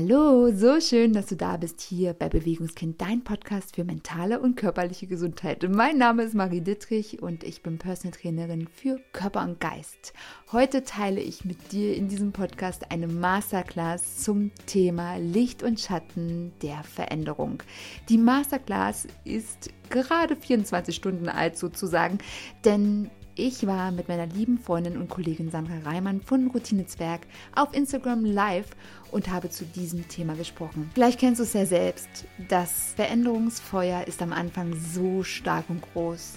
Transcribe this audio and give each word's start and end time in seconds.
Hallo, 0.00 0.52
so 0.54 0.80
schön, 0.80 1.12
dass 1.12 1.26
du 1.26 1.34
da 1.34 1.56
bist 1.56 1.80
hier 1.80 2.12
bei 2.12 2.28
Bewegungskind, 2.28 3.00
dein 3.00 3.24
Podcast 3.24 3.74
für 3.74 3.82
mentale 3.82 4.38
und 4.38 4.54
körperliche 4.54 5.08
Gesundheit. 5.08 5.68
Mein 5.68 5.98
Name 5.98 6.22
ist 6.22 6.36
Marie 6.36 6.60
Dittrich 6.60 7.20
und 7.20 7.42
ich 7.42 7.64
bin 7.64 7.78
Personal 7.78 8.16
Trainerin 8.16 8.68
für 8.68 9.00
Körper 9.12 9.42
und 9.42 9.58
Geist. 9.58 10.12
Heute 10.52 10.84
teile 10.84 11.20
ich 11.20 11.44
mit 11.44 11.72
dir 11.72 11.96
in 11.96 12.06
diesem 12.06 12.30
Podcast 12.30 12.92
eine 12.92 13.08
Masterclass 13.08 14.18
zum 14.18 14.52
Thema 14.66 15.16
Licht 15.16 15.64
und 15.64 15.80
Schatten 15.80 16.52
der 16.62 16.84
Veränderung. 16.84 17.64
Die 18.08 18.18
Masterclass 18.18 19.08
ist 19.24 19.70
gerade 19.90 20.36
24 20.36 20.94
Stunden 20.94 21.28
alt 21.28 21.58
sozusagen, 21.58 22.18
denn 22.64 23.10
ich 23.38 23.66
war 23.66 23.92
mit 23.92 24.08
meiner 24.08 24.26
lieben 24.26 24.58
Freundin 24.58 24.96
und 24.96 25.08
Kollegin 25.08 25.50
Sandra 25.50 25.78
Reimann 25.88 26.20
von 26.20 26.48
Routinezwerg 26.48 27.20
auf 27.54 27.72
Instagram 27.72 28.24
live 28.24 28.66
und 29.12 29.30
habe 29.30 29.48
zu 29.48 29.64
diesem 29.64 30.08
Thema 30.08 30.34
gesprochen. 30.34 30.90
Vielleicht 30.92 31.20
kennst 31.20 31.38
du 31.38 31.44
es 31.44 31.52
ja 31.52 31.64
selbst. 31.64 32.08
Das 32.48 32.94
Veränderungsfeuer 32.96 34.08
ist 34.08 34.22
am 34.22 34.32
Anfang 34.32 34.74
so 34.74 35.22
stark 35.22 35.70
und 35.70 35.82
groß. 35.92 36.32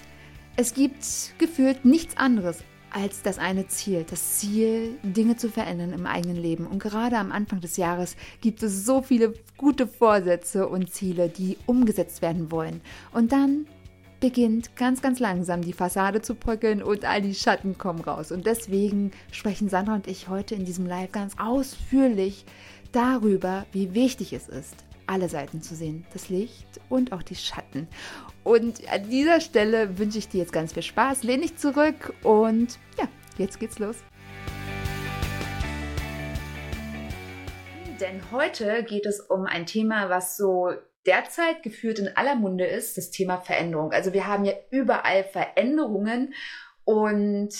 Es 0.57 0.75
gibt 0.75 1.03
gefühlt 1.39 1.85
nichts 1.85 2.17
anderes 2.17 2.59
als 2.91 3.23
das 3.23 3.39
eine 3.39 3.67
Ziel, 3.67 4.05
das 4.07 4.37
Ziel, 4.37 4.99
Dinge 5.01 5.37
zu 5.37 5.49
verändern 5.49 5.93
im 5.93 6.05
eigenen 6.05 6.37
Leben. 6.37 6.67
Und 6.67 6.83
gerade 6.83 7.17
am 7.17 7.31
Anfang 7.31 7.61
des 7.61 7.77
Jahres 7.77 8.15
gibt 8.41 8.61
es 8.61 8.85
so 8.85 9.01
viele 9.01 9.33
gute 9.57 9.87
Vorsätze 9.87 10.67
und 10.67 10.93
Ziele, 10.93 11.29
die 11.29 11.57
umgesetzt 11.65 12.21
werden 12.21 12.51
wollen. 12.51 12.81
Und 13.11 13.31
dann 13.31 13.65
beginnt 14.21 14.77
ganz, 14.77 15.01
ganz 15.01 15.19
langsam 15.19 15.63
die 15.63 15.73
Fassade 15.73 16.21
zu 16.21 16.35
bröckeln 16.35 16.81
und 16.81 17.03
all 17.03 17.21
die 17.21 17.35
Schatten 17.35 17.77
kommen 17.77 17.99
raus. 17.99 18.31
Und 18.31 18.45
deswegen 18.45 19.11
sprechen 19.31 19.67
Sandra 19.67 19.95
und 19.95 20.07
ich 20.07 20.29
heute 20.29 20.55
in 20.55 20.63
diesem 20.63 20.85
Live 20.85 21.11
ganz 21.11 21.35
ausführlich 21.37 22.45
darüber, 22.93 23.65
wie 23.73 23.93
wichtig 23.93 24.31
es 24.31 24.47
ist, 24.47 24.75
alle 25.07 25.27
Seiten 25.27 25.61
zu 25.61 25.75
sehen, 25.75 26.05
das 26.13 26.29
Licht 26.29 26.67
und 26.87 27.11
auch 27.11 27.23
die 27.23 27.35
Schatten. 27.35 27.87
Und 28.43 28.87
an 28.89 29.09
dieser 29.09 29.41
Stelle 29.41 29.97
wünsche 29.97 30.19
ich 30.19 30.29
dir 30.29 30.39
jetzt 30.39 30.53
ganz 30.53 30.73
viel 30.73 30.83
Spaß, 30.83 31.23
lehn 31.23 31.41
dich 31.41 31.57
zurück 31.57 32.13
und 32.23 32.77
ja, 32.97 33.07
jetzt 33.37 33.59
geht's 33.59 33.79
los. 33.79 33.97
Denn 37.99 38.21
heute 38.31 38.83
geht 38.83 39.05
es 39.05 39.19
um 39.19 39.45
ein 39.45 39.65
Thema, 39.65 40.09
was 40.09 40.37
so 40.37 40.71
derzeit 41.05 41.63
geführt 41.63 41.99
in 41.99 42.15
aller 42.15 42.35
Munde 42.35 42.65
ist, 42.65 42.97
das 42.97 43.11
Thema 43.11 43.39
Veränderung. 43.41 43.91
Also 43.91 44.13
wir 44.13 44.27
haben 44.27 44.45
ja 44.45 44.53
überall 44.69 45.23
Veränderungen 45.23 46.33
und 46.83 47.53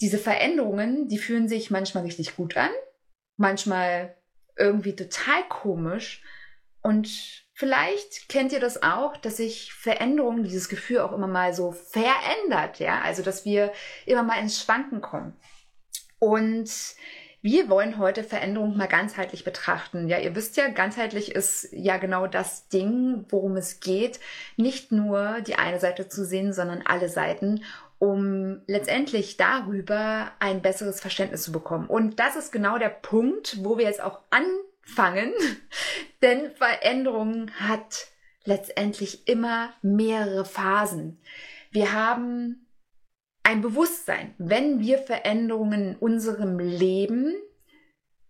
diese 0.00 0.18
Veränderungen, 0.18 1.08
die 1.08 1.18
fühlen 1.18 1.48
sich 1.48 1.70
manchmal 1.70 2.04
richtig 2.04 2.36
gut 2.36 2.56
an, 2.56 2.70
manchmal 3.36 4.16
irgendwie 4.56 4.94
total 4.96 5.42
komisch 5.48 6.22
und 6.82 7.08
Vielleicht 7.58 8.28
kennt 8.28 8.52
ihr 8.52 8.60
das 8.60 8.82
auch, 8.82 9.16
dass 9.16 9.38
sich 9.38 9.72
Veränderungen, 9.72 10.44
dieses 10.44 10.68
Gefühl 10.68 10.98
auch 10.98 11.12
immer 11.12 11.26
mal 11.26 11.54
so 11.54 11.72
verändert, 11.72 12.80
ja, 12.80 13.00
also 13.00 13.22
dass 13.22 13.46
wir 13.46 13.72
immer 14.04 14.22
mal 14.22 14.38
ins 14.42 14.60
Schwanken 14.60 15.00
kommen. 15.00 15.34
Und 16.18 16.70
wir 17.46 17.68
wollen 17.68 17.98
heute 17.98 18.24
Veränderung 18.24 18.76
mal 18.76 18.88
ganzheitlich 18.88 19.44
betrachten. 19.44 20.08
Ja, 20.08 20.18
ihr 20.18 20.34
wisst 20.34 20.56
ja, 20.56 20.66
ganzheitlich 20.66 21.32
ist 21.32 21.68
ja 21.70 21.96
genau 21.96 22.26
das 22.26 22.66
Ding, 22.66 23.24
worum 23.28 23.56
es 23.56 23.78
geht, 23.78 24.18
nicht 24.56 24.90
nur 24.90 25.40
die 25.42 25.54
eine 25.54 25.78
Seite 25.78 26.08
zu 26.08 26.24
sehen, 26.24 26.52
sondern 26.52 26.82
alle 26.84 27.08
Seiten, 27.08 27.62
um 28.00 28.62
letztendlich 28.66 29.36
darüber 29.36 30.32
ein 30.40 30.60
besseres 30.60 31.00
Verständnis 31.00 31.44
zu 31.44 31.52
bekommen. 31.52 31.86
Und 31.86 32.18
das 32.18 32.34
ist 32.34 32.50
genau 32.50 32.78
der 32.78 32.88
Punkt, 32.88 33.58
wo 33.62 33.78
wir 33.78 33.84
jetzt 33.84 34.02
auch 34.02 34.18
anfangen, 34.30 35.32
denn 36.22 36.50
Veränderung 36.50 37.52
hat 37.60 38.08
letztendlich 38.42 39.28
immer 39.28 39.72
mehrere 39.82 40.44
Phasen. 40.44 41.20
Wir 41.70 41.92
haben 41.92 42.65
ein 43.46 43.60
Bewusstsein, 43.60 44.34
wenn 44.38 44.80
wir 44.80 44.98
Veränderungen 44.98 45.90
in 45.90 45.96
unserem 45.96 46.58
Leben 46.58 47.32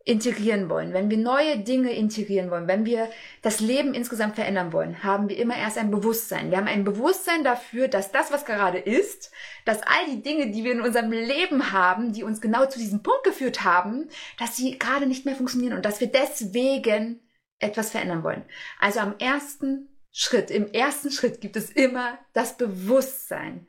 integrieren 0.04 0.68
wollen, 0.68 0.92
wenn 0.92 1.08
wir 1.08 1.16
neue 1.16 1.58
Dinge 1.60 1.90
integrieren 1.92 2.50
wollen, 2.50 2.68
wenn 2.68 2.84
wir 2.84 3.08
das 3.40 3.60
Leben 3.60 3.94
insgesamt 3.94 4.34
verändern 4.34 4.74
wollen, 4.74 5.02
haben 5.02 5.30
wir 5.30 5.38
immer 5.38 5.56
erst 5.56 5.78
ein 5.78 5.90
Bewusstsein. 5.90 6.50
Wir 6.50 6.58
haben 6.58 6.68
ein 6.68 6.84
Bewusstsein 6.84 7.44
dafür, 7.44 7.88
dass 7.88 8.12
das, 8.12 8.30
was 8.30 8.44
gerade 8.44 8.76
ist, 8.76 9.32
dass 9.64 9.80
all 9.82 10.04
die 10.10 10.22
Dinge, 10.22 10.50
die 10.50 10.64
wir 10.64 10.72
in 10.72 10.82
unserem 10.82 11.10
Leben 11.10 11.72
haben, 11.72 12.12
die 12.12 12.22
uns 12.22 12.42
genau 12.42 12.66
zu 12.66 12.78
diesem 12.78 13.02
Punkt 13.02 13.24
geführt 13.24 13.64
haben, 13.64 14.10
dass 14.38 14.54
sie 14.54 14.78
gerade 14.78 15.06
nicht 15.06 15.24
mehr 15.24 15.34
funktionieren 15.34 15.72
und 15.72 15.86
dass 15.86 15.98
wir 15.98 16.08
deswegen 16.08 17.20
etwas 17.58 17.90
verändern 17.90 18.22
wollen. 18.22 18.44
Also 18.80 19.00
am 19.00 19.14
ersten 19.18 19.88
Schritt, 20.12 20.50
im 20.50 20.70
ersten 20.72 21.10
Schritt 21.10 21.40
gibt 21.40 21.56
es 21.56 21.70
immer 21.70 22.18
das 22.34 22.58
Bewusstsein. 22.58 23.66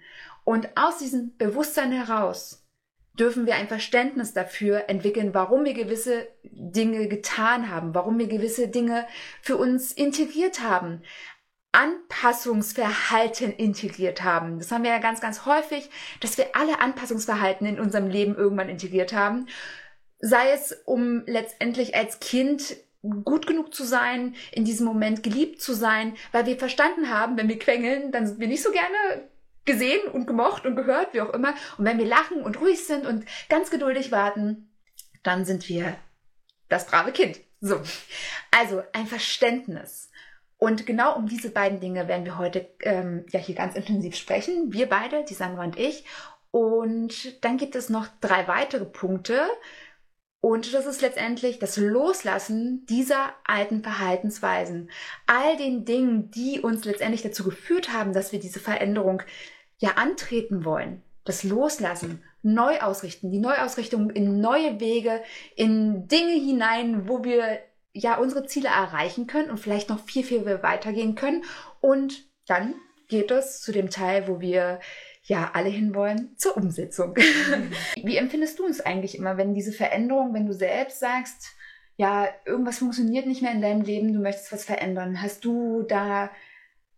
Und 0.48 0.70
aus 0.78 1.00
diesem 1.00 1.36
Bewusstsein 1.36 1.92
heraus 1.92 2.66
dürfen 3.20 3.46
wir 3.46 3.56
ein 3.56 3.68
Verständnis 3.68 4.32
dafür 4.32 4.86
entwickeln, 4.88 5.34
warum 5.34 5.66
wir 5.66 5.74
gewisse 5.74 6.26
Dinge 6.44 7.10
getan 7.10 7.70
haben, 7.70 7.94
warum 7.94 8.18
wir 8.18 8.28
gewisse 8.28 8.70
Dinge 8.70 9.06
für 9.42 9.58
uns 9.58 9.92
integriert 9.92 10.62
haben. 10.62 11.02
Anpassungsverhalten 11.74 13.52
integriert 13.52 14.24
haben. 14.24 14.60
Das 14.60 14.72
haben 14.72 14.86
wir 14.86 14.92
ja 14.92 15.00
ganz, 15.00 15.20
ganz 15.20 15.46
häufig, 15.46 15.90
dass 16.22 16.38
wir 16.38 16.56
alle 16.56 16.80
Anpassungsverhalten 16.80 17.68
in 17.68 17.78
unserem 17.78 18.08
Leben 18.08 18.34
irgendwann 18.34 18.70
integriert 18.70 19.12
haben. 19.12 19.48
Sei 20.20 20.52
es, 20.52 20.72
um 20.86 21.24
letztendlich 21.26 21.94
als 21.94 22.22
Kind 22.22 22.78
gut 23.26 23.48
genug 23.48 23.74
zu 23.74 23.84
sein, 23.84 24.34
in 24.54 24.64
diesem 24.64 24.86
Moment 24.86 25.24
geliebt 25.24 25.62
zu 25.62 25.74
sein, 25.74 26.16
weil 26.32 26.46
wir 26.46 26.58
verstanden 26.58 27.10
haben, 27.10 27.36
wenn 27.36 27.50
wir 27.50 27.60
quengeln, 27.60 28.14
dann 28.14 28.26
sind 28.26 28.40
wir 28.40 28.48
nicht 28.48 28.64
so 28.64 28.72
gerne 28.72 29.28
gesehen 29.68 30.08
und 30.12 30.26
gemocht 30.26 30.66
und 30.66 30.76
gehört, 30.76 31.14
wie 31.14 31.22
auch 31.22 31.34
immer. 31.34 31.54
Und 31.78 31.86
wenn 31.86 32.00
wir 32.00 32.08
lachen 32.08 32.42
und 32.42 32.60
ruhig 32.60 32.86
sind 32.86 33.06
und 33.06 33.26
ganz 33.50 33.70
geduldig 33.70 34.12
warten, 34.12 34.72
dann 35.24 35.46
sind 35.46 35.70
wir 35.70 35.96
das 36.70 36.88
brave 36.88 37.12
Kind. 37.12 37.40
So. 37.62 37.80
Also 38.52 38.82
ein 38.94 39.06
Verständnis. 39.08 40.10
Und 40.58 40.88
genau 40.88 41.16
um 41.16 41.28
diese 41.28 41.52
beiden 41.52 41.80
Dinge 41.80 42.08
werden 42.08 42.26
wir 42.26 42.38
heute 42.38 42.68
ähm, 42.82 43.26
ja 43.30 43.40
hier 43.40 43.56
ganz 43.56 43.76
intensiv 43.76 44.16
sprechen. 44.16 44.74
Wir 44.74 44.90
beide, 44.90 45.24
die 45.24 45.36
Sandra 45.36 45.64
und 45.64 45.78
ich. 45.78 46.06
Und 46.50 47.44
dann 47.44 47.58
gibt 47.58 47.76
es 47.76 47.90
noch 47.90 48.08
drei 48.22 48.48
weitere 48.48 48.86
Punkte. 48.86 49.48
Und 50.40 50.74
das 50.74 50.86
ist 50.86 51.02
letztendlich 51.02 51.60
das 51.60 51.78
Loslassen 51.78 52.86
dieser 52.88 53.34
alten 53.44 53.84
Verhaltensweisen. 53.84 54.90
All 55.26 55.58
den 55.58 55.84
Dingen, 55.86 56.32
die 56.32 56.62
uns 56.62 56.86
letztendlich 56.86 57.22
dazu 57.22 57.44
geführt 57.44 57.92
haben, 57.92 58.14
dass 58.14 58.32
wir 58.32 58.40
diese 58.40 58.60
Veränderung 58.60 59.22
ja 59.78 59.92
antreten 59.92 60.66
wollen, 60.66 61.04
das 61.24 61.44
Loslassen, 61.44 62.24
neu 62.42 62.80
ausrichten, 62.80 63.32
die 63.32 63.40
Neuausrichtung 63.40 64.10
in 64.10 64.40
neue 64.40 64.80
Wege, 64.80 65.22
in 65.56 66.08
Dinge 66.08 66.34
hinein, 66.34 67.08
wo 67.08 67.24
wir 67.24 67.60
ja 67.94 68.18
unsere 68.18 68.46
Ziele 68.46 68.70
erreichen 68.70 69.28
können 69.28 69.50
und 69.50 69.60
vielleicht 69.60 69.90
noch 69.90 70.00
viel, 70.06 70.24
viel 70.24 70.46
weitergehen 70.46 71.16
können. 71.16 71.44
Und 71.82 72.26
dann 72.48 72.76
geht 73.08 73.32
es 73.32 73.62
zu 73.62 73.72
dem 73.72 73.90
Teil, 73.90 74.28
wo 74.28 74.40
wir 74.40 74.80
ja 75.24 75.52
alle 75.54 75.70
hinwollen, 75.70 76.36
zur 76.38 76.56
Umsetzung. 76.56 77.16
Wie 78.02 78.18
empfindest 78.18 78.60
du 78.60 78.66
uns 78.66 78.80
eigentlich 78.80 79.18
immer, 79.18 79.38
wenn 79.38 79.54
diese 79.54 79.74
Veränderung, 79.74 80.34
wenn 80.34 80.46
du 80.46 80.54
selbst 80.54 81.00
sagst, 81.00 81.54
ja, 81.98 82.30
irgendwas 82.46 82.78
funktioniert 82.78 83.26
nicht 83.26 83.42
mehr 83.42 83.52
in 83.52 83.62
deinem 83.62 83.82
Leben, 83.82 84.14
du 84.14 84.20
möchtest 84.20 84.52
was 84.52 84.64
verändern. 84.64 85.22
Hast 85.22 85.44
du 85.44 85.82
da 85.82 86.30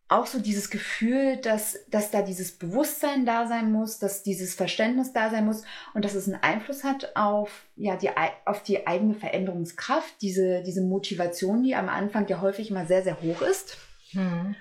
auch 0.10 0.26
so 0.26 0.40
dieses 0.40 0.72
Gefühl, 0.72 1.38
dass, 1.38 1.78
dass 1.88 2.10
da 2.10 2.24
dieses 2.24 2.58
Bewusstsein 2.58 3.28
da 3.28 3.48
sein 3.48 3.72
muss, 3.72 4.00
dass 4.00 4.24
dieses 4.24 4.56
Verständnis 4.56 5.14
da 5.14 5.30
sein 5.30 5.46
muss 5.46 5.64
und 5.94 6.04
dass 6.04 6.16
es 6.16 6.28
einen 6.28 6.42
Einfluss 6.42 6.84
hat 6.84 7.16
auf, 7.16 7.68
ja, 7.76 7.96
die, 7.96 8.10
auf 8.46 8.64
die 8.64 8.88
eigene 8.88 9.14
Veränderungskraft, 9.14 10.16
diese, 10.22 10.64
diese 10.64 10.82
Motivation, 10.82 11.62
die 11.62 11.76
am 11.76 11.90
Anfang 11.90 12.28
ja 12.28 12.42
häufig 12.42 12.72
immer 12.72 12.88
sehr, 12.88 13.04
sehr 13.04 13.22
hoch 13.22 13.44
ist. 13.44 13.78
Hm. 14.12 14.56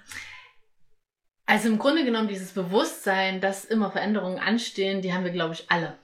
Also 1.46 1.68
im 1.68 1.78
Grunde 1.78 2.04
genommen 2.04 2.28
dieses 2.28 2.52
Bewusstsein, 2.52 3.40
dass 3.40 3.64
immer 3.64 3.90
Veränderungen 3.90 4.38
anstehen, 4.38 5.00
die 5.00 5.14
haben 5.14 5.24
wir, 5.24 5.32
glaube 5.32 5.54
ich, 5.54 5.70
alle. 5.70 5.96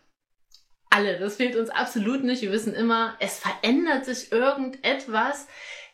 Alle. 0.88 1.18
Das 1.18 1.36
fehlt 1.36 1.54
uns 1.54 1.68
absolut 1.68 2.24
nicht. 2.24 2.40
Wir 2.40 2.50
wissen 2.50 2.72
immer, 2.72 3.14
es 3.20 3.40
verändert 3.40 4.06
sich 4.06 4.32
irgendetwas. 4.32 5.46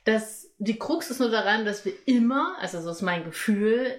Das 0.05 0.50
die 0.61 0.79
Krux 0.79 1.11
ist 1.11 1.21
nur 1.21 1.31
daran, 1.31 1.65
dass 1.65 1.87
wir 1.87 1.95
immer, 2.05 2.55
also 2.61 2.81
so 2.83 2.91
ist 2.91 3.01
mein 3.01 3.25
Gefühl, 3.25 3.99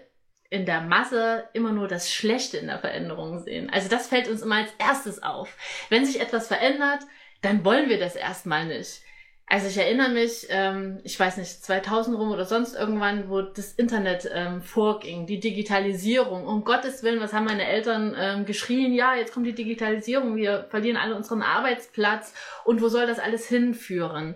in 0.51 0.65
der 0.65 0.81
Masse 0.81 1.45
immer 1.53 1.71
nur 1.71 1.87
das 1.87 2.11
Schlechte 2.11 2.57
in 2.57 2.67
der 2.67 2.77
Veränderung 2.77 3.39
sehen. 3.39 3.69
Also 3.71 3.89
das 3.89 4.07
fällt 4.07 4.29
uns 4.29 4.43
immer 4.43 4.57
als 4.57 4.69
erstes 4.77 5.23
auf. 5.23 5.49
Wenn 5.89 6.05
sich 6.05 6.21
etwas 6.21 6.47
verändert, 6.47 6.99
dann 7.41 7.65
wollen 7.65 7.89
wir 7.89 7.99
das 7.99 8.15
erstmal 8.15 8.67
nicht. 8.67 9.01
Also 9.47 9.67
ich 9.67 9.77
erinnere 9.77 10.09
mich, 10.09 10.47
ähm, 10.49 10.99
ich 11.03 11.19
weiß 11.19 11.37
nicht, 11.37 11.63
2000 11.63 12.15
rum 12.17 12.31
oder 12.31 12.45
sonst 12.45 12.75
irgendwann, 12.75 13.29
wo 13.29 13.41
das 13.41 13.73
Internet 13.73 14.29
ähm, 14.31 14.61
vorging, 14.61 15.25
die 15.25 15.39
Digitalisierung. 15.39 16.45
Um 16.45 16.63
Gottes 16.63 17.01
Willen, 17.01 17.21
was 17.21 17.33
haben 17.33 17.45
meine 17.45 17.65
Eltern 17.65 18.15
ähm, 18.17 18.45
geschrien? 18.45 18.93
Ja, 18.93 19.15
jetzt 19.15 19.33
kommt 19.33 19.47
die 19.47 19.55
Digitalisierung, 19.55 20.35
wir 20.35 20.67
verlieren 20.69 20.95
alle 20.95 21.15
unseren 21.15 21.41
Arbeitsplatz 21.41 22.33
und 22.65 22.81
wo 22.81 22.87
soll 22.87 23.07
das 23.07 23.19
alles 23.19 23.47
hinführen? 23.47 24.35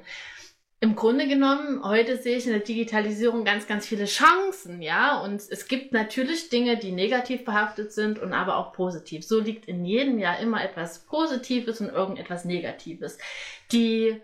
Im 0.86 0.96
Grunde 0.96 1.28
genommen, 1.28 1.84
heute 1.84 2.16
sehe 2.16 2.38
ich 2.38 2.46
in 2.46 2.52
der 2.52 2.62
Digitalisierung 2.62 3.44
ganz, 3.44 3.66
ganz 3.66 3.88
viele 3.88 4.06
Chancen, 4.06 4.84
ja. 4.84 5.20
Und 5.20 5.42
es 5.50 5.68
gibt 5.68 5.94
natürlich 5.94 6.50
Dinge, 6.50 6.78
die 6.78 6.92
negativ 6.92 7.44
behaftet 7.44 7.92
sind 7.92 8.20
und 8.20 8.34
aber 8.34 8.58
auch 8.58 8.72
positiv. 8.72 9.26
So 9.26 9.40
liegt 9.40 9.66
in 9.66 9.84
jedem 9.84 10.20
Jahr 10.20 10.40
immer 10.40 10.64
etwas 10.64 11.00
Positives 11.00 11.82
und 11.82 11.90
irgendetwas 11.90 12.46
Negatives. 12.46 13.18
Die 13.72 14.22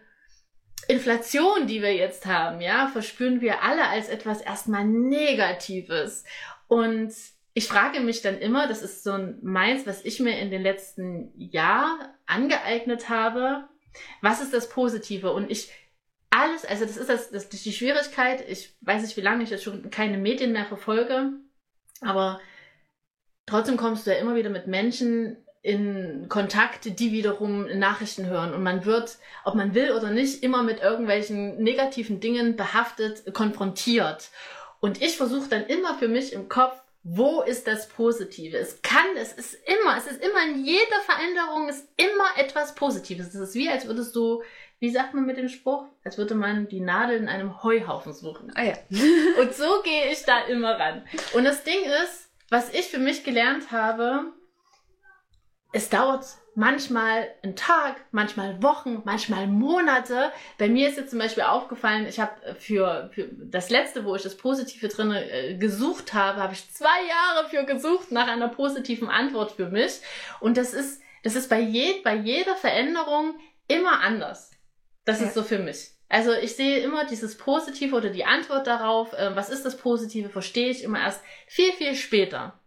Inflation, 0.88 1.66
die 1.66 1.82
wir 1.82 1.96
jetzt 1.96 2.28
haben, 2.28 2.62
ja, 2.62 2.90
verspüren 2.90 3.42
wir 3.42 3.64
alle 3.64 3.88
als 3.88 4.08
etwas 4.08 4.40
erstmal 4.40 4.86
Negatives. 4.86 6.26
Und 6.68 7.12
ich 7.56 7.68
frage 7.68 8.02
mich 8.02 8.22
dann 8.22 8.38
immer, 8.38 8.68
das 8.68 8.84
ist 8.84 9.04
so 9.04 9.14
ein 9.14 9.40
meins, 9.42 9.88
was 9.88 10.06
ich 10.06 10.20
mir 10.20 10.38
in 10.38 10.52
den 10.52 10.62
letzten 10.62 11.32
Jahr 11.36 12.14
angeeignet 12.28 13.10
habe, 13.10 13.64
was 14.22 14.42
ist 14.42 14.54
das 14.54 14.70
Positive? 14.70 15.32
Und 15.32 15.50
ich 15.50 15.72
alles, 16.42 16.66
also 16.66 16.86
das 16.86 16.98
ist 16.98 17.10
das, 17.10 17.32
das 17.32 17.44
ist 17.46 17.66
die 17.66 17.74
Schwierigkeit. 17.74 18.44
Ich 18.50 18.76
weiß 18.82 19.04
nicht, 19.04 19.18
wie 19.18 19.22
lange 19.22 19.44
ich 19.44 19.50
jetzt 19.50 19.64
schon 19.64 19.90
keine 19.90 20.18
Medien 20.18 20.52
mehr 20.52 20.66
verfolge, 20.66 21.34
aber 22.02 22.40
trotzdem 23.46 23.78
kommst 23.78 24.06
du 24.06 24.12
ja 24.12 24.18
immer 24.18 24.36
wieder 24.36 24.50
mit 24.50 24.68
Menschen 24.68 25.38
in 25.62 26.26
Kontakt, 26.28 27.00
die 27.00 27.12
wiederum 27.12 27.66
Nachrichten 27.78 28.26
hören. 28.26 28.54
Und 28.54 28.64
man 28.64 28.84
wird, 28.86 29.18
ob 29.46 29.54
man 29.54 29.76
will 29.76 29.92
oder 29.92 30.10
nicht, 30.10 30.42
immer 30.42 30.64
mit 30.64 30.82
irgendwelchen 30.82 31.62
negativen 31.62 32.20
Dingen 32.20 32.56
behaftet, 32.56 33.34
konfrontiert. 33.34 34.30
Und 34.80 35.02
ich 35.02 35.18
versuche 35.18 35.50
dann 35.50 35.68
immer 35.68 36.00
für 36.00 36.08
mich 36.08 36.34
im 36.34 36.50
Kopf, 36.50 36.82
wo 37.04 37.42
ist 37.42 37.68
das 37.68 37.90
Positive? 37.90 38.58
Es 38.58 38.82
kann, 38.82 39.16
es 39.18 39.34
ist 39.34 39.56
immer, 39.66 39.98
es 39.98 40.06
ist 40.06 40.24
immer 40.24 40.44
in 40.44 40.64
jeder 40.64 41.00
Veränderung 41.06 41.68
ist 41.68 41.88
immer 41.98 42.38
etwas 42.38 42.76
Positives. 42.76 43.28
Es 43.28 43.36
ist 43.36 43.56
wie, 43.56 43.70
als 43.70 43.88
würdest 43.88 44.16
du 44.16 44.44
wie 44.82 44.90
sagt 44.90 45.14
man 45.14 45.28
mit 45.28 45.38
dem 45.38 45.48
Spruch? 45.48 45.86
Als 46.04 46.18
würde 46.18 46.34
man 46.34 46.68
die 46.68 46.80
Nadel 46.80 47.18
in 47.18 47.30
einem 47.30 47.62
Heuhaufen 47.62 48.14
suchen. 48.14 48.52
Ah 48.56 48.64
ja. 48.64 48.74
und 49.40 49.54
so 49.54 49.84
gehe 49.84 50.12
ich 50.12 50.24
da 50.26 50.40
immer 50.46 50.72
ran. 50.72 51.04
Und 51.34 51.44
das 51.44 51.64
Ding 51.64 51.80
ist, 52.04 52.32
was 52.50 52.74
ich 52.74 52.88
für 52.88 52.98
mich 52.98 53.24
gelernt 53.24 53.72
habe, 53.72 54.34
es 55.72 55.90
dauert 55.90 56.26
manchmal 56.56 57.30
einen 57.44 57.56
Tag, 57.56 58.04
manchmal 58.10 58.64
Wochen, 58.64 59.04
manchmal 59.06 59.46
Monate. 59.46 60.32
Bei 60.58 60.68
mir 60.68 60.90
ist 60.90 60.98
jetzt 60.98 61.12
zum 61.12 61.20
Beispiel 61.20 61.44
aufgefallen, 61.44 62.08
ich 62.08 62.20
habe 62.20 62.56
für, 62.58 63.12
für 63.14 63.30
das 63.32 63.70
letzte, 63.70 64.04
wo 64.04 64.16
ich 64.16 64.24
das 64.24 64.36
Positive 64.36 64.88
drin 64.88 65.12
äh, 65.12 65.58
gesucht 65.58 66.16
habe, 66.16 66.42
habe 66.42 66.54
ich 66.54 66.74
zwei 66.74 66.88
Jahre 67.08 67.50
für 67.50 67.64
gesucht 67.66 68.12
nach 68.12 68.28
einer 68.28 68.48
positiven 68.48 69.10
Antwort 69.10 69.52
für 69.52 69.70
mich. 69.70 70.02
Und 70.40 70.58
das 70.58 70.74
ist, 70.74 71.04
das 71.22 71.36
ist 71.36 71.52
bei, 71.52 71.60
je, 71.60 72.02
bei 72.04 72.16
jeder 72.16 72.56
Veränderung 72.56 73.36
immer 73.68 74.02
anders. 74.02 74.50
Das 75.06 75.20
ja. 75.20 75.28
ist 75.28 75.34
so 75.34 75.44
für 75.44 75.60
mich. 75.60 75.92
Also 76.10 76.34
ich 76.34 76.56
sehe 76.56 76.80
immer 76.80 77.06
dieses 77.06 77.38
Positive 77.38 77.96
oder 77.96 78.10
die 78.10 78.26
Antwort 78.26 78.68
darauf, 78.68 79.14
äh, 79.14 79.36
was 79.36 79.50
ist 79.50 79.66
das 79.66 79.78
Positive, 79.78 80.30
verstehe 80.30 80.70
ich 80.70 80.84
immer 80.84 81.00
erst 81.00 81.22
viel, 81.48 81.72
viel 81.72 81.96
später. 81.96 82.60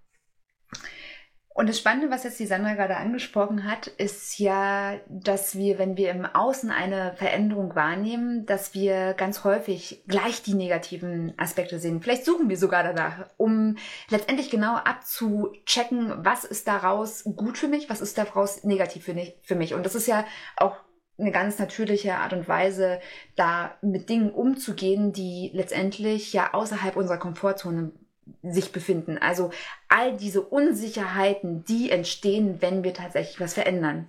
Und 1.56 1.68
das 1.68 1.78
Spannende, 1.78 2.10
was 2.10 2.24
jetzt 2.24 2.40
die 2.40 2.46
Sandra 2.46 2.74
gerade 2.74 2.96
angesprochen 2.96 3.70
hat, 3.70 3.86
ist 3.86 4.40
ja, 4.40 4.98
dass 5.08 5.56
wir, 5.56 5.78
wenn 5.78 5.96
wir 5.96 6.10
im 6.10 6.26
Außen 6.26 6.72
eine 6.72 7.14
Veränderung 7.14 7.76
wahrnehmen, 7.76 8.44
dass 8.44 8.74
wir 8.74 9.14
ganz 9.14 9.44
häufig 9.44 10.02
gleich 10.08 10.42
die 10.42 10.54
negativen 10.54 11.32
Aspekte 11.36 11.78
sehen. 11.78 12.02
Vielleicht 12.02 12.24
suchen 12.24 12.48
wir 12.48 12.56
sogar 12.56 12.82
danach, 12.82 13.26
um 13.36 13.76
letztendlich 14.08 14.50
genau 14.50 14.74
abzuchecken, 14.74 16.24
was 16.24 16.42
ist 16.42 16.66
daraus 16.66 17.22
gut 17.22 17.56
für 17.56 17.68
mich, 17.68 17.88
was 17.88 18.00
ist 18.00 18.18
daraus 18.18 18.64
negativ 18.64 19.04
für 19.42 19.54
mich. 19.54 19.74
Und 19.74 19.86
das 19.86 19.94
ist 19.94 20.08
ja 20.08 20.24
auch 20.56 20.74
eine 21.18 21.30
ganz 21.30 21.58
natürliche 21.58 22.16
Art 22.16 22.32
und 22.32 22.48
Weise, 22.48 23.00
da 23.36 23.76
mit 23.82 24.08
Dingen 24.08 24.30
umzugehen, 24.30 25.12
die 25.12 25.50
letztendlich 25.54 26.32
ja 26.32 26.54
außerhalb 26.54 26.96
unserer 26.96 27.18
Komfortzone 27.18 27.92
sich 28.42 28.72
befinden. 28.72 29.18
Also 29.18 29.50
all 29.88 30.16
diese 30.16 30.42
Unsicherheiten, 30.42 31.64
die 31.64 31.90
entstehen, 31.90 32.60
wenn 32.60 32.82
wir 32.82 32.94
tatsächlich 32.94 33.40
was 33.40 33.54
verändern. 33.54 34.08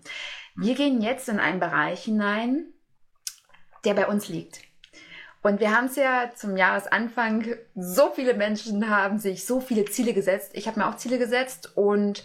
Wir 0.55 0.75
gehen 0.75 1.01
jetzt 1.01 1.29
in 1.29 1.39
einen 1.39 1.59
Bereich 1.59 2.03
hinein, 2.03 2.65
der 3.83 3.93
bei 3.93 4.07
uns 4.07 4.29
liegt. 4.29 4.61
Und 5.41 5.59
wir 5.59 5.75
haben 5.75 5.85
es 5.85 5.95
ja 5.95 6.31
zum 6.33 6.57
Jahresanfang, 6.57 7.55
so 7.75 8.09
viele 8.09 8.33
Menschen 8.33 8.89
haben 8.89 9.19
sich 9.19 9.45
so 9.45 9.59
viele 9.59 9.85
Ziele 9.85 10.13
gesetzt. 10.13 10.51
Ich 10.53 10.67
habe 10.67 10.79
mir 10.79 10.87
auch 10.87 10.97
Ziele 10.97 11.19
gesetzt 11.19 11.77
und 11.77 12.23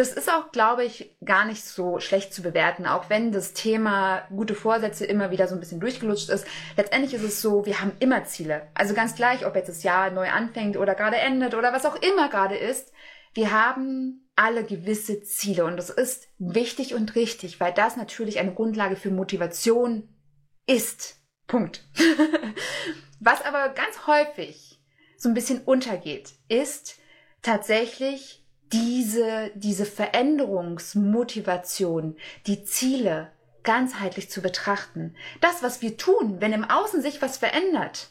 das 0.00 0.14
ist 0.14 0.30
auch, 0.30 0.50
glaube 0.50 0.82
ich, 0.82 1.14
gar 1.22 1.44
nicht 1.44 1.62
so 1.62 2.00
schlecht 2.00 2.32
zu 2.32 2.40
bewerten, 2.40 2.86
auch 2.86 3.10
wenn 3.10 3.32
das 3.32 3.52
Thema 3.52 4.26
gute 4.30 4.54
Vorsätze 4.54 5.04
immer 5.04 5.30
wieder 5.30 5.46
so 5.46 5.54
ein 5.54 5.60
bisschen 5.60 5.78
durchgelutscht 5.78 6.30
ist. 6.30 6.46
Letztendlich 6.78 7.12
ist 7.12 7.22
es 7.22 7.42
so, 7.42 7.66
wir 7.66 7.82
haben 7.82 7.92
immer 7.98 8.24
Ziele. 8.24 8.68
Also 8.72 8.94
ganz 8.94 9.14
gleich, 9.14 9.44
ob 9.44 9.54
jetzt 9.56 9.68
das 9.68 9.82
Jahr 9.82 10.10
neu 10.10 10.30
anfängt 10.30 10.78
oder 10.78 10.94
gerade 10.94 11.18
endet 11.18 11.54
oder 11.54 11.74
was 11.74 11.84
auch 11.84 11.96
immer 11.96 12.30
gerade 12.30 12.56
ist. 12.56 12.94
Wir 13.34 13.52
haben 13.52 14.26
alle 14.36 14.64
gewisse 14.64 15.20
Ziele 15.20 15.66
und 15.66 15.76
das 15.76 15.90
ist 15.90 16.28
wichtig 16.38 16.94
und 16.94 17.14
richtig, 17.14 17.60
weil 17.60 17.74
das 17.74 17.98
natürlich 17.98 18.38
eine 18.38 18.54
Grundlage 18.54 18.96
für 18.96 19.10
Motivation 19.10 20.08
ist. 20.66 21.20
Punkt. 21.46 21.84
was 23.20 23.44
aber 23.44 23.68
ganz 23.68 24.06
häufig 24.06 24.80
so 25.18 25.28
ein 25.28 25.34
bisschen 25.34 25.60
untergeht, 25.60 26.32
ist 26.48 26.98
tatsächlich 27.42 28.39
diese, 28.72 29.50
diese 29.54 29.84
Veränderungsmotivation, 29.84 32.16
die 32.46 32.64
Ziele 32.64 33.30
ganzheitlich 33.62 34.30
zu 34.30 34.40
betrachten. 34.40 35.14
Das, 35.40 35.62
was 35.62 35.82
wir 35.82 35.96
tun, 35.96 36.40
wenn 36.40 36.52
im 36.52 36.64
Außen 36.64 37.02
sich 37.02 37.20
was 37.20 37.36
verändert, 37.36 38.08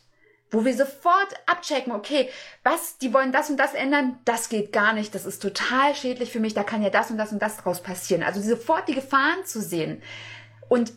wo 0.51 0.65
wir 0.65 0.75
sofort 0.75 1.33
abchecken, 1.45 1.94
okay, 1.94 2.29
was, 2.63 2.97
die 2.97 3.13
wollen 3.13 3.31
das 3.31 3.50
und 3.50 3.57
das 3.57 3.73
ändern, 3.73 4.17
das 4.25 4.50
geht 4.50 4.71
gar 4.71 4.94
nicht, 4.94 5.13
das 5.15 5.25
ist 5.25 5.41
total 5.41 5.95
schädlich 5.95 6.31
für 6.31 6.39
mich, 6.39 6.53
da 6.53 6.63
kann 6.63 6.81
ja 6.81 6.89
das 6.89 7.11
und 7.11 7.17
das 7.17 7.31
und 7.31 7.41
das 7.41 7.57
draus 7.57 7.81
passieren. 7.81 8.23
Also 8.23 8.41
sofort 8.41 8.88
die 8.88 8.95
Gefahren 8.95 9.45
zu 9.45 9.61
sehen 9.61 10.01
und 10.67 10.94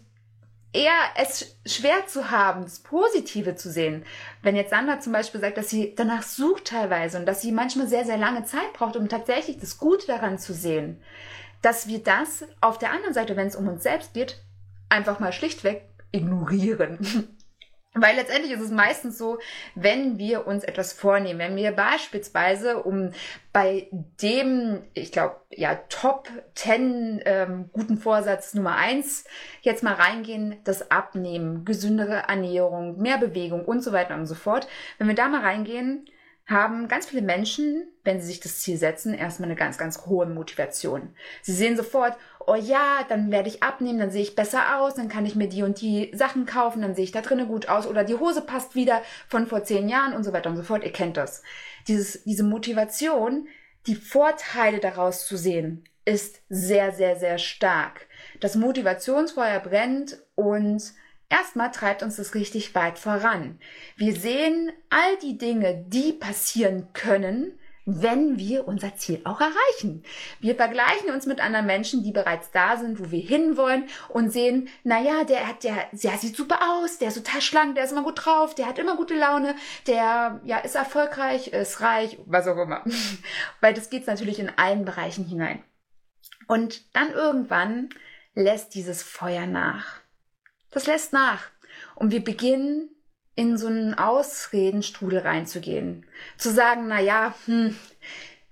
eher 0.73 0.93
es 1.17 1.57
schwer 1.67 2.07
zu 2.07 2.31
haben, 2.31 2.63
das 2.65 2.81
Positive 2.81 3.55
zu 3.57 3.71
sehen. 3.71 4.05
Wenn 4.43 4.57
jetzt 4.57 4.71
Sandra 4.71 5.01
zum 5.01 5.13
Beispiel 5.13 5.41
sagt, 5.41 5.59
dass 5.59 5.71
sie 5.71 5.95
danach 5.95 6.23
sucht 6.23 6.67
teilweise 6.67 7.19
und 7.19 7.27
dass 7.27 7.43
sie 7.43 7.53
manchmal 7.53 7.89
sehr, 7.89 8.05
sehr 8.05 8.17
lange 8.17 8.45
Zeit 8.45 8.73
braucht, 8.73 8.97
um 8.97 9.09
tatsächlich 9.09 9.59
das 9.59 9.79
Gute 9.79 10.07
daran 10.07 10.39
zu 10.39 10.55
sehen, 10.55 11.01
dass 11.61 11.87
wir 11.89 12.03
das 12.03 12.45
auf 12.61 12.79
der 12.79 12.91
anderen 12.91 13.15
Seite, 13.15 13.37
wenn 13.37 13.47
es 13.47 13.57
um 13.57 13.69
uns 13.69 13.83
selbst 13.83 14.15
geht, 14.15 14.43
einfach 14.89 15.21
mal 15.21 15.33
schlichtweg 15.33 15.85
ignorieren. 16.11 17.29
Weil 17.95 18.17
letztendlich 18.17 18.53
ist 18.53 18.63
es 18.63 18.71
meistens 18.71 19.19
so, 19.19 19.39
wenn 19.75 20.17
wir 20.17 20.47
uns 20.47 20.65
etwas 20.65 20.95
vornehmen, 20.95 21.39
wenn 21.39 21.57
wir 21.57 21.73
beispielsweise 21.73 22.83
um 22.83 23.13
bei 23.53 23.89
dem, 24.23 24.83
ich 24.95 25.13
glaube, 25.13 25.37
ja, 25.51 25.75
Top 25.91 26.31
10 26.55 27.21
ähm, 27.27 27.69
guten 27.73 27.99
Vorsatz 27.99 28.55
Nummer 28.55 28.77
eins 28.77 29.25
jetzt 29.61 29.83
mal 29.83 29.93
reingehen, 29.93 30.57
das 30.65 30.91
Abnehmen, 30.91 31.67
gesündere 31.67 32.25
Ernährung, 32.29 32.99
mehr 32.99 33.19
Bewegung 33.19 33.67
und 33.67 33.83
so 33.83 33.93
weiter 33.93 34.15
und 34.15 34.25
so 34.25 34.35
fort. 34.35 34.69
Wenn 34.97 35.09
wir 35.09 35.15
da 35.15 35.29
mal 35.29 35.43
reingehen, 35.43 36.07
haben 36.47 36.89
ganz 36.89 37.07
viele 37.07 37.23
Menschen, 37.23 37.87
wenn 38.05 38.21
sie 38.21 38.27
sich 38.27 38.41
das 38.41 38.59
Ziel 38.61 38.77
setzen, 38.77 39.15
erstmal 39.15 39.49
eine 39.49 39.59
ganz, 39.59 39.79
ganz 39.79 40.07
hohe 40.07 40.27
Motivation. 40.27 41.15
Sie 41.41 41.53
sehen 41.53 41.77
sofort, 41.77 42.17
oh 42.47 42.57
ja, 42.57 43.05
dann 43.09 43.31
werde 43.31 43.49
ich 43.49 43.63
abnehmen, 43.63 43.99
dann 43.99 44.11
sehe 44.11 44.23
ich 44.23 44.35
besser 44.35 44.81
aus, 44.81 44.95
dann 44.95 45.09
kann 45.09 45.25
ich 45.25 45.37
mir 45.37 45.49
die 45.49 45.63
und 45.63 45.81
die 45.81 46.11
Sachen 46.15 46.45
kaufen, 46.45 46.83
dann 46.83 46.95
sehe 46.95 47.05
ich 47.05 47.13
da 47.13 47.21
drinnen 47.21 47.47
gut 47.47 47.69
aus 47.69 47.87
oder 47.87 48.03
die 48.05 48.19
Hose 48.19 48.43
passt 48.43 48.75
wieder 48.75 49.03
von 49.29 49.47
vor 49.47 49.63
zehn 49.63 49.89
Jahren 49.89 50.15
und 50.15 50.25
so 50.25 50.33
weiter 50.33 50.51
und 50.51 50.57
so 50.57 50.63
fort. 50.63 50.85
Ihr 50.85 50.93
kennt 50.93 51.17
das. 51.17 51.43
Dieses, 51.87 52.25
diese 52.25 52.45
Motivation, 52.45 53.47
die 53.87 53.97
Vorteile 53.97 54.81
daraus 54.81 55.27
zu 55.27 55.37
sehen, 55.37 55.85
ist 56.05 56.41
sehr, 56.49 56.93
sehr, 56.93 57.17
sehr 57.17 57.39
stark. 57.39 58.09
Das 58.41 58.57
Motivationsfeuer 58.57 59.61
brennt 59.61 60.19
und 60.35 60.83
Erstmal 61.33 61.71
treibt 61.71 62.03
uns 62.03 62.17
das 62.17 62.35
richtig 62.35 62.75
weit 62.75 62.99
voran. 62.99 63.59
Wir 63.97 64.15
sehen 64.15 64.71
all 64.91 65.17
die 65.23 65.39
Dinge, 65.39 65.83
die 65.89 66.13
passieren 66.13 66.89
können, 66.93 67.59
wenn 67.87 68.37
wir 68.37 68.69
unser 68.69 68.97
Ziel 68.97 69.23
auch 69.25 69.41
erreichen. 69.41 70.05
Wir 70.41 70.57
vergleichen 70.57 71.09
uns 71.09 71.25
mit 71.25 71.41
anderen 71.41 71.65
Menschen, 71.65 72.03
die 72.03 72.13
bereits 72.13 72.51
da 72.51 72.77
sind, 72.77 73.01
wo 73.01 73.11
wir 73.11 73.23
hinwollen 73.23 73.89
und 74.11 74.31
sehen, 74.31 74.69
na 74.85 75.01
ja, 75.01 75.25
der 75.25 75.49
hat, 75.49 75.65
der, 75.65 75.89
der 75.91 76.19
sieht 76.19 76.37
super 76.37 76.59
aus, 76.71 76.99
der 76.99 77.09
ist 77.09 77.25
total 77.25 77.41
schlank, 77.41 77.77
der 77.77 77.85
ist 77.85 77.93
immer 77.93 78.05
gut 78.05 78.27
drauf, 78.27 78.55
der 78.55 78.67
hat 78.67 78.79
immer 78.79 78.97
gute 78.97 79.15
Laune, 79.19 79.57
der, 79.87 80.39
ja, 80.45 80.59
ist 80.59 80.75
erfolgreich, 80.75 81.49
ist 81.49 81.81
reich, 81.81 82.19
was 82.27 82.47
auch 82.47 82.59
immer. 82.59 82.85
Weil 83.63 83.73
das 83.73 83.89
geht 83.89 84.07
natürlich 84.07 84.39
in 84.39 84.53
allen 84.59 84.85
Bereichen 84.85 85.25
hinein. 85.25 85.65
Und 86.47 86.95
dann 86.95 87.11
irgendwann 87.11 87.89
lässt 88.35 88.75
dieses 88.75 89.03
Feuer 89.03 89.47
nach. 89.47 90.02
Das 90.73 90.87
lässt 90.87 91.13
nach. 91.13 91.45
Und 91.95 92.11
wir 92.11 92.25
beginnen 92.25 92.89
in 93.35 93.57
so 93.57 93.69
einen 93.69 93.95
Ausredenstrudel 93.95 95.21
reinzugehen. 95.21 96.05
Zu 96.37 96.51
sagen, 96.51 96.89
na 96.89 97.01
ja, 97.01 97.35
hm, 97.47 97.77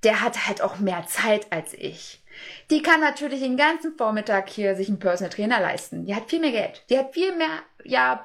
der 0.05 0.23
hat 0.23 0.47
halt 0.47 0.63
auch 0.63 0.79
mehr 0.79 1.07
Zeit 1.07 1.53
als 1.53 1.75
ich. 1.75 2.23
Die 2.71 2.83
kann 2.83 3.01
natürlich 3.01 3.41
den 3.41 3.57
ganzen 3.57 3.97
Vormittag 3.97 4.49
hier 4.49 4.77
sich 4.77 4.89
einen 4.89 4.99
Personal 4.99 5.33
Trainer 5.33 5.61
leisten. 5.61 6.07
Die 6.07 6.15
hat 6.15 6.31
viel 6.31 6.41
mehr 6.41 6.53
Geld. 6.53 6.85
Die 6.89 6.99
hat 6.99 7.13
viel 7.13 7.37
mehr, 7.37 7.63
ja, 7.85 8.25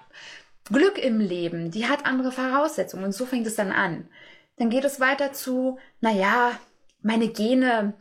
Glück 0.71 0.97
im 0.97 1.19
Leben, 1.19 1.69
die 1.69 1.85
hat 1.85 2.05
andere 2.05 2.31
Voraussetzungen 2.31 3.05
und 3.05 3.11
so 3.11 3.25
fängt 3.25 3.45
es 3.45 3.55
dann 3.55 3.71
an. 3.71 4.09
Dann 4.57 4.69
geht 4.69 4.83
es 4.83 4.99
weiter 4.99 5.31
zu, 5.31 5.77
naja, 6.01 6.57
meine 7.01 7.27
Gene, 7.27 7.93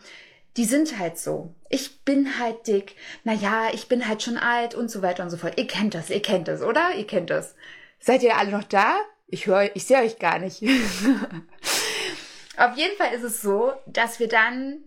die 0.57 0.65
sind 0.65 0.99
halt 0.99 1.19
so. 1.19 1.55
Ich 1.69 2.05
bin 2.05 2.39
halt 2.39 2.67
dick, 2.67 2.97
naja, 3.25 3.69
ich 3.73 3.89
bin 3.89 4.07
halt 4.07 4.23
schon 4.23 4.37
alt 4.37 4.75
und 4.75 4.91
so 4.91 5.03
weiter 5.03 5.23
und 5.25 5.31
so 5.31 5.37
fort. 5.37 5.59
Ihr 5.59 5.67
kennt 5.67 5.95
das, 5.95 6.11
ihr 6.11 6.23
kennt 6.23 6.49
das, 6.49 6.63
oder? 6.63 6.95
Ihr 6.97 7.07
kennt 7.07 7.31
das. 7.31 7.55
Seid 7.99 8.23
ihr 8.23 8.37
alle 8.37 8.51
noch 8.51 8.65
da? 8.65 8.97
Ich 9.27 9.47
höre, 9.47 9.75
ich 9.75 9.85
sehe 9.85 9.99
euch 9.99 10.19
gar 10.19 10.39
nicht. 10.39 10.63
Auf 12.57 12.77
jeden 12.77 12.97
Fall 12.97 13.15
ist 13.15 13.25
es 13.25 13.43
so, 13.43 13.73
dass 13.87 14.21
wir 14.21 14.29
dann 14.29 14.85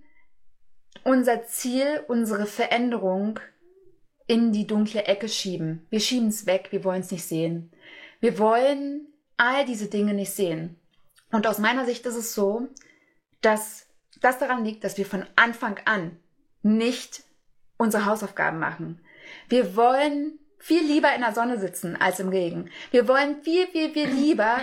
unser 1.04 1.44
Ziel, 1.46 2.04
unsere 2.08 2.46
Veränderung 2.46 3.40
in 4.26 4.52
die 4.52 4.68
dunkle 4.68 5.04
Ecke 5.06 5.28
schieben. 5.28 5.86
Wir 5.90 6.00
schieben 6.00 6.30
es 6.30 6.46
weg, 6.46 6.68
wir 6.72 6.84
wollen 6.84 7.02
es 7.02 7.12
nicht 7.12 7.26
sehen. 7.26 7.72
Wir 8.20 8.40
wollen 8.40 9.08
all 9.38 9.66
diese 9.66 9.88
Dinge 9.88 10.14
nicht 10.14 10.32
sehen. 10.32 10.80
Und 11.32 11.48
aus 11.48 11.60
meiner 11.60 11.86
Sicht 11.86 12.06
ist 12.06 12.16
es 12.16 12.34
so, 12.34 12.68
dass 13.42 13.87
das 14.22 14.40
daran 14.40 14.66
liegt, 14.66 14.84
dass 14.84 14.98
wir 14.98 15.06
von 15.06 15.26
Anfang 15.36 15.80
an 15.86 16.18
nicht 16.64 17.24
unsere 17.78 18.06
Hausaufgaben 18.06 18.60
machen. 18.60 19.00
Wir 19.50 19.76
wollen 19.76 20.40
viel 20.60 20.84
lieber 20.84 21.14
in 21.14 21.22
der 21.22 21.34
Sonne 21.34 21.60
sitzen 21.60 21.96
als 21.96 22.20
im 22.20 22.30
Regen. 22.30 22.70
Wir 22.92 23.08
wollen 23.08 23.42
viel, 23.42 23.68
viel, 23.68 23.92
viel 23.92 24.10
lieber 24.10 24.60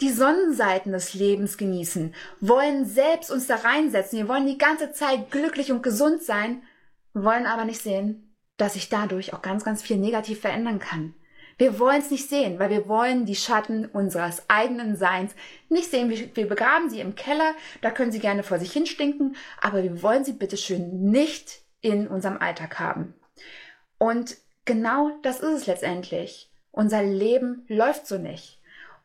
die 0.00 0.10
Sonnenseiten 0.10 0.92
des 0.92 1.14
Lebens 1.14 1.58
genießen, 1.58 2.14
wollen 2.40 2.86
selbst 2.86 3.30
uns 3.30 3.46
da 3.46 3.56
reinsetzen. 3.56 4.18
Wir 4.18 4.28
wollen 4.28 4.46
die 4.46 4.58
ganze 4.58 4.92
Zeit 4.92 5.30
glücklich 5.30 5.72
und 5.72 5.82
gesund 5.82 6.22
sein, 6.22 6.62
wollen 7.12 7.46
aber 7.46 7.64
nicht 7.64 7.82
sehen, 7.82 8.34
dass 8.56 8.74
sich 8.74 8.88
dadurch 8.88 9.34
auch 9.34 9.42
ganz, 9.42 9.64
ganz 9.64 9.82
viel 9.82 9.98
negativ 9.98 10.40
verändern 10.40 10.78
kann. 10.78 11.14
Wir 11.60 11.78
wollen 11.78 12.00
es 12.00 12.10
nicht 12.10 12.26
sehen, 12.26 12.58
weil 12.58 12.70
wir 12.70 12.88
wollen 12.88 13.26
die 13.26 13.36
Schatten 13.36 13.84
unseres 13.84 14.48
eigenen 14.48 14.96
Seins 14.96 15.34
nicht 15.68 15.90
sehen. 15.90 16.08
Wir 16.08 16.48
begraben 16.48 16.88
sie 16.88 17.00
im 17.00 17.16
Keller, 17.16 17.54
da 17.82 17.90
können 17.90 18.10
sie 18.10 18.18
gerne 18.18 18.42
vor 18.42 18.58
sich 18.58 18.72
hinstinken, 18.72 19.36
aber 19.60 19.82
wir 19.82 20.02
wollen 20.02 20.24
sie 20.24 20.32
bitteschön 20.32 21.10
nicht 21.10 21.60
in 21.82 22.08
unserem 22.08 22.38
Alltag 22.38 22.78
haben. 22.78 23.12
Und 23.98 24.38
genau 24.64 25.10
das 25.20 25.40
ist 25.40 25.52
es 25.52 25.66
letztendlich. 25.66 26.50
Unser 26.72 27.02
Leben 27.02 27.66
läuft 27.68 28.06
so 28.06 28.16
nicht. 28.16 28.58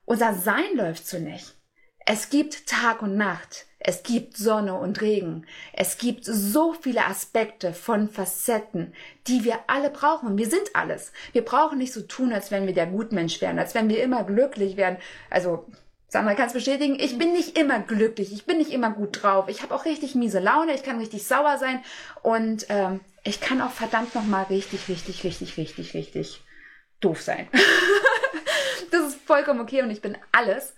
Unser 0.05 0.33
Sein 0.33 0.77
läuft 0.77 1.05
so 1.05 1.19
nicht. 1.19 1.57
Es 2.05 2.29
gibt 2.29 2.67
Tag 2.67 3.01
und 3.01 3.17
Nacht. 3.17 3.65
Es 3.87 4.01
gibt 4.01 4.35
Sonne 4.35 4.73
und 4.73 4.99
Regen. 5.01 5.45
Es 5.71 5.99
gibt 5.99 6.25
so 6.25 6.73
viele 6.73 7.05
Aspekte 7.05 7.71
von 7.71 8.09
Facetten, 8.09 8.95
die 9.27 9.43
wir 9.43 9.59
alle 9.67 9.91
brauchen. 9.91 10.39
Wir 10.39 10.49
sind 10.49 10.71
alles. 10.73 11.11
Wir 11.33 11.45
brauchen 11.45 11.77
nicht 11.77 11.93
so 11.93 12.01
tun, 12.01 12.33
als 12.33 12.49
wenn 12.49 12.65
wir 12.65 12.73
der 12.73 12.87
Gutmensch 12.87 13.41
wären, 13.41 13.59
als 13.59 13.75
wenn 13.75 13.87
wir 13.87 14.01
immer 14.01 14.23
glücklich 14.23 14.75
wären. 14.75 14.97
Also, 15.29 15.67
Sandra 16.07 16.33
kann 16.33 16.47
es 16.47 16.53
bestätigen, 16.53 16.97
ich 16.99 17.19
bin 17.19 17.33
nicht 17.33 17.59
immer 17.59 17.77
glücklich, 17.77 18.33
ich 18.33 18.47
bin 18.47 18.57
nicht 18.57 18.71
immer 18.71 18.89
gut 18.89 19.21
drauf. 19.21 19.49
Ich 19.49 19.61
habe 19.61 19.75
auch 19.75 19.85
richtig 19.85 20.15
miese 20.15 20.39
Laune, 20.39 20.73
ich 20.73 20.81
kann 20.81 20.97
richtig 20.97 21.27
sauer 21.27 21.59
sein 21.59 21.83
und 22.23 22.65
ähm, 22.69 23.01
ich 23.23 23.39
kann 23.39 23.61
auch 23.61 23.71
verdammt 23.71 24.15
nochmal 24.15 24.45
richtig, 24.45 24.89
richtig, 24.89 25.23
richtig, 25.23 25.57
richtig, 25.57 25.93
richtig 25.93 26.41
doof 27.01 27.21
sein. 27.21 27.47
das 28.91 29.09
ist 29.09 29.21
vollkommen 29.27 29.59
okay 29.59 29.83
und 29.83 29.91
ich 29.91 30.01
bin 30.01 30.17
alles. 30.31 30.73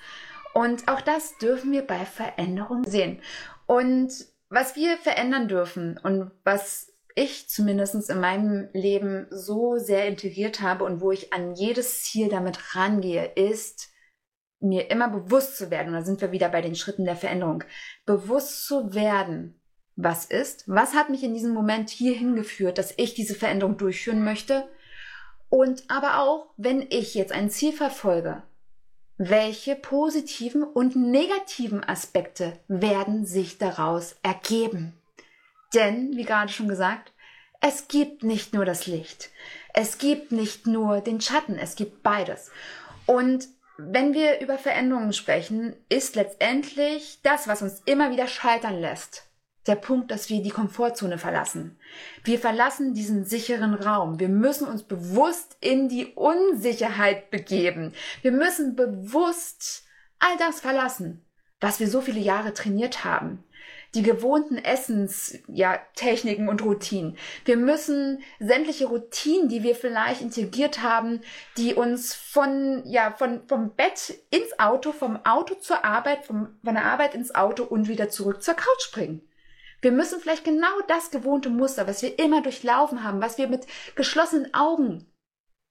Und 0.57 0.87
auch 0.87 1.01
das 1.01 1.37
dürfen 1.37 1.71
wir 1.71 1.85
bei 1.85 2.03
Veränderung 2.03 2.83
sehen. 2.83 3.21
Und 3.67 4.11
was 4.49 4.75
wir 4.75 4.97
verändern 4.97 5.47
dürfen 5.47 5.99
und 6.01 6.31
was 6.43 6.91
ich 7.13 7.47
zumindest 7.47 8.09
in 8.09 8.19
meinem 8.19 8.67
Leben 8.73 9.27
so 9.29 9.77
sehr 9.77 10.07
integriert 10.07 10.59
habe 10.61 10.83
und 10.83 10.99
wo 10.99 11.11
ich 11.11 11.31
an 11.31 11.53
jedes 11.53 12.01
Ziel 12.01 12.27
damit 12.29 12.75
rangehe, 12.75 13.33
ist, 13.35 13.89
mir 14.59 14.89
immer 14.89 15.09
bewusst 15.09 15.57
zu 15.57 15.69
werden, 15.69 15.89
und 15.89 15.93
da 15.93 16.01
sind 16.01 16.21
wir 16.21 16.31
wieder 16.31 16.49
bei 16.49 16.61
den 16.61 16.73
Schritten 16.73 17.05
der 17.05 17.15
Veränderung, 17.15 17.63
bewusst 18.07 18.65
zu 18.65 18.95
werden, 18.95 19.61
was 19.95 20.25
ist, 20.25 20.67
was 20.67 20.95
hat 20.95 21.11
mich 21.11 21.23
in 21.23 21.35
diesem 21.35 21.53
Moment 21.53 21.91
hierhin 21.91 22.35
geführt, 22.35 22.79
dass 22.79 22.95
ich 22.97 23.13
diese 23.13 23.35
Veränderung 23.35 23.77
durchführen 23.77 24.23
möchte, 24.23 24.67
und 25.49 25.83
aber 25.87 26.17
auch, 26.17 26.51
wenn 26.57 26.81
ich 26.89 27.13
jetzt 27.13 27.31
ein 27.31 27.51
Ziel 27.51 27.73
verfolge, 27.73 28.41
welche 29.17 29.75
positiven 29.75 30.63
und 30.63 30.95
negativen 30.95 31.83
Aspekte 31.83 32.59
werden 32.67 33.25
sich 33.25 33.57
daraus 33.57 34.15
ergeben? 34.23 34.93
Denn, 35.73 36.15
wie 36.15 36.23
gerade 36.23 36.51
schon 36.51 36.67
gesagt, 36.67 37.11
es 37.59 37.87
gibt 37.87 38.23
nicht 38.23 38.53
nur 38.53 38.65
das 38.65 38.85
Licht, 38.85 39.31
es 39.73 39.97
gibt 39.97 40.31
nicht 40.31 40.67
nur 40.67 41.01
den 41.01 41.19
Schatten, 41.19 41.57
es 41.57 41.75
gibt 41.75 42.03
beides. 42.03 42.51
Und 43.05 43.47
wenn 43.77 44.13
wir 44.13 44.39
über 44.39 44.57
Veränderungen 44.57 45.13
sprechen, 45.13 45.75
ist 45.89 46.15
letztendlich 46.15 47.19
das, 47.23 47.47
was 47.47 47.61
uns 47.61 47.81
immer 47.85 48.11
wieder 48.11 48.27
scheitern 48.27 48.79
lässt, 48.79 49.26
der 49.67 49.75
Punkt, 49.75 50.11
dass 50.11 50.29
wir 50.29 50.41
die 50.41 50.49
Komfortzone 50.49 51.17
verlassen. 51.17 51.77
Wir 52.23 52.39
verlassen 52.39 52.93
diesen 52.93 53.25
sicheren 53.25 53.73
Raum. 53.73 54.19
Wir 54.19 54.29
müssen 54.29 54.67
uns 54.67 54.83
bewusst 54.83 55.57
in 55.59 55.89
die 55.89 56.13
Unsicherheit 56.15 57.29
begeben. 57.29 57.93
Wir 58.21 58.31
müssen 58.31 58.75
bewusst 58.75 59.83
all 60.19 60.37
das 60.37 60.61
verlassen, 60.61 61.25
was 61.59 61.79
wir 61.79 61.87
so 61.87 62.01
viele 62.01 62.19
Jahre 62.19 62.53
trainiert 62.53 63.03
haben. 63.03 63.43
Die 63.95 64.03
gewohnten 64.03 64.57
Essens, 64.57 65.39
ja, 65.47 65.79
und 66.49 66.63
Routinen. 66.63 67.17
Wir 67.45 67.57
müssen 67.57 68.21
sämtliche 68.39 68.87
Routinen, 68.87 69.47
die 69.47 69.63
wir 69.63 69.75
vielleicht 69.75 70.21
integriert 70.21 70.83
haben, 70.83 71.21
die 71.57 71.73
uns 71.73 72.13
von, 72.13 72.83
ja, 72.85 73.11
von, 73.11 73.47
vom 73.47 73.75
Bett 73.75 74.19
ins 74.29 74.59
Auto, 74.59 74.91
vom 74.91 75.25
Auto 75.25 75.55
zur 75.55 75.85
Arbeit, 75.85 76.25
vom, 76.25 76.57
von 76.63 76.73
der 76.75 76.85
Arbeit 76.85 77.15
ins 77.15 77.33
Auto 77.33 77.63
und 77.63 77.87
wieder 77.87 78.09
zurück 78.09 78.43
zur 78.43 78.55
Couch 78.55 78.91
bringen. 78.91 79.26
Wir 79.87 79.93
müssen 79.93 80.19
vielleicht 80.19 80.43
genau 80.43 80.81
das 80.89 81.11
gewohnte 81.11 81.49
Muster, 81.49 81.87
was 81.87 82.01
wir 82.01 82.19
immer 82.19 82.41
durchlaufen 82.41 83.05
haben, 83.05 83.21
was 83.21 83.37
wir 83.37 83.47
mit 83.47 83.67
geschlossenen 83.95 84.53
Augen 84.53 85.09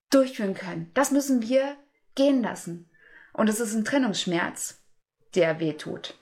durchführen 0.08 0.54
können, 0.54 0.90
das 0.94 1.10
müssen 1.10 1.42
wir 1.42 1.76
gehen 2.14 2.42
lassen. 2.42 2.88
Und 3.34 3.50
es 3.50 3.60
ist 3.60 3.74
ein 3.74 3.84
Trennungsschmerz, 3.84 4.82
der 5.34 5.60
weh 5.60 5.74
tut. 5.74 6.14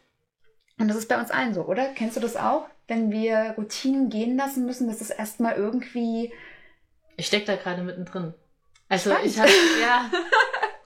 Und 0.77 0.89
das 0.89 0.97
ist 0.97 1.09
bei 1.09 1.21
uns 1.21 1.31
allen 1.31 1.55
so, 1.55 1.67
oder? 1.67 1.87
Kennst 1.95 2.17
du 2.17 2.21
das 2.21 2.35
auch? 2.35 2.67
Wenn 2.89 3.13
wir 3.13 3.55
Routinen 3.57 4.09
gehen 4.09 4.37
lassen 4.37 4.67
müssen, 4.67 4.89
dass 4.89 5.01
es 5.01 5.11
erstmal 5.11 5.55
irgendwie. 5.55 6.33
Ich 7.17 7.29
stecke 7.29 7.47
da 7.47 7.55
gerade 7.55 7.85
mittendrin. 7.85 8.35
Also 8.89 9.11
Spannend. 9.11 9.31
ich 9.31 9.39
habe 9.39 9.51
ja 9.81 10.11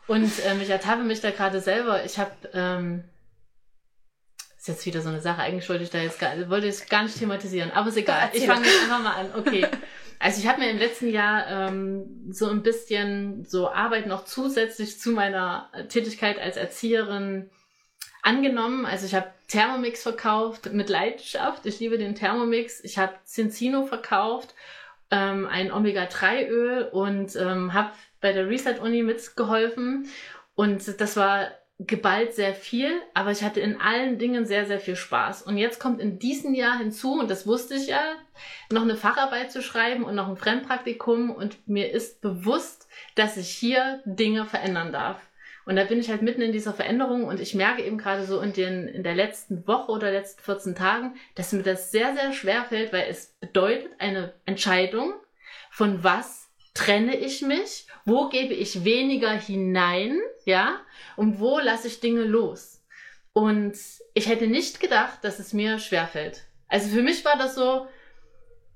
und 0.08 0.30
ähm, 0.44 0.60
ich 0.60 0.68
ertappe 0.68 1.04
mich 1.04 1.22
da 1.22 1.30
gerade 1.30 1.62
selber. 1.62 2.04
Ich 2.04 2.18
habe 2.18 2.32
ähm, 2.52 3.04
ist 4.68 4.76
jetzt 4.76 4.86
wieder 4.86 5.00
so 5.00 5.08
eine 5.08 5.20
Sache. 5.20 5.42
Eigentlich 5.42 5.68
wollte 5.68 5.84
ich 5.84 5.90
da 5.90 5.98
jetzt 5.98 6.18
gar, 6.18 6.48
wollte 6.48 6.66
ich 6.66 6.88
gar 6.88 7.02
nicht 7.02 7.18
thematisieren, 7.18 7.70
aber 7.72 7.88
ist 7.88 7.96
egal. 7.96 8.30
Ich 8.32 8.46
fange 8.46 8.66
jetzt 8.66 8.82
einfach 8.82 9.02
mal 9.02 9.14
an. 9.14 9.30
Okay. 9.36 9.66
Also 10.20 10.40
ich 10.40 10.48
habe 10.48 10.60
mir 10.60 10.70
im 10.70 10.78
letzten 10.78 11.10
Jahr 11.10 11.46
ähm, 11.48 12.26
so 12.32 12.48
ein 12.48 12.64
bisschen 12.64 13.44
so 13.44 13.70
Arbeit 13.70 14.08
noch 14.08 14.24
zusätzlich 14.24 14.98
zu 14.98 15.12
meiner 15.12 15.70
Tätigkeit 15.88 16.40
als 16.40 16.56
Erzieherin 16.56 17.50
angenommen. 18.22 18.84
Also 18.84 19.06
ich 19.06 19.14
habe 19.14 19.28
Thermomix 19.46 20.02
verkauft 20.02 20.72
mit 20.72 20.88
Leidenschaft. 20.88 21.66
Ich 21.66 21.78
liebe 21.78 21.98
den 21.98 22.16
Thermomix. 22.16 22.82
Ich 22.82 22.98
habe 22.98 23.14
Cincino 23.24 23.84
verkauft, 23.84 24.56
ähm, 25.12 25.46
ein 25.46 25.70
Omega-3-Öl 25.72 26.88
und 26.90 27.36
ähm, 27.36 27.72
habe 27.72 27.92
bei 28.20 28.32
der 28.32 28.48
Reset-Uni 28.48 29.04
mitgeholfen. 29.04 30.08
Und 30.56 31.00
das 31.00 31.16
war 31.16 31.48
geballt 31.78 32.34
sehr 32.34 32.54
viel, 32.54 32.90
aber 33.14 33.30
ich 33.30 33.44
hatte 33.44 33.60
in 33.60 33.80
allen 33.80 34.18
Dingen 34.18 34.46
sehr, 34.46 34.66
sehr 34.66 34.80
viel 34.80 34.96
Spaß. 34.96 35.42
Und 35.42 35.58
jetzt 35.58 35.78
kommt 35.78 36.00
in 36.00 36.18
diesem 36.18 36.52
Jahr 36.54 36.78
hinzu, 36.78 37.12
und 37.12 37.30
das 37.30 37.46
wusste 37.46 37.76
ich 37.76 37.86
ja, 37.86 38.16
noch 38.72 38.82
eine 38.82 38.96
Facharbeit 38.96 39.52
zu 39.52 39.62
schreiben 39.62 40.02
und 40.02 40.16
noch 40.16 40.28
ein 40.28 40.36
Fremdpraktikum. 40.36 41.30
Und 41.30 41.68
mir 41.68 41.92
ist 41.92 42.20
bewusst, 42.20 42.88
dass 43.14 43.36
ich 43.36 43.48
hier 43.48 44.02
Dinge 44.04 44.44
verändern 44.44 44.92
darf. 44.92 45.20
Und 45.66 45.76
da 45.76 45.84
bin 45.84 46.00
ich 46.00 46.08
halt 46.08 46.22
mitten 46.22 46.40
in 46.40 46.52
dieser 46.52 46.72
Veränderung 46.72 47.24
und 47.24 47.40
ich 47.40 47.54
merke 47.54 47.82
eben 47.82 47.98
gerade 47.98 48.24
so 48.24 48.40
in, 48.40 48.54
den, 48.54 48.88
in 48.88 49.02
der 49.02 49.14
letzten 49.14 49.66
Woche 49.68 49.92
oder 49.92 50.10
letzten 50.10 50.42
14 50.42 50.74
Tagen, 50.74 51.14
dass 51.34 51.52
mir 51.52 51.62
das 51.62 51.90
sehr, 51.90 52.14
sehr 52.14 52.32
schwer 52.32 52.64
fällt, 52.64 52.90
weil 52.90 53.06
es 53.10 53.36
bedeutet 53.38 53.92
eine 53.98 54.32
Entscheidung, 54.46 55.12
von 55.70 56.02
was 56.02 56.47
trenne 56.78 57.16
ich 57.16 57.42
mich 57.42 57.88
wo 58.08 58.28
gebe 58.30 58.54
ich 58.54 58.84
weniger 58.84 59.30
hinein, 59.30 60.18
ja, 60.46 60.80
und 61.16 61.40
wo 61.40 61.58
lasse 61.58 61.88
ich 61.88 62.00
Dinge 62.00 62.24
los? 62.24 62.82
Und 63.34 63.76
ich 64.14 64.28
hätte 64.28 64.46
nicht 64.46 64.80
gedacht, 64.80 65.18
dass 65.22 65.38
es 65.38 65.52
mir 65.52 65.78
schwerfällt. 65.78 66.44
Also 66.68 66.88
für 66.88 67.02
mich 67.02 67.24
war 67.24 67.36
das 67.36 67.54
so, 67.54 67.86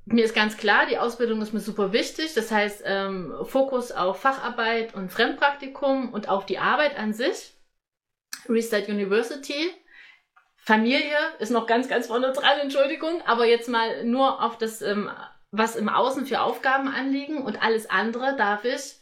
mir 0.05 0.25
ist 0.25 0.35
ganz 0.35 0.59
klar, 0.59 0.87
die 0.87 0.99
Ausbildung 0.99 1.41
ist 1.41 1.55
mir 1.55 1.61
super 1.61 1.93
wichtig. 1.93 2.35
Das 2.35 2.51
heißt, 2.51 2.83
ähm, 2.85 3.35
Fokus 3.45 3.91
auf 3.91 4.21
Facharbeit 4.21 4.95
und 4.95 5.11
Fremdpraktikum 5.11 6.13
und 6.13 6.29
auf 6.29 6.45
die 6.45 6.59
Arbeit 6.59 6.99
an 6.99 7.15
sich. 7.15 7.55
Restart 8.49 8.89
University. 8.89 9.71
Familie 10.57 11.17
ist 11.39 11.51
noch 11.51 11.67
ganz, 11.67 11.89
ganz 11.89 12.09
vorne 12.09 12.33
dran, 12.33 12.59
Entschuldigung. 12.61 13.23
Aber 13.23 13.47
jetzt 13.47 13.69
mal 13.69 14.05
nur 14.05 14.43
auf 14.43 14.59
das, 14.59 14.83
ähm, 14.83 15.11
was 15.53 15.77
im 15.77 15.89
Außen 15.89 16.27
für 16.27 16.41
Aufgaben 16.41 16.89
anliegen 16.89 17.43
und 17.43 17.63
alles 17.63 17.89
andere 17.89 18.35
darf 18.37 18.65
ich 18.65 18.97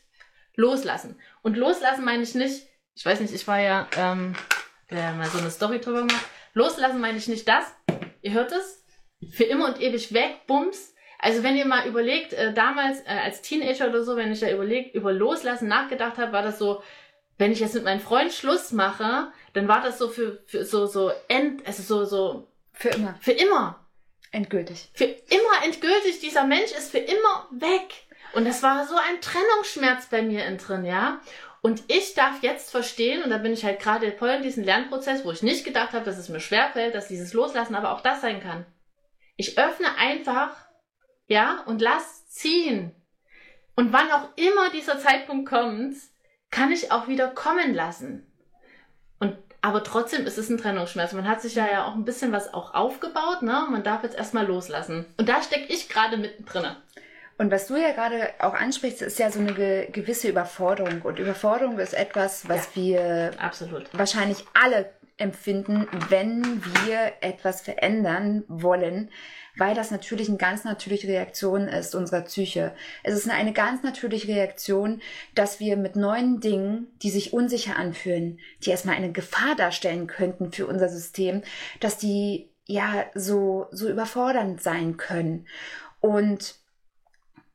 loslassen. 0.57 1.19
Und 1.43 1.57
loslassen 1.57 2.05
meine 2.05 2.25
ich 2.25 2.35
nicht, 2.35 2.67
ich 2.95 3.07
weiß 3.07 3.21
nicht, 3.21 3.33
ich 3.33 3.47
war 3.49 3.61
ja, 3.61 3.87
ähm, 3.97 4.35
ja 4.91 5.13
mal 5.13 5.29
so 5.29 5.39
eine 5.39 5.51
Story 5.51 5.81
drüber 5.81 6.01
gemacht. 6.01 6.27
Loslassen 6.53 7.01
meine 7.01 7.19
ich 7.19 7.29
nicht 7.29 7.49
das, 7.49 7.65
ihr 8.21 8.33
hört 8.33 8.53
es, 8.53 8.85
für 9.33 9.45
immer 9.45 9.67
und 9.67 9.81
ewig 9.81 10.13
weg, 10.13 10.47
bums. 10.47 10.95
Also 11.21 11.43
wenn 11.43 11.57
ihr 11.57 11.67
mal 11.67 11.87
überlegt, 11.87 12.33
äh, 12.33 12.53
damals 12.53 13.01
äh, 13.03 13.21
als 13.25 13.43
Teenager 13.43 13.89
oder 13.89 14.03
so, 14.03 14.17
wenn 14.17 14.33
ich 14.33 14.41
da 14.41 14.51
überlegt, 14.51 14.95
über 14.95 15.13
Loslassen 15.13 15.69
nachgedacht 15.69 16.19
habe, 16.19 16.33
war 16.33 16.43
das 16.43 16.59
so, 16.59 16.83
wenn 17.39 17.53
ich 17.53 17.61
jetzt 17.61 17.75
mit 17.75 17.85
meinem 17.85 18.01
Freund 18.01 18.33
Schluss 18.33 18.73
mache, 18.73 19.31
dann 19.53 19.69
war 19.69 19.83
das 19.83 19.99
so 19.99 20.09
für, 20.09 20.43
für 20.47 20.65
so, 20.65 20.87
so 20.87 21.13
end, 21.29 21.65
also 21.67 21.83
so, 21.83 22.05
so. 22.05 22.49
Für 22.73 22.89
immer. 22.89 23.15
Für 23.21 23.33
immer. 23.33 23.80
Endgültig. 24.33 24.91
Für 24.95 25.05
immer 25.05 25.65
endgültig. 25.65 26.21
Dieser 26.21 26.45
Mensch 26.45 26.73
ist 26.73 26.91
für 26.91 26.99
immer 26.99 27.49
weg. 27.51 27.95
Und 28.33 28.45
das 28.45 28.63
war 28.63 28.87
so 28.87 28.95
ein 28.95 29.21
Trennungsschmerz 29.21 30.07
bei 30.07 30.23
mir 30.23 30.47
in 30.47 30.59
drin, 30.59 30.85
ja. 30.85 31.21
Und 31.63 31.83
ich 31.89 32.15
darf 32.15 32.43
jetzt 32.43 32.71
verstehen, 32.71 33.23
und 33.23 33.31
da 33.31 33.39
bin 33.39 33.53
ich 33.53 33.65
halt 33.65 33.81
gerade 33.81 34.13
voll 34.13 34.31
in 34.31 34.43
diesem 34.43 34.65
Lernprozess, 34.65 35.25
wo 35.25 35.33
ich 35.33 35.43
nicht 35.43 35.65
gedacht 35.65 35.93
habe, 35.93 36.05
dass 36.05 36.17
es 36.17 36.29
mir 36.29 36.41
schwerfällt, 36.41 36.95
dass 36.95 37.09
dieses 37.09 37.35
Loslassen 37.35 37.75
aber 37.75 37.93
auch 37.93 38.01
das 38.01 38.21
sein 38.21 38.41
kann. 38.41 38.65
Ich 39.37 39.59
öffne 39.59 39.97
einfach, 39.99 40.57
ja, 41.27 41.63
und 41.67 41.83
lass 41.83 42.29
ziehen. 42.29 42.95
Und 43.75 43.93
wann 43.93 44.11
auch 44.11 44.29
immer 44.37 44.71
dieser 44.71 44.99
Zeitpunkt 44.99 45.49
kommt, 45.49 45.97
kann 46.51 46.73
ich 46.73 46.93
auch 46.93 47.09
wieder 47.09 47.29
kommen 47.29 47.75
lassen. 47.75 48.30
Aber 49.63 49.85
trotzdem 49.85 50.27
ist 50.27 50.39
es 50.39 50.49
ein 50.49 50.59
Trennungsschmerz. 50.59 51.13
Man 51.13 51.29
hat 51.29 51.43
sich 51.43 51.55
ja, 51.55 51.67
ja 51.71 51.85
auch 51.87 51.95
ein 51.95 52.05
bisschen 52.05 52.33
was 52.33 52.55
auch 52.55 52.75
aufgebaut, 52.75 53.43
ne? 53.43 53.67
Man 53.71 53.83
darf 53.83 54.03
jetzt 54.03 54.17
erstmal 54.17 54.47
loslassen. 54.47 55.05
Und 55.19 55.29
da 55.29 55.43
stecke 55.43 55.73
ich 55.73 55.89
gerade 55.89 56.17
mittendrin. 56.17 56.65
Und 57.37 57.51
was 57.51 57.67
du 57.69 57.77
ja 57.77 57.93
gerade 57.93 58.31
auch 58.39 58.55
ansprichst, 58.55 59.01
ist 59.01 59.19
ja 59.19 59.31
so 59.31 59.41
eine 59.41 59.55
ge 59.55 59.91
gewisse 59.91 60.29
Überforderung. 60.29 61.01
Und 61.03 61.19
Überforderung 61.19 61.79
ist 61.79 61.95
etwas, 61.95 62.49
was 62.49 62.75
ja, 62.75 62.83
wir 62.83 63.31
absolut. 63.39 63.87
wahrscheinlich 63.93 64.45
alle 64.53 64.91
empfinden, 65.21 65.87
wenn 66.09 66.65
wir 66.65 67.13
etwas 67.21 67.61
verändern 67.61 68.45
wollen, 68.49 69.11
weil 69.57 69.75
das 69.75 69.91
natürlich 69.91 70.29
eine 70.29 70.39
ganz 70.39 70.65
natürliche 70.65 71.09
Reaktion 71.09 71.69
ist 71.69 71.95
unserer 71.95 72.23
Psyche. 72.23 72.75
Es 73.03 73.15
ist 73.15 73.29
eine 73.29 73.53
ganz 73.53 73.83
natürliche 73.83 74.29
Reaktion, 74.29 75.01
dass 75.35 75.61
wir 75.61 75.77
mit 75.77 75.97
neuen 75.97 76.41
Dingen, 76.41 76.89
die 77.03 77.11
sich 77.11 77.33
unsicher 77.33 77.77
anfühlen, 77.77 78.39
die 78.65 78.71
erstmal 78.71 78.97
eine 78.97 79.13
Gefahr 79.13 79.55
darstellen 79.57 80.07
könnten 80.07 80.53
für 80.53 80.67
unser 80.67 80.89
System, 80.89 81.43
dass 81.81 81.99
die 81.99 82.51
ja 82.67 83.07
so, 83.15 83.67
so 83.71 83.89
überfordernd 83.89 84.63
sein 84.63 84.97
können. 84.97 85.47
Und 86.01 86.55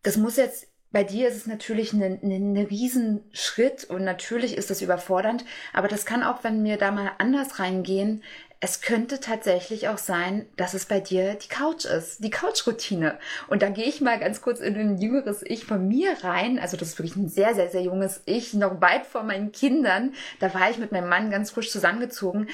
das 0.04 0.18
muss 0.18 0.38
jetzt 0.38 0.68
bei 0.96 1.04
dir 1.04 1.28
ist 1.28 1.36
es 1.36 1.46
natürlich 1.46 1.92
ein 1.92 2.02
eine, 2.02 2.36
eine 2.36 2.70
Riesenschritt 2.70 3.84
und 3.84 4.06
natürlich 4.06 4.56
ist 4.56 4.70
das 4.70 4.82
überfordernd, 4.82 5.44
aber 5.74 5.90
das 5.90 6.06
kann 6.06 6.24
auch, 6.24 6.46
wenn 6.46 6.64
wir 6.64 6.78
da 6.78 6.90
mal 6.92 7.12
anders 7.18 7.60
reingehen, 7.60 8.24
es 8.62 8.80
könnte 8.80 9.20
tatsächlich 9.20 9.90
auch 9.90 9.98
sein, 9.98 10.46
dass 10.56 10.74
es 10.74 10.86
bei 10.86 11.02
dir 11.02 11.34
die 11.34 11.50
Couch 11.50 11.84
ist, 11.84 12.24
die 12.24 12.30
Couch-Routine. 12.30 13.20
Und 13.50 13.62
da 13.62 13.68
gehe 13.68 13.84
ich 13.84 14.00
mal 14.00 14.18
ganz 14.18 14.42
kurz 14.42 14.62
in 14.62 14.78
ein 14.78 14.98
jüngeres 14.98 15.44
Ich 15.44 15.66
von 15.66 15.86
mir 15.86 16.16
rein. 16.24 16.60
Also 16.60 16.78
das 16.78 16.88
ist 16.88 16.98
wirklich 16.98 17.18
ein 17.18 17.28
sehr, 17.28 17.54
sehr, 17.54 17.70
sehr 17.70 17.82
junges 17.82 18.22
Ich, 18.26 18.54
noch 18.54 18.80
weit 18.80 19.06
vor 19.06 19.24
meinen 19.24 19.52
Kindern. 19.52 20.14
Da 20.40 20.54
war 20.54 20.70
ich 20.70 20.78
mit 20.78 20.94
meinem 20.94 21.10
Mann 21.10 21.30
ganz 21.30 21.52
frisch 21.52 21.72
zusammengezogen 21.72 22.48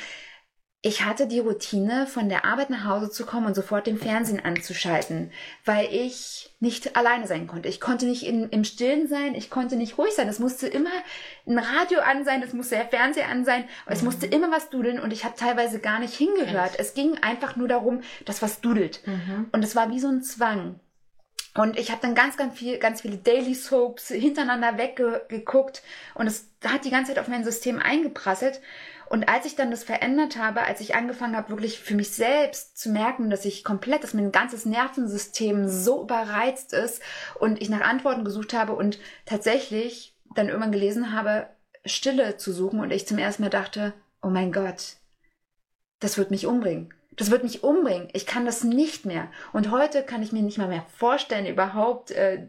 ich 0.83 1.05
hatte 1.05 1.27
die 1.27 1.39
Routine, 1.39 2.07
von 2.07 2.27
der 2.27 2.43
Arbeit 2.43 2.71
nach 2.71 2.85
Hause 2.85 3.11
zu 3.11 3.23
kommen 3.23 3.45
und 3.45 3.55
sofort 3.55 3.85
den 3.85 4.00
Fernsehen 4.00 4.43
anzuschalten, 4.43 5.31
weil 5.63 5.88
ich 5.91 6.50
nicht 6.59 6.95
alleine 6.95 7.27
sein 7.27 7.45
konnte. 7.45 7.69
Ich 7.69 7.79
konnte 7.79 8.07
nicht 8.07 8.25
in, 8.25 8.50
im 8.50 8.63
Stillen 8.63 9.07
sein, 9.07 9.35
ich 9.35 9.51
konnte 9.51 9.75
nicht 9.75 10.00
ruhig 10.00 10.13
sein. 10.15 10.27
Es 10.27 10.39
musste 10.39 10.67
immer 10.67 10.89
ein 11.45 11.59
Radio 11.59 12.00
an 12.00 12.25
sein, 12.25 12.41
es 12.41 12.53
musste 12.53 12.75
der 12.75 12.88
Fernseher 12.88 13.29
an 13.29 13.45
sein, 13.45 13.61
mhm. 13.61 13.67
es 13.88 14.01
musste 14.01 14.25
immer 14.25 14.50
was 14.50 14.71
dudeln 14.71 15.00
und 15.00 15.13
ich 15.13 15.23
habe 15.23 15.35
teilweise 15.38 15.79
gar 15.79 16.00
nicht 16.00 16.15
hingehört. 16.15 16.71
Echt? 16.71 16.79
Es 16.79 16.93
ging 16.95 17.15
einfach 17.21 17.56
nur 17.56 17.67
darum, 17.67 18.01
dass 18.25 18.41
was 18.41 18.62
dudelt. 18.62 19.06
Mhm. 19.06 19.49
Und 19.51 19.63
es 19.63 19.75
war 19.75 19.91
wie 19.91 19.99
so 19.99 20.08
ein 20.08 20.23
Zwang. 20.23 20.79
Und 21.53 21.77
ich 21.77 21.91
habe 21.91 22.01
dann 22.01 22.15
ganz, 22.15 22.38
ganz 22.38 22.58
viel, 22.58 22.79
ganz 22.79 23.01
viele 23.01 23.17
Daily 23.17 23.53
Soaps 23.53 24.08
hintereinander 24.08 24.77
weggeguckt 24.77 25.84
und 26.15 26.25
es 26.25 26.47
hat 26.65 26.86
die 26.86 26.89
ganze 26.89 27.13
Zeit 27.13 27.19
auf 27.19 27.27
mein 27.27 27.43
System 27.43 27.77
eingeprasselt. 27.77 28.62
Und 29.12 29.28
als 29.28 29.45
ich 29.45 29.58
dann 29.58 29.71
das 29.71 29.84
verändert 29.84 30.38
habe, 30.38 30.62
als 30.62 30.80
ich 30.80 30.95
angefangen 30.95 31.36
habe, 31.36 31.50
wirklich 31.50 31.82
für 31.82 31.95
mich 31.95 32.12
selbst 32.12 32.78
zu 32.78 32.89
merken, 32.89 33.30
dass 33.30 33.43
ich 33.43 33.65
komplett, 33.65 34.06
dass 34.06 34.13
mein 34.13 34.32
ganzes 34.32 34.65
Nervensystem 34.65 35.67
so 35.67 36.04
überreizt 36.04 36.71
ist 36.71 37.02
und 37.38 37.62
ich 37.62 37.67
nach 37.67 37.82
Antworten 37.82 38.24
gesucht 38.24 38.54
habe 38.54 38.71
und 38.71 39.00
tatsächlich 39.26 40.15
dann 40.34 40.47
irgendwann 40.47 40.71
gelesen 40.71 41.12
habe, 41.12 41.50
Stille 41.84 42.38
zu 42.38 42.54
suchen 42.54 42.80
und 42.80 42.89
ich 42.91 43.06
zum 43.06 43.17
ersten 43.17 43.43
Mal 43.43 43.50
dachte, 43.50 43.91
oh 44.21 44.30
mein 44.30 44.54
Gott, 44.54 44.95
das 46.00 46.17
wird 46.17 46.32
mich 46.32 46.47
umbringen. 46.47 46.93
Das 47.17 47.32
wird 47.32 47.43
mich 47.43 47.65
umbringen. 47.65 48.08
Ich 48.13 48.26
kann 48.26 48.45
das 48.45 48.63
nicht 48.63 49.06
mehr. 49.06 49.28
Und 49.52 49.71
heute 49.71 50.04
kann 50.04 50.24
ich 50.24 50.32
mir 50.32 50.41
nicht 50.41 50.58
mal 50.58 50.69
mehr 50.69 50.86
vorstellen, 50.88 51.47
überhaupt 51.47 52.12
äh, 52.12 52.47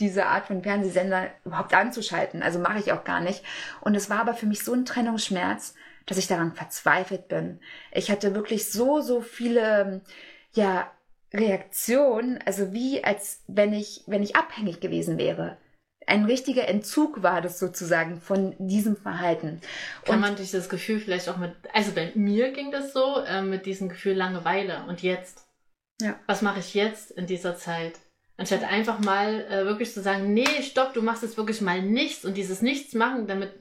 diese 0.00 0.26
Art 0.26 0.46
von 0.46 0.64
Fernsehsender 0.64 1.28
überhaupt 1.44 1.72
anzuschalten. 1.72 2.42
Also 2.42 2.58
mache 2.58 2.80
ich 2.80 2.90
auch 2.90 3.04
gar 3.04 3.20
nicht. 3.20 3.44
Und 3.80 3.94
es 3.94 4.10
war 4.10 4.18
aber 4.18 4.34
für 4.34 4.46
mich 4.46 4.64
so 4.64 4.74
ein 4.74 4.84
Trennungsschmerz, 4.84 5.74
dass 6.10 6.18
ich 6.18 6.26
daran 6.26 6.54
verzweifelt 6.54 7.28
bin. 7.28 7.60
Ich 7.92 8.10
hatte 8.10 8.34
wirklich 8.34 8.68
so, 8.68 9.00
so 9.00 9.20
viele, 9.20 10.02
ja, 10.52 10.90
Reaktionen, 11.32 12.40
also 12.44 12.72
wie 12.72 13.04
als 13.04 13.44
wenn 13.46 13.72
ich, 13.72 14.02
wenn 14.08 14.24
ich 14.24 14.34
abhängig 14.34 14.80
gewesen 14.80 15.18
wäre. 15.18 15.56
Ein 16.04 16.24
richtiger 16.24 16.66
Entzug 16.66 17.22
war 17.22 17.40
das 17.40 17.60
sozusagen 17.60 18.20
von 18.20 18.56
diesem 18.58 18.96
Verhalten. 18.96 19.60
Kann 20.04 20.16
und 20.16 20.20
man 20.22 20.36
sich 20.36 20.50
das 20.50 20.68
Gefühl 20.68 20.98
vielleicht 20.98 21.28
auch 21.28 21.36
mit, 21.36 21.52
also 21.72 21.92
bei 21.92 22.10
mir 22.16 22.50
ging 22.50 22.72
das 22.72 22.92
so, 22.92 23.20
äh, 23.20 23.42
mit 23.42 23.64
diesem 23.64 23.88
Gefühl 23.88 24.14
Langeweile 24.14 24.84
und 24.88 25.02
jetzt. 25.02 25.46
Ja. 26.02 26.18
Was 26.26 26.42
mache 26.42 26.58
ich 26.58 26.74
jetzt 26.74 27.12
in 27.12 27.26
dieser 27.26 27.56
Zeit? 27.56 28.00
Anstatt 28.36 28.64
einfach 28.64 28.98
mal 28.98 29.44
äh, 29.44 29.64
wirklich 29.66 29.92
zu 29.92 30.02
sagen, 30.02 30.34
nee, 30.34 30.62
stopp, 30.62 30.94
du 30.94 31.02
machst 31.02 31.22
jetzt 31.22 31.36
wirklich 31.36 31.60
mal 31.60 31.80
nichts 31.80 32.24
und 32.24 32.36
dieses 32.36 32.62
Nichts 32.62 32.94
machen, 32.94 33.28
damit 33.28 33.52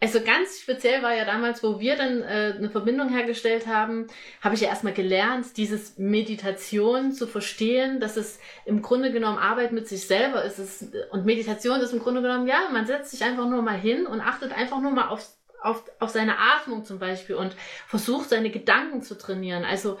also 0.00 0.20
ganz 0.20 0.60
speziell 0.60 1.02
war 1.02 1.12
ja 1.12 1.24
damals, 1.24 1.62
wo 1.62 1.80
wir 1.80 1.96
dann 1.96 2.22
äh, 2.22 2.54
eine 2.56 2.70
Verbindung 2.70 3.08
hergestellt 3.08 3.66
haben, 3.66 4.06
habe 4.40 4.54
ich 4.54 4.60
ja 4.60 4.68
erstmal 4.68 4.92
gelernt, 4.92 5.56
dieses 5.56 5.98
Meditation 5.98 7.12
zu 7.12 7.26
verstehen, 7.26 7.98
dass 7.98 8.16
es 8.16 8.38
im 8.64 8.80
Grunde 8.80 9.10
genommen 9.10 9.38
Arbeit 9.38 9.72
mit 9.72 9.88
sich 9.88 10.06
selber 10.06 10.44
ist. 10.44 10.60
Es, 10.60 10.86
und 11.10 11.26
Meditation 11.26 11.80
ist 11.80 11.92
im 11.92 11.98
Grunde 11.98 12.22
genommen, 12.22 12.46
ja, 12.46 12.68
man 12.72 12.86
setzt 12.86 13.10
sich 13.10 13.24
einfach 13.24 13.48
nur 13.48 13.62
mal 13.62 13.78
hin 13.78 14.06
und 14.06 14.20
achtet 14.20 14.52
einfach 14.52 14.80
nur 14.80 14.92
mal 14.92 15.08
auf, 15.08 15.26
auf, 15.62 15.82
auf 15.98 16.10
seine 16.10 16.38
Atmung 16.38 16.84
zum 16.84 17.00
Beispiel 17.00 17.34
und 17.34 17.56
versucht 17.88 18.28
seine 18.28 18.50
Gedanken 18.50 19.02
zu 19.02 19.18
trainieren. 19.18 19.64
Also 19.64 19.98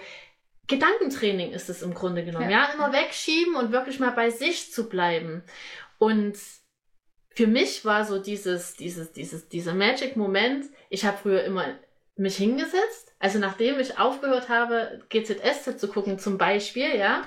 Gedankentraining 0.68 1.50
ist 1.50 1.70
es 1.70 1.82
im 1.82 1.94
Grunde 1.94 2.24
genommen. 2.24 2.50
Ja, 2.50 2.68
ja 2.68 2.72
immer 2.72 2.92
wegschieben 2.92 3.56
und 3.56 3.72
wirklich 3.72 3.98
mal 3.98 4.10
bei 4.10 4.30
sich 4.30 4.72
zu 4.72 4.88
bleiben. 4.88 5.42
Und 5.98 6.36
für 7.38 7.46
mich 7.46 7.84
war 7.84 8.04
so 8.04 8.18
dieses, 8.18 8.74
dieses, 8.74 9.12
dieses, 9.12 9.48
dieser 9.48 9.72
Magic-Moment, 9.72 10.64
ich 10.90 11.04
habe 11.04 11.18
früher 11.18 11.44
immer 11.44 11.66
mich 12.16 12.36
hingesetzt, 12.36 13.14
also 13.20 13.38
nachdem 13.38 13.78
ich 13.78 13.96
aufgehört 13.96 14.48
habe, 14.48 15.04
GZSZ 15.08 15.78
zu 15.78 15.86
gucken 15.86 16.18
zum 16.18 16.36
Beispiel, 16.36 16.96
ja, 16.96 17.22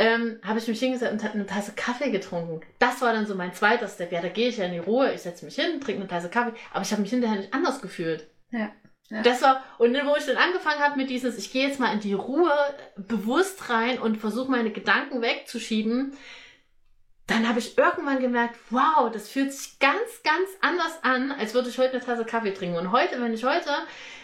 ähm, 0.00 0.40
habe 0.42 0.58
ich 0.58 0.66
mich 0.66 0.80
hingesetzt 0.80 1.12
und 1.12 1.24
eine 1.32 1.46
Tasse 1.46 1.74
Kaffee 1.76 2.10
getrunken. 2.10 2.60
Das 2.80 3.02
war 3.02 3.12
dann 3.12 3.24
so 3.24 3.36
mein 3.36 3.54
zweiter 3.54 3.86
Step. 3.86 4.10
Ja, 4.10 4.20
da 4.20 4.30
gehe 4.30 4.48
ich 4.48 4.56
ja 4.56 4.64
in 4.64 4.72
die 4.72 4.78
Ruhe, 4.78 5.12
ich 5.12 5.20
setze 5.20 5.44
mich 5.44 5.54
hin, 5.54 5.80
trinke 5.80 6.00
eine 6.00 6.10
Tasse 6.10 6.28
Kaffee, 6.28 6.54
aber 6.72 6.82
ich 6.82 6.90
habe 6.90 7.02
mich 7.02 7.12
hinterher 7.12 7.38
nicht 7.38 7.54
anders 7.54 7.80
gefühlt. 7.80 8.26
Ja. 8.50 8.72
Ja. 9.10 9.22
Das 9.22 9.42
war, 9.42 9.62
und 9.78 9.94
wo 9.94 10.16
ich 10.16 10.26
dann 10.26 10.38
angefangen 10.38 10.80
habe 10.80 10.96
mit 10.96 11.08
dieses, 11.08 11.38
ich 11.38 11.52
gehe 11.52 11.68
jetzt 11.68 11.78
mal 11.78 11.92
in 11.92 12.00
die 12.00 12.14
Ruhe 12.14 12.50
bewusst 12.96 13.70
rein 13.70 14.00
und 14.00 14.16
versuche 14.16 14.50
meine 14.50 14.72
Gedanken 14.72 15.22
wegzuschieben, 15.22 16.16
dann 17.26 17.48
habe 17.48 17.60
ich 17.60 17.78
irgendwann 17.78 18.20
gemerkt, 18.20 18.56
wow, 18.70 19.10
das 19.12 19.28
fühlt 19.28 19.52
sich 19.52 19.78
ganz, 19.78 20.22
ganz 20.24 20.48
anders 20.60 20.98
an, 21.02 21.30
als 21.32 21.54
würde 21.54 21.68
ich 21.68 21.78
heute 21.78 21.92
eine 21.92 22.04
Tasse 22.04 22.24
Kaffee 22.24 22.52
trinken. 22.52 22.78
Und 22.78 22.92
heute, 22.92 23.20
wenn 23.20 23.32
ich 23.32 23.44
heute 23.44 23.70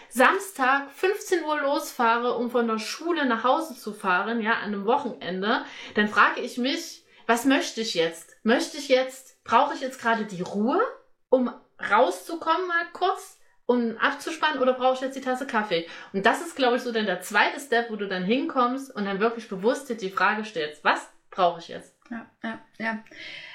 Samstag 0.09 0.91
15 0.91 1.43
Uhr 1.43 1.61
losfahre, 1.61 2.35
um 2.35 2.51
von 2.51 2.67
der 2.67 2.79
Schule 2.79 3.25
nach 3.25 3.43
Hause 3.43 3.75
zu 3.75 3.93
fahren, 3.93 4.41
ja, 4.41 4.53
an 4.53 4.73
einem 4.73 4.85
Wochenende, 4.85 5.63
dann 5.95 6.07
frage 6.07 6.41
ich 6.41 6.57
mich, 6.57 7.05
was 7.27 7.45
möchte 7.45 7.81
ich 7.81 7.93
jetzt? 7.93 8.35
Möchte 8.43 8.77
ich 8.77 8.89
jetzt, 8.89 9.43
brauche 9.43 9.75
ich 9.75 9.81
jetzt 9.81 10.01
gerade 10.01 10.25
die 10.25 10.41
Ruhe, 10.41 10.81
um 11.29 11.53
rauszukommen 11.91 12.67
mal 12.67 12.85
kurz, 12.91 13.39
um 13.65 13.97
abzuspannen, 13.97 14.59
oder 14.59 14.73
brauche 14.73 14.95
ich 14.95 15.01
jetzt 15.01 15.15
die 15.15 15.21
Tasse 15.21 15.45
Kaffee? 15.45 15.87
Und 16.11 16.25
das 16.25 16.41
ist, 16.41 16.55
glaube 16.55 16.77
ich, 16.77 16.81
so 16.81 16.91
dann 16.91 17.05
der 17.05 17.21
zweite 17.21 17.59
Step, 17.59 17.91
wo 17.91 17.95
du 17.95 18.07
dann 18.07 18.23
hinkommst 18.23 18.93
und 18.93 19.05
dann 19.05 19.19
wirklich 19.19 19.47
bewusst 19.47 19.89
dir 19.89 19.95
die 19.95 20.09
Frage 20.09 20.43
stellst, 20.43 20.83
was 20.83 21.07
brauche 21.29 21.59
ich 21.59 21.67
jetzt? 21.67 21.98
Ja, 22.09 22.25
ja, 22.43 22.59
ja. 22.77 23.03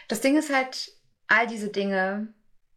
Das 0.08 0.20
Ding 0.20 0.36
ist 0.36 0.54
halt, 0.54 0.92
all 1.28 1.46
diese 1.46 1.68
Dinge 1.68 2.28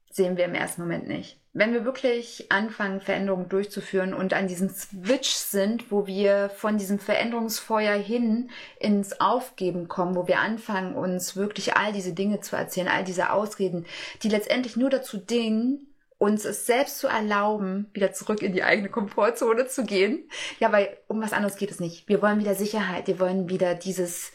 sehen 0.09 0.37
wir 0.37 0.45
im 0.45 0.55
ersten 0.55 0.81
Moment 0.81 1.07
nicht. 1.07 1.39
Wenn 1.53 1.73
wir 1.73 1.85
wirklich 1.85 2.51
anfangen, 2.51 3.01
Veränderungen 3.01 3.49
durchzuführen 3.49 4.13
und 4.13 4.33
an 4.33 4.47
diesem 4.47 4.69
Switch 4.69 5.29
sind, 5.29 5.91
wo 5.91 6.05
wir 6.05 6.49
von 6.49 6.77
diesem 6.77 6.99
Veränderungsfeuer 6.99 7.95
hin 7.95 8.51
ins 8.79 9.19
Aufgeben 9.19 9.87
kommen, 9.87 10.15
wo 10.15 10.27
wir 10.27 10.39
anfangen, 10.39 10.95
uns 10.95 11.35
wirklich 11.35 11.75
all 11.75 11.93
diese 11.93 12.13
Dinge 12.13 12.41
zu 12.41 12.55
erzählen, 12.55 12.87
all 12.87 13.03
diese 13.03 13.31
Ausreden, 13.31 13.87
die 14.21 14.29
letztendlich 14.29 14.75
nur 14.75 14.91
dazu 14.91 15.17
dienen, 15.17 15.87
uns 16.19 16.45
es 16.45 16.65
selbst 16.65 16.99
zu 16.99 17.07
erlauben, 17.07 17.89
wieder 17.93 18.11
zurück 18.11 18.41
in 18.41 18.53
die 18.53 18.63
eigene 18.63 18.89
Komfortzone 18.89 19.67
zu 19.67 19.83
gehen. 19.83 20.29
Ja, 20.59 20.71
weil 20.71 20.97
um 21.07 21.21
was 21.21 21.33
anderes 21.33 21.57
geht 21.57 21.71
es 21.71 21.79
nicht. 21.79 22.07
Wir 22.07 22.21
wollen 22.21 22.39
wieder 22.39 22.55
Sicherheit, 22.55 23.07
wir 23.07 23.19
wollen 23.19 23.49
wieder 23.49 23.75
dieses, 23.75 24.31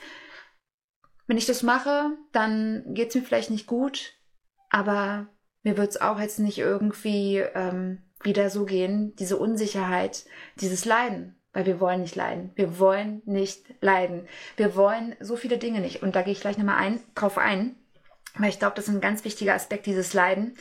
wenn 1.32 1.38
ich 1.38 1.46
das 1.46 1.62
mache, 1.62 2.10
dann 2.32 2.84
geht 2.88 3.08
es 3.08 3.14
mir 3.14 3.22
vielleicht 3.22 3.48
nicht 3.48 3.66
gut, 3.66 4.18
aber 4.68 5.28
mir 5.62 5.78
wird 5.78 5.88
es 5.88 5.98
auch 5.98 6.20
jetzt 6.20 6.38
nicht 6.38 6.58
irgendwie 6.58 7.38
ähm, 7.38 8.02
wieder 8.22 8.50
so 8.50 8.66
gehen, 8.66 9.16
diese 9.16 9.38
Unsicherheit, 9.38 10.26
dieses 10.56 10.84
Leiden. 10.84 11.40
Weil 11.54 11.64
wir 11.64 11.80
wollen 11.80 12.02
nicht 12.02 12.16
leiden. 12.16 12.50
Wir 12.54 12.78
wollen 12.78 13.22
nicht 13.24 13.64
leiden. 13.80 14.28
Wir 14.58 14.76
wollen 14.76 15.16
so 15.20 15.36
viele 15.36 15.56
Dinge 15.56 15.80
nicht. 15.80 16.02
Und 16.02 16.16
da 16.16 16.20
gehe 16.20 16.34
ich 16.34 16.42
gleich 16.42 16.58
nochmal 16.58 16.76
ein, 16.76 17.00
drauf 17.14 17.38
ein, 17.38 17.76
weil 18.36 18.50
ich 18.50 18.58
glaube, 18.58 18.76
das 18.76 18.88
ist 18.88 18.94
ein 18.94 19.00
ganz 19.00 19.24
wichtiger 19.24 19.54
Aspekt, 19.54 19.86
dieses 19.86 20.12
Leiden. 20.12 20.54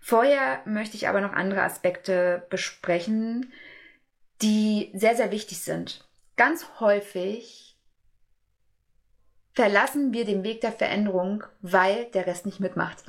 Vorher 0.00 0.62
möchte 0.64 0.96
ich 0.96 1.06
aber 1.06 1.20
noch 1.20 1.32
andere 1.32 1.62
Aspekte 1.62 2.44
besprechen, 2.50 3.52
die 4.42 4.90
sehr, 4.94 5.14
sehr 5.14 5.30
wichtig 5.30 5.60
sind. 5.60 6.04
Ganz 6.34 6.66
häufig 6.80 7.71
verlassen 9.52 10.12
wir 10.12 10.24
den 10.24 10.44
Weg 10.44 10.60
der 10.60 10.72
Veränderung, 10.72 11.44
weil 11.60 12.06
der 12.06 12.26
Rest 12.26 12.46
nicht 12.46 12.60
mitmacht. 12.60 12.98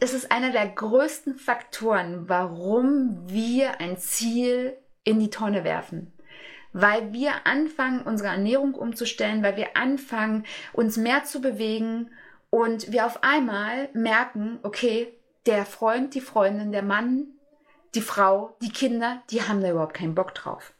Es 0.00 0.14
ist 0.14 0.32
einer 0.32 0.50
der 0.50 0.66
größten 0.66 1.36
Faktoren, 1.36 2.26
warum 2.26 3.28
wir 3.28 3.82
ein 3.82 3.98
Ziel 3.98 4.78
in 5.04 5.20
die 5.20 5.28
Tonne 5.28 5.62
werfen. 5.62 6.10
Weil 6.72 7.12
wir 7.12 7.46
anfangen, 7.46 8.00
unsere 8.00 8.30
Ernährung 8.30 8.74
umzustellen, 8.74 9.42
weil 9.42 9.58
wir 9.58 9.76
anfangen, 9.76 10.44
uns 10.72 10.96
mehr 10.96 11.24
zu 11.24 11.42
bewegen 11.42 12.10
und 12.48 12.92
wir 12.92 13.04
auf 13.04 13.22
einmal 13.22 13.90
merken, 13.92 14.58
okay, 14.62 15.12
der 15.44 15.66
Freund, 15.66 16.14
die 16.14 16.22
Freundin, 16.22 16.72
der 16.72 16.82
Mann, 16.82 17.26
die 17.94 18.00
Frau, 18.00 18.56
die 18.62 18.70
Kinder, 18.70 19.22
die 19.30 19.42
haben 19.42 19.60
da 19.60 19.70
überhaupt 19.70 19.94
keinen 19.94 20.14
Bock 20.14 20.34
drauf. 20.34 20.72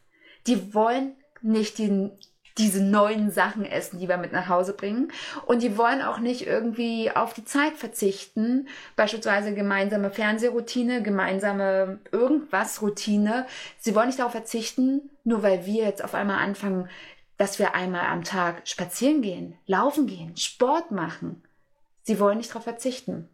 Die 0.47 0.73
wollen 0.73 1.15
nicht 1.41 1.77
den, 1.77 2.11
diese 2.57 2.81
neuen 2.81 3.31
Sachen 3.31 3.65
essen, 3.65 3.99
die 3.99 4.07
wir 4.07 4.17
mit 4.17 4.31
nach 4.31 4.47
Hause 4.47 4.73
bringen. 4.73 5.11
Und 5.45 5.61
die 5.61 5.77
wollen 5.77 6.01
auch 6.01 6.19
nicht 6.19 6.47
irgendwie 6.47 7.11
auf 7.11 7.33
die 7.33 7.43
Zeit 7.43 7.73
verzichten, 7.73 8.67
beispielsweise 8.95 9.53
gemeinsame 9.53 10.09
Fernsehroutine, 10.09 11.03
gemeinsame 11.03 11.99
irgendwas 12.11 12.81
Routine. 12.81 13.45
Sie 13.77 13.93
wollen 13.93 14.07
nicht 14.07 14.19
darauf 14.19 14.31
verzichten, 14.31 15.09
nur 15.23 15.43
weil 15.43 15.65
wir 15.65 15.83
jetzt 15.83 16.03
auf 16.03 16.13
einmal 16.13 16.39
anfangen, 16.39 16.89
dass 17.37 17.59
wir 17.59 17.75
einmal 17.75 18.07
am 18.07 18.23
Tag 18.23 18.65
spazieren 18.65 19.21
gehen, 19.21 19.57
laufen 19.65 20.07
gehen, 20.07 20.37
Sport 20.37 20.91
machen. 20.91 21.43
Sie 22.03 22.19
wollen 22.19 22.37
nicht 22.37 22.51
darauf 22.51 22.63
verzichten. 22.63 23.27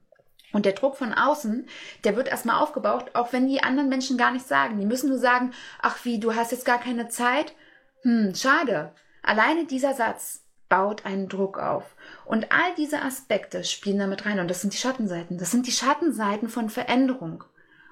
Und 0.54 0.66
der 0.66 0.74
Druck 0.74 0.98
von 0.98 1.14
außen, 1.14 1.68
der 2.04 2.16
wird 2.16 2.28
erstmal 2.28 2.62
aufgebaut, 2.62 3.12
auch 3.14 3.32
wenn 3.32 3.48
die 3.48 3.64
anderen 3.64 3.90
Menschen 3.90 4.18
gar 4.18 4.32
nichts 4.32 4.50
sagen. 4.50 4.80
Die 4.80 4.86
müssen 4.86 5.10
nur 5.10 5.20
sagen, 5.20 5.52
ach 5.82 6.04
wie, 6.04 6.20
du 6.20 6.36
hast 6.36 6.52
jetzt 6.52 6.66
gar 6.66 6.80
keine 6.80 7.08
Zeit? 7.08 7.54
Hm, 8.02 8.34
schade. 8.36 8.92
Alleine 9.22 9.66
dieser 9.66 9.94
Satz 9.94 10.44
baut 10.72 11.06
einen 11.06 11.28
Druck 11.28 11.60
auf. 11.60 11.84
Und 12.26 12.52
all 12.52 12.74
diese 12.78 13.02
Aspekte 13.02 13.64
spielen 13.64 14.00
damit 14.00 14.26
rein. 14.26 14.40
Und 14.40 14.48
das 14.48 14.62
sind 14.62 14.74
die 14.74 14.78
Schattenseiten. 14.78 15.38
Das 15.38 15.52
sind 15.52 15.68
die 15.68 15.72
Schattenseiten 15.72 16.50
von 16.50 16.70
Veränderung. 16.70 17.44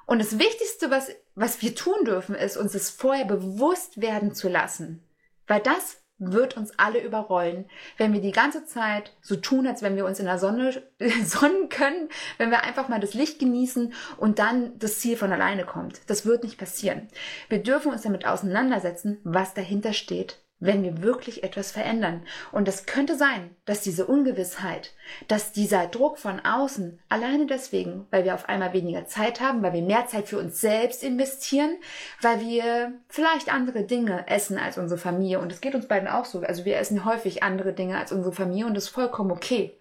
Und 0.06 0.20
das 0.20 0.40
Wichtigste, 0.40 0.90
was, 0.90 1.12
was 1.36 1.62
wir 1.62 1.76
tun 1.76 2.06
dürfen, 2.06 2.36
ist, 2.36 2.58
uns 2.58 2.74
es 2.74 2.90
vorher 2.90 3.26
bewusst 3.26 4.02
werden 4.02 4.34
zu 4.34 4.48
lassen. 4.48 5.04
Weil 5.46 5.60
das 5.60 6.02
wird 6.20 6.58
uns 6.58 6.72
alle 6.78 7.02
überrollen, 7.02 7.70
wenn 7.98 8.14
wir 8.14 8.22
die 8.22 8.32
ganze 8.32 8.66
Zeit 8.66 9.14
so 9.22 9.36
tun, 9.36 9.68
als 9.68 9.82
wenn 9.82 9.96
wir 9.96 10.06
uns 10.06 10.20
in 10.20 10.26
der 10.26 10.40
Sonne 10.40 10.82
sonnen 11.26 11.70
können, 11.70 12.10
wenn 12.38 12.50
wir 12.50 12.64
einfach 12.64 12.88
mal 12.88 13.00
das 13.00 13.14
Licht 13.14 13.40
genießen 13.40 13.94
und 14.18 14.40
dann 14.40 14.78
das 14.80 15.00
Ziel 15.00 15.18
von 15.18 15.32
alleine 15.32 15.66
kommt. 15.66 16.02
Das 16.08 16.26
wird 16.26 16.44
nicht 16.44 16.58
passieren. 16.58 17.08
Wir 17.50 17.62
dürfen 17.62 17.92
uns 17.92 18.02
damit 18.02 18.26
auseinandersetzen, 18.26 19.20
was 19.24 19.54
dahinter 19.54 19.94
steht 19.94 20.40
wenn 20.60 20.84
wir 20.84 21.02
wirklich 21.02 21.44
etwas 21.44 21.72
verändern. 21.72 22.24
Und 22.52 22.68
es 22.68 22.86
könnte 22.86 23.16
sein, 23.16 23.56
dass 23.66 23.82
diese 23.82 24.06
Ungewissheit, 24.06 24.94
dass 25.28 25.52
dieser 25.52 25.88
Druck 25.88 26.18
von 26.18 26.42
außen 26.42 27.00
alleine 27.08 27.46
deswegen, 27.46 28.08
weil 28.12 28.26
wir 28.26 28.34
auf 28.34 28.50
einmal 28.50 28.74
weniger 28.74 29.06
Zeit 29.06 29.40
haben, 29.40 29.64
weil 29.64 29.74
wir 29.74 29.82
mehr 29.82 30.08
Zeit 30.08 30.28
für 30.28 30.38
uns 30.38 30.60
selbst 30.60 31.04
investieren, 31.04 31.78
weil 32.22 32.42
wir 32.42 32.94
vielleicht 33.08 33.52
andere 33.54 33.84
Dinge 33.84 34.28
essen 34.28 34.58
als 34.58 34.78
unsere 34.78 35.00
Familie. 35.00 35.40
Und 35.40 35.52
es 35.52 35.62
geht 35.62 35.76
uns 35.76 35.88
beiden 35.88 36.10
auch 36.10 36.26
so. 36.26 36.42
Also 36.42 36.66
wir 36.66 36.78
essen 36.78 37.06
häufig 37.06 37.42
andere 37.42 37.74
Dinge 37.74 37.98
als 37.98 38.12
unsere 38.12 38.34
Familie 38.34 38.66
und 38.66 38.74
das 38.74 38.86
ist 38.86 38.90
vollkommen 38.90 39.32
okay. 39.32 39.78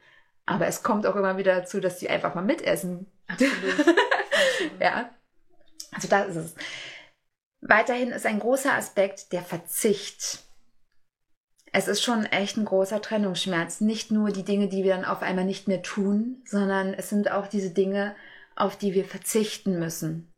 Aber 0.47 0.67
es 0.67 0.83
kommt 0.83 1.07
auch 1.07 1.17
immer 1.17 1.37
wieder 1.37 1.57
dazu, 1.57 1.81
dass 1.81 1.99
die 1.99 2.09
einfach 2.09 2.35
mal 2.35 2.43
mitessen. 2.43 3.07
Absolut. 3.27 3.97
ja. 4.81 5.11
Also 5.93 6.09
da 6.09 6.23
ist 6.23 6.37
es. 6.37 6.55
Weiterhin 7.61 8.13
ist 8.13 8.25
ein 8.25 8.39
großer 8.39 8.73
Aspekt 8.73 9.33
der 9.33 9.43
Verzicht 9.43 10.48
es 11.73 11.89
ist 11.89 12.03
schon 12.03 12.25
echt 12.25 12.57
ein 12.57 12.65
großer 12.65 13.03
Trennungsschmerz. 13.03 13.81
Nicht 13.81 14.11
nur 14.11 14.31
die 14.31 14.45
Dinge, 14.45 14.69
die 14.69 14.85
wir 14.85 14.95
dann 14.95 15.05
auf 15.05 15.23
einmal 15.23 15.45
nicht 15.45 15.69
mehr 15.69 15.83
tun, 15.83 16.43
sondern 16.45 16.95
es 16.95 17.09
sind 17.09 17.31
auch 17.31 17.47
diese 17.47 17.71
Dinge, 17.71 18.15
auf 18.57 18.77
die 18.77 18.95
wir 18.95 19.05
verzichten 19.05 19.79
müssen. 19.79 20.33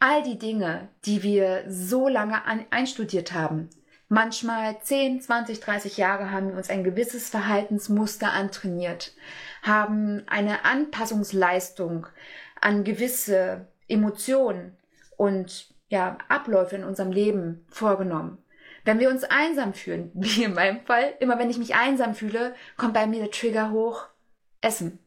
All 0.00 0.22
die 0.22 0.38
Dinge, 0.38 0.88
die 1.04 1.22
wir 1.22 1.64
so 1.68 2.08
lange 2.08 2.44
an, 2.44 2.64
einstudiert 2.70 3.32
haben. 3.32 3.70
Manchmal 4.08 4.78
10, 4.82 5.22
20, 5.22 5.60
30 5.60 5.96
Jahre 5.96 6.30
haben 6.30 6.50
wir 6.50 6.56
uns 6.56 6.68
ein 6.68 6.84
gewisses 6.84 7.30
Verhaltensmuster 7.30 8.30
antrainiert, 8.32 9.14
haben 9.62 10.24
eine 10.26 10.66
Anpassungsleistung 10.66 12.06
an 12.60 12.84
gewisse 12.84 13.68
Emotionen 13.88 14.76
und 15.16 15.72
ja, 15.88 16.18
Abläufe 16.28 16.76
in 16.76 16.84
unserem 16.84 17.12
Leben 17.12 17.64
vorgenommen. 17.68 18.36
Wenn 18.84 18.98
wir 18.98 19.10
uns 19.10 19.24
einsam 19.24 19.74
fühlen, 19.74 20.10
wie 20.14 20.44
in 20.44 20.54
meinem 20.54 20.84
Fall, 20.84 21.14
immer 21.20 21.38
wenn 21.38 21.50
ich 21.50 21.58
mich 21.58 21.74
einsam 21.74 22.14
fühle, 22.14 22.54
kommt 22.76 22.94
bei 22.94 23.06
mir 23.06 23.20
der 23.20 23.30
Trigger 23.30 23.70
hoch, 23.70 24.06
Essen. 24.60 24.98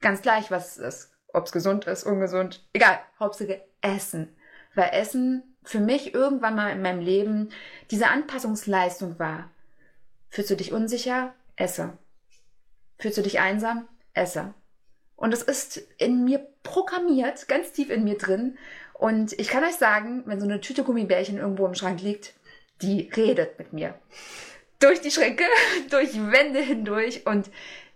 Ganz 0.00 0.22
gleich, 0.22 0.50
was 0.50 0.76
es 0.76 0.78
ist. 0.78 1.12
Ob 1.32 1.46
es 1.46 1.52
gesund 1.52 1.86
ist, 1.86 2.04
ungesund, 2.04 2.62
egal. 2.72 2.98
Hauptsache 3.18 3.62
Essen. 3.80 4.36
Weil 4.74 4.90
Essen 4.92 5.56
für 5.62 5.80
mich 5.80 6.12
irgendwann 6.12 6.56
mal 6.56 6.70
in 6.70 6.82
meinem 6.82 7.00
Leben 7.00 7.50
diese 7.90 8.08
Anpassungsleistung 8.08 9.18
war. 9.18 9.50
Fühlst 10.28 10.50
du 10.50 10.56
dich 10.56 10.72
unsicher? 10.72 11.34
Esse. 11.56 11.96
Fühlst 12.98 13.18
du 13.18 13.22
dich 13.22 13.40
einsam? 13.40 13.88
Esse. 14.14 14.54
Und 15.16 15.32
es 15.32 15.42
ist 15.42 15.76
in 15.98 16.24
mir 16.24 16.46
programmiert, 16.62 17.46
ganz 17.48 17.72
tief 17.72 17.90
in 17.90 18.04
mir 18.04 18.18
drin. 18.18 18.58
Und 18.94 19.32
ich 19.34 19.48
kann 19.48 19.64
euch 19.64 19.76
sagen, 19.76 20.22
wenn 20.26 20.40
so 20.40 20.46
eine 20.46 20.60
Tüte 20.60 20.84
Gummibärchen 20.84 21.38
irgendwo 21.38 21.66
im 21.66 21.74
Schrank 21.74 22.00
liegt, 22.02 22.34
die 22.82 23.10
redet 23.16 23.58
mit 23.58 23.72
mir. 23.72 23.94
Durch 24.80 25.00
die 25.00 25.10
Schränke, 25.10 25.44
durch 25.90 26.14
Wände 26.14 26.60
hindurch 26.60 27.26
und 27.26 27.50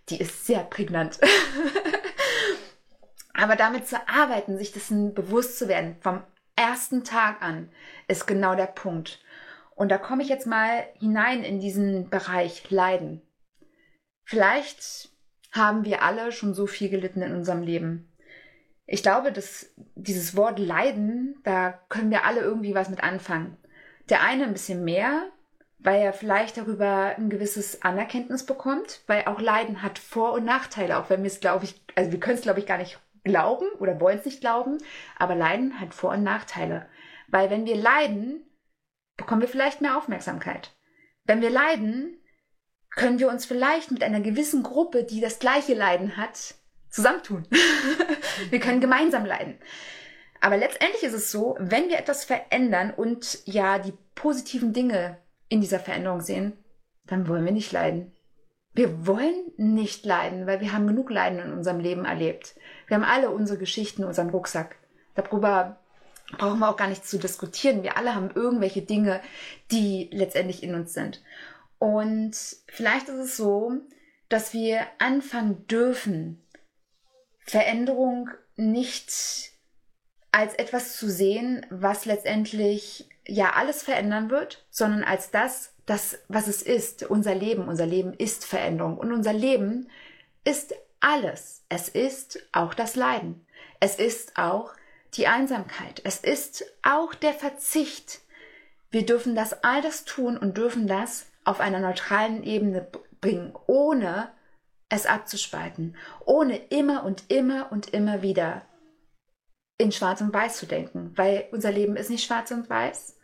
die 0.08 0.20
ist 0.20 0.46
sehr 0.46 0.60
prägnant. 0.60 1.18
Aber 3.34 3.56
damit 3.56 3.86
zu 3.86 3.96
arbeiten, 4.08 4.56
sich 4.56 4.72
dessen 4.72 5.12
bewusst 5.12 5.58
zu 5.58 5.68
werden, 5.68 5.96
vom 6.00 6.22
ersten 6.54 7.04
Tag 7.04 7.42
an, 7.42 7.70
ist 8.08 8.26
genau 8.26 8.54
der 8.54 8.66
Punkt. 8.66 9.20
Und 9.74 9.90
da 9.90 9.98
komme 9.98 10.22
ich 10.22 10.28
jetzt 10.28 10.46
mal 10.46 10.84
hinein 10.98 11.44
in 11.44 11.60
diesen 11.60 12.08
Bereich 12.08 12.70
Leiden. 12.70 13.20
Vielleicht 14.24 15.10
haben 15.52 15.84
wir 15.84 16.02
alle 16.02 16.32
schon 16.32 16.54
so 16.54 16.66
viel 16.66 16.88
gelitten 16.88 17.20
in 17.20 17.34
unserem 17.34 17.62
Leben. 17.62 18.10
Ich 18.86 19.02
glaube, 19.02 19.32
dass 19.32 19.70
dieses 19.96 20.36
Wort 20.36 20.58
Leiden, 20.58 21.40
da 21.44 21.72
können 21.88 22.10
wir 22.10 22.24
alle 22.24 22.40
irgendwie 22.40 22.74
was 22.74 22.88
mit 22.88 23.02
anfangen. 23.02 23.58
Der 24.08 24.22
eine 24.22 24.44
ein 24.44 24.52
bisschen 24.52 24.84
mehr, 24.84 25.30
weil 25.78 26.00
er 26.00 26.12
vielleicht 26.12 26.56
darüber 26.56 27.14
ein 27.16 27.30
gewisses 27.30 27.82
Anerkenntnis 27.82 28.46
bekommt, 28.46 29.02
weil 29.06 29.24
auch 29.26 29.40
Leiden 29.40 29.82
hat 29.82 29.98
Vor- 29.98 30.32
und 30.32 30.44
Nachteile, 30.44 30.98
auch 30.98 31.10
wenn 31.10 31.22
wir 31.22 31.30
es, 31.30 31.40
glaube 31.40 31.64
ich, 31.64 31.80
also 31.94 32.12
wir 32.12 32.20
können 32.20 32.36
es, 32.36 32.42
glaube 32.42 32.60
ich, 32.60 32.66
gar 32.66 32.78
nicht 32.78 32.98
glauben 33.24 33.68
oder 33.78 34.00
wollen 34.00 34.18
es 34.18 34.24
nicht 34.24 34.40
glauben, 34.40 34.78
aber 35.18 35.34
Leiden 35.34 35.80
hat 35.80 35.94
Vor- 35.94 36.12
und 36.12 36.22
Nachteile. 36.22 36.88
Weil 37.28 37.50
wenn 37.50 37.66
wir 37.66 37.76
leiden, 37.76 38.44
bekommen 39.16 39.40
wir 39.40 39.48
vielleicht 39.48 39.80
mehr 39.80 39.96
Aufmerksamkeit. 39.96 40.72
Wenn 41.24 41.40
wir 41.40 41.50
leiden, 41.50 42.20
können 42.90 43.18
wir 43.18 43.28
uns 43.28 43.44
vielleicht 43.44 43.90
mit 43.90 44.02
einer 44.02 44.20
gewissen 44.20 44.62
Gruppe, 44.62 45.04
die 45.04 45.20
das 45.20 45.38
gleiche 45.38 45.74
Leiden 45.74 46.16
hat, 46.16 46.54
zusammentun. 46.88 47.46
wir 48.50 48.60
können 48.60 48.80
gemeinsam 48.80 49.26
leiden. 49.26 49.58
Aber 50.40 50.56
letztendlich 50.56 51.02
ist 51.02 51.14
es 51.14 51.30
so, 51.30 51.56
wenn 51.58 51.88
wir 51.88 51.98
etwas 51.98 52.24
verändern 52.24 52.92
und 52.94 53.40
ja 53.46 53.78
die 53.78 53.94
positiven 54.14 54.72
Dinge 54.72 55.18
in 55.48 55.60
dieser 55.60 55.80
Veränderung 55.80 56.20
sehen, 56.20 56.52
dann 57.06 57.28
wollen 57.28 57.44
wir 57.44 57.52
nicht 57.52 57.72
leiden. 57.72 58.12
Wir 58.74 59.06
wollen 59.06 59.52
nicht 59.56 60.04
leiden, 60.04 60.46
weil 60.46 60.60
wir 60.60 60.72
haben 60.72 60.86
genug 60.86 61.10
Leiden 61.10 61.38
in 61.38 61.52
unserem 61.52 61.80
Leben 61.80 62.04
erlebt. 62.04 62.56
Wir 62.86 62.96
haben 62.96 63.04
alle 63.04 63.30
unsere 63.30 63.58
Geschichten, 63.58 64.04
unseren 64.04 64.28
Rucksack. 64.28 64.76
Darüber 65.14 65.80
brauchen 66.36 66.58
wir 66.58 66.68
auch 66.68 66.76
gar 66.76 66.88
nicht 66.88 67.06
zu 67.06 67.18
diskutieren. 67.18 67.82
Wir 67.82 67.96
alle 67.96 68.14
haben 68.14 68.30
irgendwelche 68.34 68.82
Dinge, 68.82 69.22
die 69.70 70.10
letztendlich 70.12 70.62
in 70.62 70.74
uns 70.74 70.92
sind. 70.92 71.22
Und 71.78 72.36
vielleicht 72.68 73.08
ist 73.08 73.18
es 73.18 73.36
so, 73.36 73.72
dass 74.28 74.52
wir 74.52 74.86
anfangen 74.98 75.66
dürfen, 75.68 76.42
Veränderung 77.44 78.28
nicht 78.56 79.52
als 80.36 80.52
etwas 80.56 80.98
zu 80.98 81.08
sehen, 81.08 81.64
was 81.70 82.04
letztendlich 82.04 83.08
ja 83.26 83.54
alles 83.54 83.82
verändern 83.82 84.28
wird, 84.28 84.66
sondern 84.68 85.02
als 85.02 85.30
das, 85.30 85.72
das, 85.86 86.18
was 86.28 86.46
es 86.46 86.60
ist, 86.60 87.04
unser 87.04 87.34
Leben. 87.34 87.68
Unser 87.68 87.86
Leben 87.86 88.12
ist 88.12 88.44
Veränderung 88.44 88.98
und 88.98 89.12
unser 89.12 89.32
Leben 89.32 89.88
ist 90.44 90.74
alles. 91.00 91.64
Es 91.70 91.88
ist 91.88 92.46
auch 92.52 92.74
das 92.74 92.96
Leiden. 92.96 93.46
Es 93.80 93.96
ist 93.96 94.36
auch 94.36 94.74
die 95.14 95.26
Einsamkeit. 95.26 96.02
Es 96.04 96.18
ist 96.18 96.66
auch 96.82 97.14
der 97.14 97.32
Verzicht. 97.32 98.20
Wir 98.90 99.06
dürfen 99.06 99.34
das 99.36 99.64
all 99.64 99.80
das 99.80 100.04
tun 100.04 100.36
und 100.36 100.58
dürfen 100.58 100.86
das 100.86 101.28
auf 101.44 101.60
einer 101.60 101.80
neutralen 101.80 102.42
Ebene 102.42 102.86
bringen, 103.22 103.54
ohne 103.66 104.28
es 104.90 105.06
abzuspalten, 105.06 105.96
ohne 106.26 106.58
immer 106.58 107.04
und 107.04 107.24
immer 107.28 107.72
und 107.72 107.94
immer 107.94 108.20
wieder 108.20 108.66
in 109.78 109.92
Schwarz 109.92 110.20
und 110.20 110.32
Weiß 110.32 110.56
zu 110.56 110.66
denken, 110.66 111.12
weil 111.16 111.48
unser 111.52 111.70
Leben 111.70 111.96
ist 111.96 112.10
nicht 112.10 112.24
schwarz 112.24 112.50
und 112.50 112.68
weiß, 112.68 113.18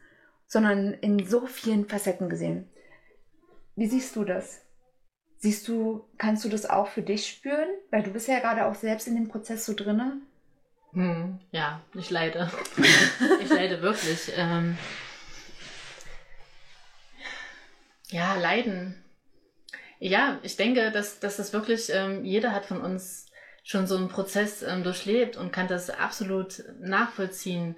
sondern 0.47 0.93
in 0.95 1.27
so 1.27 1.47
vielen 1.47 1.89
Facetten 1.89 2.29
gesehen. 2.29 2.69
Wie 3.75 3.87
siehst 3.87 4.17
du 4.17 4.25
das? 4.25 4.61
Siehst 5.39 5.67
du, 5.67 6.05
kannst 6.19 6.45
du 6.45 6.49
das 6.49 6.69
auch 6.69 6.89
für 6.89 7.03
dich 7.03 7.27
spüren? 7.27 7.69
Weil 7.91 8.03
du 8.03 8.11
bist 8.11 8.29
ja 8.29 8.39
gerade 8.39 8.67
auch 8.67 8.75
selbst 8.75 9.09
in 9.09 9.15
dem 9.15 9.29
Prozess 9.29 9.65
so 9.65 9.75
drinne. 9.75 10.21
Hm, 10.93 11.41
ja, 11.51 11.81
ich 11.95 12.11
leide. 12.11 12.51
ich 13.43 13.49
leide 13.49 13.81
wirklich. 13.81 14.31
Ähm 14.37 14.77
ja, 18.11 18.35
leiden. 18.35 19.03
Ja, 19.99 20.39
ich 20.43 20.57
denke, 20.57 20.91
dass, 20.91 21.19
dass 21.19 21.39
das 21.39 21.53
wirklich, 21.53 21.91
ähm, 21.93 22.25
jeder 22.25 22.53
hat 22.53 22.67
von 22.67 22.83
uns 22.83 23.27
schon 23.63 23.87
so 23.87 23.97
einen 23.97 24.09
Prozess 24.09 24.63
ähm, 24.63 24.83
durchlebt 24.83 25.37
und 25.37 25.53
kann 25.53 25.69
das 25.69 25.91
absolut 25.91 26.65
nachvollziehen. 26.81 27.77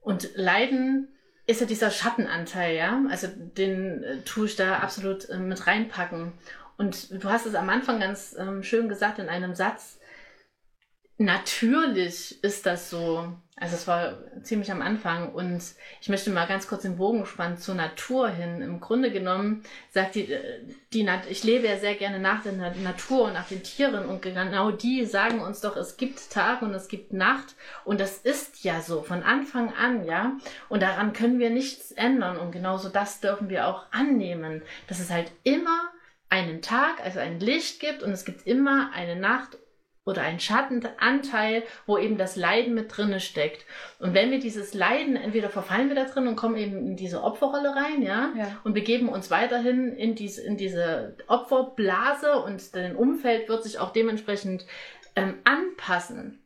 Und 0.00 0.36
Leiden 0.36 1.08
ist 1.46 1.60
ja 1.60 1.66
dieser 1.66 1.90
Schattenanteil, 1.90 2.74
ja. 2.74 3.02
Also 3.10 3.28
den 3.28 4.02
äh, 4.02 4.20
tue 4.22 4.46
ich 4.46 4.56
da 4.56 4.78
absolut 4.78 5.28
äh, 5.28 5.38
mit 5.38 5.66
reinpacken. 5.66 6.32
Und 6.76 7.22
du 7.22 7.28
hast 7.28 7.46
es 7.46 7.54
am 7.54 7.68
Anfang 7.70 8.00
ganz 8.00 8.34
ähm, 8.38 8.62
schön 8.62 8.88
gesagt 8.88 9.18
in 9.18 9.28
einem 9.28 9.54
Satz. 9.54 9.98
Natürlich 11.18 12.42
ist 12.42 12.66
das 12.66 12.90
so. 12.90 13.32
Also 13.56 13.76
es 13.76 13.86
war 13.86 14.14
ziemlich 14.42 14.72
am 14.72 14.82
Anfang 14.82 15.32
und 15.32 15.62
ich 16.00 16.08
möchte 16.08 16.30
mal 16.30 16.48
ganz 16.48 16.66
kurz 16.66 16.82
den 16.82 16.96
Bogen 16.96 17.24
spannen 17.24 17.56
zur 17.56 17.76
Natur 17.76 18.28
hin. 18.28 18.60
Im 18.60 18.80
Grunde 18.80 19.12
genommen 19.12 19.62
sagt 19.90 20.16
die, 20.16 20.36
die 20.92 21.08
ich 21.28 21.44
lebe 21.44 21.68
ja 21.68 21.76
sehr 21.76 21.94
gerne 21.94 22.18
nach 22.18 22.42
der 22.42 22.52
Natur 22.52 23.26
und 23.26 23.34
nach 23.34 23.46
den 23.46 23.62
Tieren 23.62 24.06
und 24.06 24.22
genau 24.22 24.72
die 24.72 25.04
sagen 25.06 25.40
uns 25.40 25.60
doch, 25.60 25.76
es 25.76 25.96
gibt 25.96 26.30
Tag 26.30 26.62
und 26.62 26.74
es 26.74 26.88
gibt 26.88 27.12
Nacht 27.12 27.54
und 27.84 28.00
das 28.00 28.18
ist 28.18 28.64
ja 28.64 28.80
so 28.80 29.02
von 29.02 29.22
Anfang 29.22 29.72
an, 29.72 30.04
ja. 30.04 30.32
Und 30.68 30.82
daran 30.82 31.12
können 31.12 31.38
wir 31.38 31.50
nichts 31.50 31.92
ändern 31.92 32.38
und 32.38 32.50
genauso 32.50 32.88
das 32.88 33.20
dürfen 33.20 33.48
wir 33.48 33.68
auch 33.68 33.86
annehmen, 33.92 34.62
dass 34.88 34.98
es 34.98 35.10
halt 35.10 35.30
immer 35.44 35.92
einen 36.28 36.60
Tag, 36.60 37.00
also 37.04 37.20
ein 37.20 37.38
Licht 37.38 37.78
gibt 37.78 38.02
und 38.02 38.10
es 38.10 38.24
gibt 38.24 38.48
immer 38.48 38.90
eine 38.92 39.14
Nacht 39.14 39.58
oder 40.04 40.22
ein 40.22 40.38
Schattenanteil, 40.38 41.62
wo 41.86 41.96
eben 41.96 42.18
das 42.18 42.36
Leiden 42.36 42.74
mit 42.74 42.94
drinne 42.94 43.20
steckt. 43.20 43.64
Und 43.98 44.12
wenn 44.12 44.30
wir 44.30 44.38
dieses 44.38 44.74
Leiden, 44.74 45.16
entweder 45.16 45.48
verfallen 45.48 45.88
wir 45.88 45.96
da 45.96 46.04
drin 46.04 46.28
und 46.28 46.36
kommen 46.36 46.56
eben 46.56 46.76
in 46.76 46.96
diese 46.96 47.22
Opferrolle 47.22 47.74
rein, 47.74 48.02
ja, 48.02 48.32
ja. 48.36 48.60
und 48.64 48.74
begeben 48.74 49.08
uns 49.08 49.30
weiterhin 49.30 49.92
in 49.92 50.14
diese, 50.14 50.42
in 50.42 50.56
diese 50.56 51.16
Opferblase 51.26 52.38
und 52.42 52.74
dein 52.74 52.96
Umfeld 52.96 53.48
wird 53.48 53.62
sich 53.62 53.78
auch 53.78 53.92
dementsprechend 53.92 54.66
ähm, 55.16 55.38
anpassen. 55.44 56.40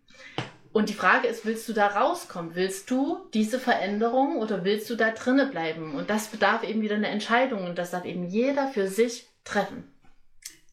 Und 0.73 0.91
die 0.91 0.95
Frage 0.95 1.27
ist, 1.27 1.45
willst 1.45 1.69
du 1.69 1.73
da 1.73 1.89
rauskommen? 1.89 2.55
Willst 2.55 2.91
du 2.91 3.27
diese 3.35 3.59
Veränderung 3.59 4.37
oder 4.37 4.65
willst 4.65 4.89
du 4.91 4.95
da 4.95 5.11
drinne 5.11 5.47
bleiben? 5.47 5.95
Und 5.95 6.11
das 6.11 6.29
bedarf 6.29 6.63
eben 6.63 6.83
wieder 6.83 6.95
eine 6.95 7.09
Entscheidung 7.09 7.65
und 7.65 7.79
das 7.79 7.91
darf 7.91 8.05
eben 8.05 8.25
jeder 8.25 8.69
für 8.69 8.87
sich 8.87 9.29
treffen. 9.45 9.93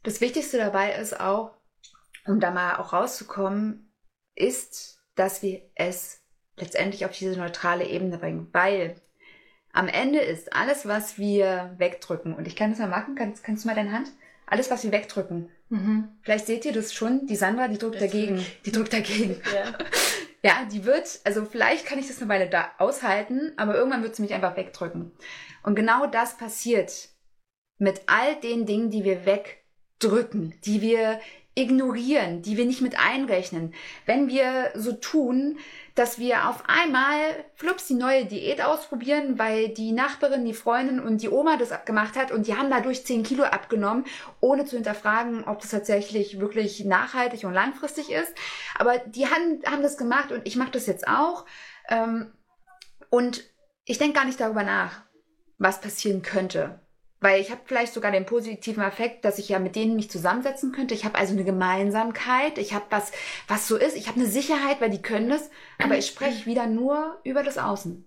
Das 0.03 0.21
Wichtigste 0.21 0.57
dabei 0.57 0.93
ist 0.93 1.19
auch, 1.19 1.51
um 2.25 2.39
da 2.39 2.51
mal 2.51 2.77
auch 2.77 2.93
rauszukommen, 2.93 3.91
ist, 4.35 4.99
dass 5.15 5.41
wir 5.41 5.61
es 5.75 6.21
letztendlich 6.57 7.05
auf 7.05 7.11
diese 7.11 7.37
neutrale 7.37 7.85
Ebene 7.85 8.17
bringen, 8.17 8.47
weil 8.51 8.95
am 9.73 9.87
Ende 9.87 10.19
ist 10.19 10.53
alles, 10.53 10.87
was 10.87 11.17
wir 11.17 11.75
wegdrücken, 11.77 12.33
und 12.33 12.47
ich 12.47 12.55
kann 12.55 12.69
das 12.69 12.79
mal 12.79 12.87
machen, 12.87 13.15
kannst, 13.15 13.43
kannst 13.43 13.63
du 13.63 13.67
mal 13.67 13.75
deine 13.75 13.91
Hand? 13.91 14.09
Alles, 14.47 14.71
was 14.71 14.83
wir 14.83 14.91
wegdrücken. 14.91 15.49
Mhm. 15.69 16.09
Vielleicht 16.21 16.45
seht 16.45 16.65
ihr 16.65 16.71
das 16.71 16.93
schon, 16.93 17.25
die 17.27 17.35
Sandra, 17.35 17.67
die 17.67 17.77
drückt 17.77 17.95
das 17.95 18.03
dagegen. 18.03 18.45
Die 18.65 18.71
drückt 18.71 18.93
dagegen. 18.93 19.41
Ja. 19.53 19.73
ja, 20.43 20.65
die 20.71 20.85
wird, 20.85 21.19
also 21.23 21.43
vielleicht 21.45 21.85
kann 21.85 21.99
ich 21.99 22.07
das 22.07 22.21
eine 22.21 22.29
Weile 22.29 22.49
da 22.49 22.69
aushalten, 22.77 23.53
aber 23.57 23.75
irgendwann 23.75 24.03
wird 24.03 24.15
sie 24.15 24.21
mich 24.21 24.33
einfach 24.33 24.55
wegdrücken. 24.55 25.11
Und 25.63 25.75
genau 25.75 26.05
das 26.05 26.37
passiert 26.37 27.09
mit 27.77 28.01
all 28.05 28.35
den 28.39 28.65
Dingen, 28.65 28.91
die 28.91 29.03
wir 29.03 29.25
wegdrücken, 29.25 30.53
die 30.63 30.81
wir 30.81 31.19
ignorieren, 31.55 32.41
die 32.41 32.57
wir 32.57 32.65
nicht 32.65 32.81
mit 32.81 32.99
einrechnen. 32.99 33.73
Wenn 34.05 34.27
wir 34.27 34.71
so 34.75 34.91
tun, 34.91 35.57
dass 35.95 36.19
wir 36.19 36.49
auf 36.49 36.63
einmal 36.67 37.45
flups 37.55 37.87
die 37.87 37.93
neue 37.93 38.25
Diät 38.25 38.61
ausprobieren, 38.61 39.39
weil 39.39 39.69
die 39.69 39.93
Nachbarin, 39.93 40.43
die 40.43 40.53
Freundin 40.53 40.99
und 40.99 41.21
die 41.21 41.29
Oma 41.29 41.55
das 41.55 41.73
gemacht 41.85 42.17
hat 42.17 42.33
und 42.33 42.47
die 42.47 42.57
haben 42.57 42.69
dadurch 42.69 43.05
10 43.05 43.23
Kilo 43.23 43.45
abgenommen, 43.45 44.03
ohne 44.41 44.65
zu 44.65 44.75
hinterfragen, 44.75 45.45
ob 45.45 45.61
das 45.61 45.71
tatsächlich 45.71 46.41
wirklich 46.41 46.83
nachhaltig 46.83 47.45
und 47.45 47.53
langfristig 47.53 48.11
ist. 48.11 48.33
Aber 48.77 48.97
die 48.97 49.25
haben, 49.27 49.61
haben 49.65 49.81
das 49.81 49.97
gemacht 49.97 50.33
und 50.33 50.45
ich 50.45 50.57
mache 50.57 50.71
das 50.71 50.85
jetzt 50.85 51.07
auch. 51.07 51.45
Ähm, 51.87 52.33
und 53.09 53.43
ich 53.85 53.97
denke 53.97 54.15
gar 54.15 54.25
nicht 54.25 54.41
darüber 54.41 54.63
nach, 54.63 55.03
was 55.57 55.79
passieren 55.79 56.21
könnte. 56.21 56.84
Weil 57.21 57.41
ich 57.41 57.49
habe 57.49 57.61
vielleicht 57.65 57.93
sogar 57.93 58.11
den 58.11 58.25
positiven 58.25 58.83
Effekt, 58.83 59.25
dass 59.25 59.39
ich 59.39 59.49
ja 59.49 59.59
mit 59.59 59.75
denen 59.75 59.95
mich 59.95 60.11
zusammensetzen 60.11 60.71
könnte. 60.71 60.93
Ich 60.93 61.05
habe 61.05 61.17
also 61.17 61.33
eine 61.33 61.43
Gemeinsamkeit, 61.43 62.57
ich 62.57 62.73
habe 62.73 62.85
was, 62.89 63.11
was 63.47 63.67
so 63.67 63.77
ist. 63.77 63.95
Ich 63.95 64.07
habe 64.07 64.19
eine 64.19 64.29
Sicherheit, 64.29 64.81
weil 64.81 64.89
die 64.89 65.01
können 65.01 65.29
das. 65.29 65.49
Aber 65.81 65.97
ich 65.97 66.07
spreche 66.07 66.45
wieder 66.45 66.67
nur 66.67 67.19
über 67.23 67.41
das 67.41 67.57
Außen, 67.57 68.05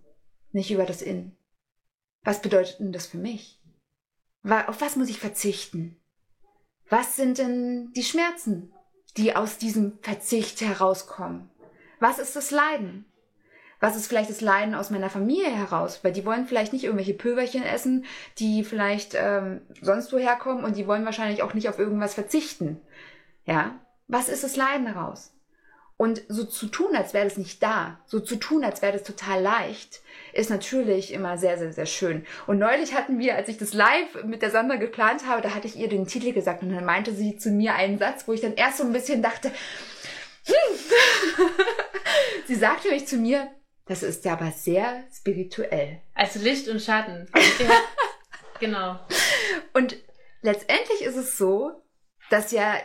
nicht 0.53 0.71
über 0.71 0.85
das 0.85 1.03
Innen. 1.03 1.37
Was 2.23 2.43
bedeutet 2.43 2.81
denn 2.81 2.93
das 2.93 3.07
für 3.07 3.19
mich? 3.19 3.61
Auf 4.45 4.81
was 4.81 4.97
muss 4.97 5.09
ich 5.09 5.19
verzichten? 5.19 5.97
Was 6.89 7.17
sind 7.17 7.39
denn 7.39 7.93
die 7.95 8.03
Schmerzen, 8.03 8.73
die 9.17 9.35
aus 9.35 9.59
diesem 9.59 9.99
Verzicht 10.01 10.61
herauskommen? 10.61 11.51
Was 12.01 12.19
ist 12.19 12.37
das 12.37 12.51
Leiden? 12.51 13.05
Was 13.81 13.97
ist 13.97 14.09
vielleicht 14.09 14.31
das 14.31 14.41
Leiden 14.41 14.75
aus 14.75 14.91
meiner 14.91 15.11
Familie 15.11 15.51
heraus? 15.51 16.01
Weil 16.03 16.13
die 16.13 16.25
wollen 16.25 16.47
vielleicht 16.47 16.73
nicht 16.73 16.85
irgendwelche 16.85 17.15
Pülverchen 17.15 17.63
essen, 17.63 18.05
die 18.39 18.65
vielleicht 18.65 19.15
ähm, 19.15 19.61
sonst 19.81 20.13
woher 20.13 20.37
kommen 20.37 20.65
und 20.65 20.77
die 20.77 20.87
wollen 20.87 21.05
wahrscheinlich 21.05 21.43
auch 21.43 21.55
nicht 21.55 21.69
auf 21.69 21.79
irgendwas 21.79 22.15
verzichten. 22.15 22.81
Ja? 23.45 23.79
Was 24.09 24.29
ist 24.29 24.43
das 24.43 24.57
Leiden 24.57 24.87
daraus? 24.87 25.33
Und 25.97 26.23
so 26.29 26.45
zu 26.45 26.69
tun, 26.69 26.95
als 26.95 27.13
wäre 27.13 27.25
das 27.25 27.39
nicht 27.39 27.61
da, 27.61 27.99
so 28.07 28.21
zu 28.21 28.37
tun, 28.37 28.65
als 28.65 28.83
wäre 28.83 28.93
das 28.93 29.03
total 29.03 29.43
leicht, 29.43 30.01
ist 30.33 30.49
natürlich 30.49 31.13
immer 31.13 31.39
sehr, 31.39 31.59
sehr, 31.59 31.73
sehr 31.73 31.87
schön. 31.87 32.25
Und 32.47 32.61
neulich 32.61 32.95
hatten 32.95 33.19
wir, 33.19 33.35
als 33.35 33.49
ich 33.49 33.59
das 33.59 33.75
live 33.75 34.23
mit 34.23 34.43
der 34.43 34.53
Sandra 34.53 34.77
geplant 34.77 35.27
habe, 35.27 35.43
da 35.43 35.57
hatte 35.57 35.67
ich 35.67 35.75
ihr 35.75 35.89
den 35.89 36.07
Titel 36.07 36.33
gesagt 36.33 36.63
und 36.63 36.73
dann 36.73 36.85
meinte 36.85 37.13
sie 37.13 37.37
zu 37.37 37.51
mir 37.51 37.75
einen 37.75 37.99
Satz, 37.99 38.29
wo 38.29 38.33
ich 38.33 38.41
dann 38.41 38.55
erst 38.55 38.79
so 38.79 38.85
ein 38.85 38.93
bisschen 38.93 39.23
dachte, 39.23 39.51
hm. 40.47 40.79
sie 42.47 42.55
sagte 42.55 42.87
nämlich 42.87 43.09
zu 43.09 43.17
mir, 43.17 43.49
das 43.89 44.03
ist 44.03 44.25
ja 44.25 44.35
aber 44.35 44.53
sehr 44.53 45.03
spirituell. 45.15 46.01
Also 46.15 46.39
Licht 46.41 46.69
und 46.69 46.81
Schatten. 46.81 47.27
genau. 48.61 48.99
Und 49.73 49.97
letztendlich 50.43 51.03
ist 51.03 51.17
es 51.17 51.39
so, 51.39 51.83
dass 52.31 52.53
ja 52.53 52.77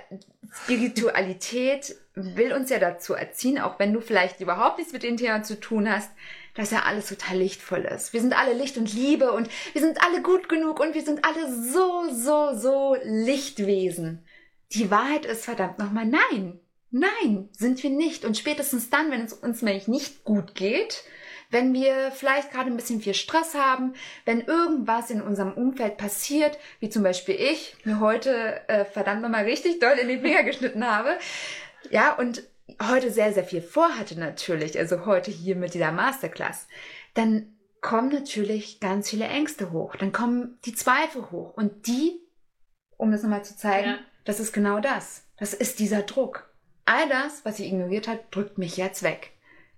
Spiritualität 0.63 1.95
will 2.15 2.53
uns 2.53 2.69
ja 2.69 2.79
dazu 2.79 3.13
erziehen, 3.13 3.59
auch 3.59 3.79
wenn 3.79 3.91
du 3.91 3.99
vielleicht 3.99 4.39
überhaupt 4.39 4.77
nichts 4.77 4.93
mit 4.93 5.03
den 5.03 5.17
Themen 5.17 5.43
zu 5.43 5.59
tun 5.59 5.91
hast, 5.91 6.11
dass 6.53 6.71
ja 6.71 6.83
alles 6.83 7.09
total 7.09 7.37
lichtvoll 7.37 7.81
ist. 7.81 8.13
Wir 8.13 8.21
sind 8.21 8.37
alle 8.37 8.53
Licht 8.53 8.77
und 8.77 8.93
Liebe 8.93 9.31
und 9.31 9.49
wir 9.73 9.81
sind 9.81 10.01
alle 10.03 10.21
gut 10.21 10.47
genug 10.47 10.79
und 10.79 10.93
wir 10.93 11.03
sind 11.03 11.25
alle 11.25 11.51
so, 11.51 12.05
so, 12.11 12.55
so 12.55 12.95
Lichtwesen. 13.03 14.23
Die 14.71 14.91
Wahrheit 14.91 15.25
ist 15.25 15.45
verdammt 15.45 15.79
nochmal 15.79 16.05
nein. 16.05 16.59
Nein, 16.95 17.49
sind 17.57 17.81
wir 17.81 17.89
nicht. 17.89 18.23
Und 18.23 18.37
spätestens 18.37 18.91
dann, 18.91 19.09
wenn 19.09 19.23
es 19.23 19.33
uns 19.33 19.63
nämlich 19.63 19.87
nicht 19.87 20.23
gut 20.23 20.53
geht, 20.53 21.03
wenn 21.49 21.73
wir 21.73 22.11
vielleicht 22.11 22.51
gerade 22.51 22.69
ein 22.69 22.75
bisschen 22.75 23.01
viel 23.01 23.15
Stress 23.15 23.55
haben, 23.55 23.93
wenn 24.25 24.41
irgendwas 24.41 25.09
in 25.09 25.19
unserem 25.19 25.53
Umfeld 25.53 25.97
passiert, 25.97 26.59
wie 26.79 26.89
zum 26.89 27.01
Beispiel 27.01 27.33
ich 27.33 27.75
mir 27.83 27.99
heute 27.99 28.61
äh, 28.69 28.85
verdammt 28.85 29.23
nochmal 29.23 29.45
richtig 29.45 29.79
doll 29.79 29.97
in 29.99 30.07
den 30.07 30.21
Finger 30.21 30.43
geschnitten 30.43 30.85
habe, 30.85 31.17
ja, 31.89 32.13
und 32.13 32.43
heute 32.79 33.09
sehr, 33.11 33.33
sehr 33.33 33.43
viel 33.43 33.63
vorhatte 33.63 34.19
natürlich, 34.19 34.77
also 34.77 35.07
heute 35.07 35.31
hier 35.31 35.55
mit 35.55 35.73
dieser 35.73 35.91
Masterclass, 35.91 36.67
dann 37.15 37.57
kommen 37.81 38.09
natürlich 38.09 38.79
ganz 38.79 39.09
viele 39.09 39.25
Ängste 39.25 39.71
hoch. 39.71 39.95
Dann 39.95 40.11
kommen 40.11 40.59
die 40.65 40.75
Zweifel 40.75 41.31
hoch. 41.31 41.55
Und 41.55 41.87
die, 41.87 42.21
um 42.97 43.11
das 43.11 43.23
nochmal 43.23 43.43
zu 43.43 43.57
zeigen, 43.57 43.89
ja. 43.89 43.99
das 44.25 44.39
ist 44.39 44.53
genau 44.53 44.79
das. 44.79 45.25
Das 45.37 45.55
ist 45.55 45.79
dieser 45.79 46.03
Druck. 46.03 46.52
All 46.85 47.07
das, 47.09 47.45
was 47.45 47.57
sie 47.57 47.67
ignoriert 47.67 48.07
hat, 48.07 48.33
drückt 48.35 48.57
mich 48.57 48.77
jetzt 48.77 49.03
weg. 49.03 49.31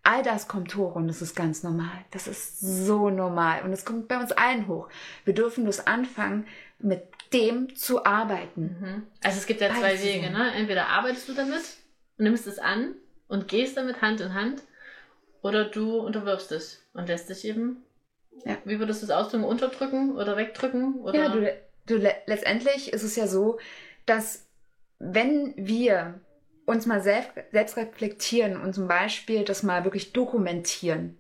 All 0.04 0.22
das 0.22 0.48
kommt 0.48 0.76
hoch 0.76 0.96
und 0.96 1.08
das 1.08 1.22
ist 1.22 1.36
ganz 1.36 1.64
normal. 1.64 2.06
Das 2.12 2.28
ist 2.28 2.60
so 2.60 3.10
normal 3.10 3.64
und 3.64 3.74
es 3.74 3.86
kommt 3.86 4.08
bei 4.08 4.20
uns 4.20 4.32
allen 4.32 4.68
hoch. 4.68 4.88
Wir 5.24 5.34
dürfen 5.34 5.64
bloß 5.64 5.88
anfangen, 5.88 6.46
mit 6.78 7.04
dem 7.34 7.76
zu 7.76 8.06
arbeiten. 8.06 8.78
Mhm. 8.80 9.04
Also 9.24 9.40
es 9.40 9.48
gibt 9.48 9.62
ja 9.62 9.74
zwei 9.74 10.00
Wege. 10.02 10.30
Ne? 10.30 10.54
Entweder 10.54 10.88
arbeitest 10.88 11.28
du 11.30 11.34
damit 11.34 11.64
und 12.18 12.26
nimmst 12.26 12.46
es 12.46 12.60
an 12.60 12.94
und 13.28 13.48
gehst 13.48 13.78
damit 13.78 14.02
Hand 14.02 14.22
in 14.22 14.36
Hand 14.36 14.62
oder 15.42 15.66
du 15.66 15.98
unterwirfst 15.98 16.52
es 16.52 16.84
und 16.94 17.08
lässt 17.08 17.30
dich 17.30 17.46
eben 17.46 17.84
ja. 18.44 18.58
Wie 18.66 18.80
würdest 18.80 19.02
du 19.02 19.06
es 19.06 19.12
ausdrücken? 19.12 19.46
Unterdrücken 19.46 20.18
oder 20.18 20.36
wegdrücken? 20.36 20.96
Oder? 20.96 21.18
Ja, 21.18 21.30
du, 21.30 21.54
du, 21.86 21.96
letztendlich 22.26 22.92
ist 22.92 23.04
es 23.04 23.16
ja 23.16 23.28
so, 23.28 23.60
dass 24.06 24.46
wenn 25.00 25.54
wir 25.56 26.20
uns 26.66 26.86
mal 26.86 27.02
selbst, 27.02 27.32
selbst 27.52 27.78
reflektieren 27.78 28.60
und 28.60 28.74
zum 28.74 28.88
Beispiel 28.88 29.44
das 29.44 29.64
mal 29.64 29.84
wirklich 29.84 30.14
dokumentieren, 30.14 31.18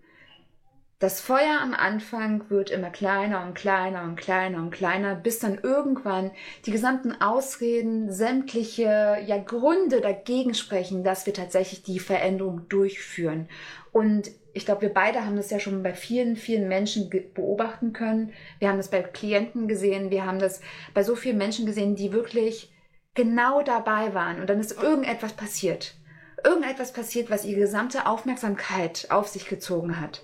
das 0.99 1.19
Feuer 1.19 1.59
am 1.61 1.73
Anfang 1.73 2.49
wird 2.49 2.69
immer 2.69 2.89
kleiner 2.89 3.43
und 3.43 3.53
kleiner 3.53 4.03
und 4.03 4.15
kleiner 4.15 4.59
und 4.59 4.71
kleiner, 4.71 5.13
bis 5.13 5.39
dann 5.39 5.59
irgendwann 5.61 6.31
die 6.65 6.71
gesamten 6.71 7.21
Ausreden, 7.21 8.13
sämtliche 8.13 9.17
ja, 9.25 9.37
Gründe 9.37 9.99
dagegen 9.99 10.53
sprechen, 10.53 11.03
dass 11.03 11.25
wir 11.25 11.33
tatsächlich 11.33 11.83
die 11.83 11.99
Veränderung 11.99 12.69
durchführen. 12.69 13.49
Und 13.91 14.31
ich 14.53 14.65
glaube, 14.65 14.83
wir 14.83 14.93
beide 14.93 15.25
haben 15.25 15.35
das 15.35 15.49
ja 15.49 15.59
schon 15.59 15.83
bei 15.83 15.93
vielen, 15.93 16.37
vielen 16.37 16.69
Menschen 16.69 17.09
beobachten 17.09 17.91
können. 17.91 18.31
Wir 18.59 18.69
haben 18.69 18.77
das 18.77 18.89
bei 18.89 19.03
Klienten 19.03 19.67
gesehen, 19.67 20.11
wir 20.11 20.25
haben 20.25 20.39
das 20.39 20.61
bei 20.93 21.03
so 21.03 21.17
vielen 21.17 21.37
Menschen 21.37 21.65
gesehen, 21.65 21.95
die 21.95 22.13
wirklich 22.13 22.71
genau 23.15 23.63
dabei 23.63 24.13
waren. 24.13 24.39
Und 24.39 24.49
dann 24.49 24.59
ist 24.59 24.81
irgendetwas 24.81 25.33
passiert. 25.33 25.95
Irgendetwas 26.43 26.93
passiert, 26.93 27.29
was 27.29 27.45
ihre 27.45 27.61
gesamte 27.61 28.05
Aufmerksamkeit 28.05 29.07
auf 29.09 29.27
sich 29.27 29.47
gezogen 29.47 29.99
hat. 29.99 30.21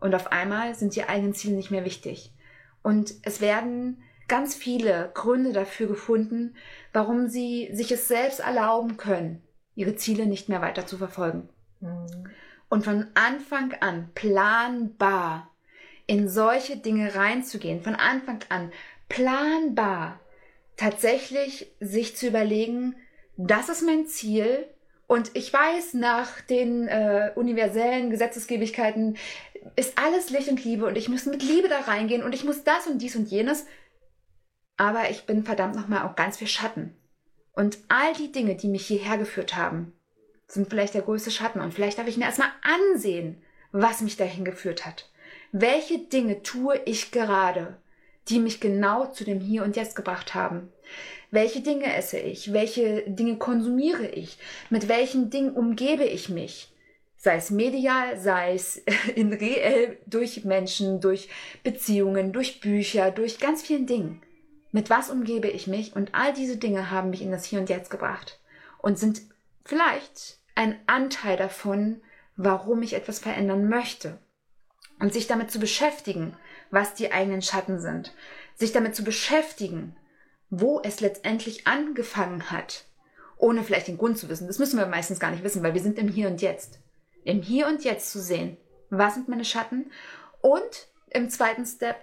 Und 0.00 0.14
auf 0.14 0.32
einmal 0.32 0.74
sind 0.74 0.96
die 0.96 1.04
eigenen 1.04 1.34
Ziele 1.34 1.56
nicht 1.56 1.70
mehr 1.70 1.84
wichtig. 1.84 2.32
Und 2.82 3.12
es 3.24 3.40
werden 3.40 4.02
ganz 4.28 4.54
viele 4.54 5.10
Gründe 5.12 5.52
dafür 5.52 5.88
gefunden, 5.88 6.54
warum 6.92 7.28
sie 7.28 7.68
sich 7.72 7.92
es 7.92 8.08
selbst 8.08 8.40
erlauben 8.40 8.96
können, 8.96 9.42
ihre 9.74 9.96
Ziele 9.96 10.26
nicht 10.26 10.48
mehr 10.48 10.62
weiter 10.62 10.86
zu 10.86 10.96
verfolgen. 10.96 11.48
Mhm 11.80 12.28
und 12.68 12.84
von 12.84 13.06
Anfang 13.14 13.74
an 13.80 14.10
planbar 14.14 15.50
in 16.06 16.28
solche 16.28 16.76
Dinge 16.76 17.14
reinzugehen, 17.14 17.82
von 17.82 17.94
Anfang 17.94 18.40
an 18.48 18.72
planbar 19.08 20.20
tatsächlich 20.78 21.70
sich 21.80 22.16
zu 22.16 22.26
überlegen, 22.26 22.96
das 23.36 23.68
ist 23.68 23.82
mein 23.82 24.06
Ziel 24.06 24.66
und 25.06 25.30
ich 25.34 25.52
weiß, 25.52 25.94
nach 25.94 26.40
den 26.40 26.88
äh, 26.88 27.32
universellen 27.34 28.10
Gesetzesgebigkeiten 28.10 29.18
ist 29.76 29.98
alles 29.98 30.30
Licht 30.30 30.48
und 30.48 30.64
Liebe 30.64 30.86
und 30.86 30.96
ich 30.96 31.08
muss 31.08 31.26
mit 31.26 31.42
Liebe 31.42 31.68
da 31.68 31.80
reingehen 31.80 32.22
und 32.22 32.34
ich 32.34 32.44
muss 32.44 32.64
das 32.64 32.86
und 32.86 33.02
dies 33.02 33.16
und 33.16 33.28
jenes. 33.28 33.66
Aber 34.76 35.10
ich 35.10 35.26
bin 35.26 35.44
verdammt 35.44 35.74
nochmal 35.74 36.06
auch 36.06 36.14
ganz 36.14 36.36
viel 36.36 36.46
Schatten. 36.46 36.96
Und 37.52 37.78
all 37.88 38.14
die 38.14 38.30
Dinge, 38.30 38.54
die 38.54 38.68
mich 38.68 38.86
hierher 38.86 39.18
geführt 39.18 39.56
haben, 39.56 39.92
sind 40.46 40.70
vielleicht 40.70 40.94
der 40.94 41.02
größte 41.02 41.32
Schatten. 41.32 41.60
Und 41.60 41.74
vielleicht 41.74 41.98
darf 41.98 42.06
ich 42.06 42.16
mir 42.16 42.26
erstmal 42.26 42.52
ansehen, 42.62 43.42
was 43.72 44.00
mich 44.00 44.16
dahin 44.16 44.44
geführt 44.44 44.86
hat. 44.86 45.10
Welche 45.50 45.98
Dinge 45.98 46.42
tue 46.42 46.80
ich 46.84 47.10
gerade, 47.10 47.78
die 48.28 48.38
mich 48.38 48.60
genau 48.60 49.06
zu 49.06 49.24
dem 49.24 49.40
Hier 49.40 49.64
und 49.64 49.76
Jetzt 49.76 49.96
gebracht 49.96 50.34
haben? 50.34 50.72
Welche 51.30 51.60
Dinge 51.60 51.94
esse 51.94 52.18
ich? 52.18 52.52
Welche 52.52 53.02
Dinge 53.06 53.36
konsumiere 53.36 54.06
ich? 54.06 54.38
Mit 54.70 54.88
welchen 54.88 55.30
Dingen 55.30 55.52
umgebe 55.52 56.04
ich 56.04 56.28
mich? 56.28 56.72
Sei 57.16 57.36
es 57.36 57.50
medial, 57.50 58.18
sei 58.18 58.54
es 58.54 58.76
in 59.14 59.32
reell 59.32 59.98
durch 60.06 60.44
Menschen, 60.44 61.00
durch 61.00 61.28
Beziehungen, 61.62 62.32
durch 62.32 62.60
Bücher, 62.60 63.10
durch 63.10 63.40
ganz 63.40 63.62
vielen 63.62 63.86
Dingen. 63.86 64.22
Mit 64.70 64.90
was 64.90 65.10
umgebe 65.10 65.48
ich 65.48 65.66
mich? 65.66 65.96
Und 65.96 66.14
all 66.14 66.32
diese 66.32 66.56
Dinge 66.56 66.90
haben 66.90 67.10
mich 67.10 67.22
in 67.22 67.30
das 67.30 67.44
Hier 67.44 67.58
und 67.58 67.68
Jetzt 67.68 67.90
gebracht 67.90 68.38
und 68.78 68.98
sind 68.98 69.22
vielleicht 69.64 70.38
ein 70.54 70.78
Anteil 70.86 71.36
davon, 71.36 72.00
warum 72.36 72.82
ich 72.82 72.94
etwas 72.94 73.18
verändern 73.18 73.68
möchte. 73.68 74.18
Und 74.98 75.12
sich 75.12 75.26
damit 75.26 75.50
zu 75.50 75.60
beschäftigen, 75.60 76.36
was 76.70 76.94
die 76.94 77.12
eigenen 77.12 77.42
Schatten 77.42 77.80
sind. 77.80 78.14
Sich 78.56 78.72
damit 78.72 78.94
zu 78.94 79.04
beschäftigen, 79.04 79.96
wo 80.50 80.80
es 80.82 81.00
letztendlich 81.00 81.66
angefangen 81.66 82.50
hat. 82.50 82.84
Ohne 83.36 83.62
vielleicht 83.62 83.88
den 83.88 83.98
Grund 83.98 84.18
zu 84.18 84.28
wissen. 84.28 84.46
Das 84.46 84.58
müssen 84.58 84.78
wir 84.78 84.86
meistens 84.86 85.20
gar 85.20 85.30
nicht 85.30 85.44
wissen, 85.44 85.62
weil 85.62 85.74
wir 85.74 85.82
sind 85.82 85.98
im 85.98 86.08
Hier 86.08 86.28
und 86.28 86.42
Jetzt. 86.42 86.80
Im 87.24 87.42
Hier 87.42 87.68
und 87.68 87.84
Jetzt 87.84 88.10
zu 88.10 88.20
sehen, 88.20 88.56
was 88.90 89.14
sind 89.14 89.28
meine 89.28 89.44
Schatten 89.44 89.90
und 90.40 90.88
im 91.10 91.30
zweiten 91.30 91.64
Step, 91.64 91.96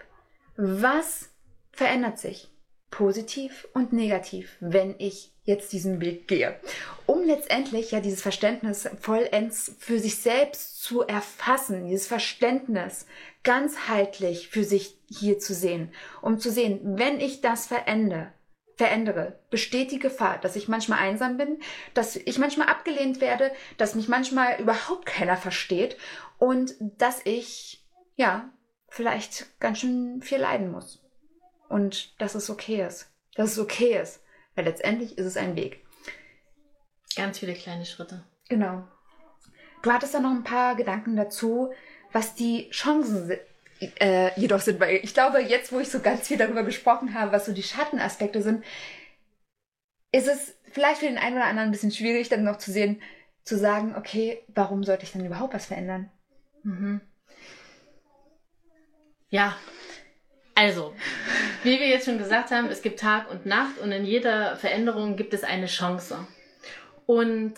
was 0.55 1.29
verändert 1.71 2.19
sich 2.19 2.49
positiv 2.89 3.67
und 3.73 3.91
negativ, 3.91 4.55
wenn 4.61 4.95
ich 4.99 5.34
jetzt 5.45 5.71
diesen 5.71 6.01
Weg 6.01 6.27
gehe. 6.27 6.59
Um 7.05 7.23
letztendlich 7.23 7.91
ja 7.91 7.99
dieses 7.99 8.21
Verständnis 8.21 8.89
vollends 8.99 9.71
für 9.79 9.99
sich 9.99 10.17
selbst 10.17 10.83
zu 10.83 11.03
erfassen, 11.03 11.87
dieses 11.87 12.07
Verständnis 12.07 13.05
ganzheitlich 13.43 14.49
für 14.49 14.63
sich 14.63 14.97
hier 15.07 15.39
zu 15.39 15.53
sehen, 15.53 15.93
um 16.21 16.39
zu 16.39 16.51
sehen, 16.51 16.79
wenn 16.97 17.19
ich 17.19 17.41
das 17.41 17.67
verändere, 17.67 18.31
verändere, 18.75 19.39
besteht 19.51 19.91
die 19.91 19.99
Gefahr, 19.99 20.39
dass 20.39 20.55
ich 20.55 20.67
manchmal 20.67 20.99
einsam 20.99 21.37
bin, 21.37 21.59
dass 21.93 22.15
ich 22.15 22.39
manchmal 22.39 22.67
abgelehnt 22.67 23.21
werde, 23.21 23.51
dass 23.77 23.95
mich 23.95 24.09
manchmal 24.09 24.59
überhaupt 24.59 25.05
keiner 25.05 25.37
versteht 25.37 25.95
und 26.39 26.75
dass 26.79 27.21
ich, 27.23 27.85
ja, 28.15 28.49
vielleicht 28.89 29.59
ganz 29.59 29.79
schön 29.79 30.21
viel 30.21 30.39
leiden 30.39 30.71
muss. 30.71 31.01
Und 31.69 32.19
dass 32.21 32.35
es 32.35 32.49
okay 32.49 32.85
ist. 32.85 33.11
Dass 33.35 33.53
es 33.53 33.59
okay 33.59 33.99
ist 34.01 34.21
weil 34.55 34.65
letztendlich 34.65 35.17
ist 35.17 35.25
es 35.25 35.37
ein 35.37 35.55
Weg. 35.55 35.85
Ganz 37.15 37.39
viele 37.39 37.53
kleine 37.53 37.85
Schritte. 37.85 38.23
Genau. 38.49 38.87
Du 39.83 39.91
hattest 39.91 40.13
da 40.13 40.19
noch 40.19 40.31
ein 40.31 40.43
paar 40.43 40.75
Gedanken 40.75 41.15
dazu, 41.15 41.71
was 42.11 42.35
die 42.35 42.69
Chancen 42.71 43.37
äh, 43.99 44.39
jedoch 44.39 44.61
sind, 44.61 44.79
weil 44.79 44.95
ich 45.03 45.13
glaube, 45.13 45.39
jetzt, 45.39 45.71
wo 45.71 45.79
ich 45.79 45.89
so 45.89 45.99
ganz 45.99 46.27
viel 46.27 46.37
darüber 46.37 46.63
gesprochen 46.63 47.13
habe, 47.13 47.31
was 47.31 47.45
so 47.45 47.51
die 47.51 47.63
Schattenaspekte 47.63 48.41
sind, 48.41 48.63
ist 50.11 50.27
es 50.27 50.55
vielleicht 50.71 50.99
für 50.99 51.07
den 51.07 51.17
einen 51.17 51.35
oder 51.35 51.45
anderen 51.45 51.69
ein 51.69 51.71
bisschen 51.71 51.91
schwierig, 51.91 52.29
dann 52.29 52.43
noch 52.43 52.57
zu 52.57 52.71
sehen, 52.71 53.01
zu 53.43 53.57
sagen, 53.57 53.95
okay, 53.95 54.41
warum 54.47 54.83
sollte 54.83 55.03
ich 55.03 55.11
denn 55.11 55.25
überhaupt 55.25 55.53
was 55.53 55.65
verändern? 55.65 56.09
Mhm. 56.63 57.01
Ja, 59.29 59.55
also, 60.55 60.93
wie 61.63 61.79
wir 61.79 61.87
jetzt 61.87 62.05
schon 62.05 62.17
gesagt 62.17 62.51
haben, 62.51 62.67
es 62.69 62.81
gibt 62.81 62.99
Tag 62.99 63.29
und 63.29 63.45
Nacht 63.45 63.77
und 63.79 63.91
in 63.91 64.05
jeder 64.05 64.55
Veränderung 64.55 65.17
gibt 65.17 65.33
es 65.33 65.43
eine 65.43 65.67
Chance. 65.67 66.25
Und 67.05 67.55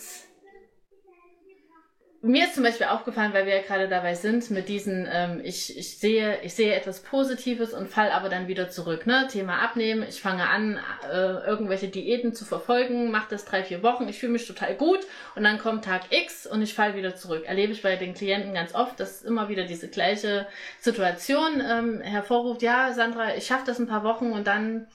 mir 2.28 2.46
ist 2.46 2.56
zum 2.56 2.64
Beispiel 2.64 2.88
aufgefallen, 2.88 3.34
weil 3.34 3.46
wir 3.46 3.56
ja 3.56 3.62
gerade 3.62 3.88
dabei 3.88 4.14
sind, 4.14 4.50
mit 4.52 4.70
diesen, 4.70 5.08
ähm, 5.12 5.42
ich, 5.44 5.78
ich, 5.78 5.98
sehe, 5.98 6.40
ich 6.42 6.54
sehe 6.54 6.74
etwas 6.74 7.00
Positives 7.00 7.74
und 7.74 7.90
fall 7.90 8.12
aber 8.12 8.30
dann 8.30 8.48
wieder 8.48 8.70
zurück. 8.70 9.08
Ne? 9.08 9.28
Thema 9.32 9.60
Abnehmen, 9.60 10.06
ich 10.08 10.22
fange 10.22 10.48
an, 10.48 10.80
äh, 11.12 11.48
irgendwelche 11.48 11.88
Diäten 11.88 12.34
zu 12.34 12.46
verfolgen, 12.46 13.12
mache 13.12 13.28
das 13.30 13.46
drei, 13.46 13.64
vier 13.64 13.84
Wochen, 13.84 14.08
ich 14.08 14.20
fühle 14.20 14.34
mich 14.34 14.48
total 14.48 14.76
gut 14.76 15.00
und 15.36 15.44
dann 15.44 15.58
kommt 15.58 15.86
Tag 15.86 16.12
X 16.12 16.46
und 16.46 16.62
ich 16.62 16.74
fall 16.74 16.96
wieder 16.96 17.16
zurück. 17.16 17.46
Erlebe 17.46 17.74
ich 17.74 17.82
bei 17.82 17.96
den 17.96 18.14
Klienten 18.14 18.54
ganz 18.54 18.76
oft, 18.76 19.00
dass 19.00 19.22
immer 19.22 19.50
wieder 19.50 19.66
diese 19.66 19.88
gleiche 19.88 20.48
Situation 20.80 21.62
ähm, 21.68 22.02
hervorruft, 22.02 22.62
ja, 22.62 22.94
Sandra, 22.94 23.36
ich 23.36 23.48
schaffe 23.48 23.66
das 23.66 23.80
ein 23.80 23.88
paar 23.88 24.04
Wochen 24.04 24.32
und 24.32 24.48
dann 24.48 24.88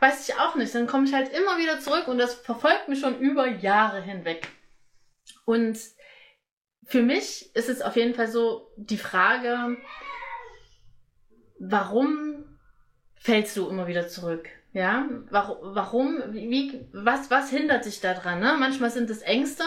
weiß 0.00 0.28
ich 0.28 0.34
auch 0.36 0.54
nicht, 0.54 0.74
dann 0.74 0.86
komme 0.86 1.06
ich 1.06 1.14
halt 1.14 1.30
immer 1.32 1.58
wieder 1.58 1.80
zurück 1.80 2.08
und 2.08 2.18
das 2.18 2.34
verfolgt 2.34 2.88
mich 2.88 3.00
schon 3.00 3.18
über 3.18 3.46
Jahre 3.46 4.00
hinweg. 4.00 4.48
Und 5.44 5.78
für 6.90 7.02
mich 7.02 7.54
ist 7.54 7.68
es 7.68 7.82
auf 7.82 7.94
jeden 7.94 8.14
Fall 8.14 8.26
so 8.26 8.68
die 8.76 8.98
Frage, 8.98 9.76
warum 11.60 12.44
fällst 13.14 13.56
du 13.56 13.68
immer 13.68 13.86
wieder 13.86 14.08
zurück? 14.08 14.48
Ja, 14.72 15.08
warum, 15.30 16.20
wie, 16.32 16.84
was, 16.92 17.30
was 17.30 17.50
hindert 17.50 17.84
dich 17.84 18.00
daran? 18.00 18.40
Ne? 18.40 18.56
Manchmal 18.58 18.90
sind 18.90 19.08
es 19.08 19.22
Ängste. 19.22 19.62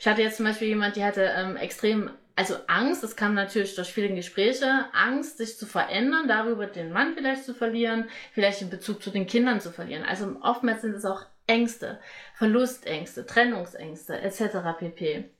Ich 0.00 0.08
hatte 0.08 0.22
jetzt 0.22 0.38
zum 0.38 0.46
Beispiel 0.46 0.68
jemand, 0.68 0.96
die 0.96 1.04
hatte 1.04 1.22
ähm, 1.36 1.56
extrem, 1.56 2.10
also 2.34 2.56
Angst, 2.66 3.04
das 3.04 3.14
kam 3.14 3.34
natürlich 3.34 3.76
durch 3.76 3.92
viele 3.92 4.12
Gespräche, 4.12 4.86
Angst, 4.92 5.38
sich 5.38 5.56
zu 5.56 5.66
verändern, 5.66 6.26
darüber 6.26 6.66
den 6.66 6.90
Mann 6.90 7.14
vielleicht 7.14 7.44
zu 7.44 7.54
verlieren, 7.54 8.08
vielleicht 8.32 8.60
den 8.60 8.70
Bezug 8.70 9.04
zu 9.04 9.10
den 9.10 9.28
Kindern 9.28 9.60
zu 9.60 9.70
verlieren. 9.70 10.02
Also 10.02 10.36
oftmals 10.42 10.82
sind 10.82 10.96
es 10.96 11.04
auch 11.04 11.26
Ängste, 11.46 12.00
Verlustängste, 12.34 13.24
Trennungsängste 13.24 14.20
etc. 14.20 14.78
pp. 14.78 15.30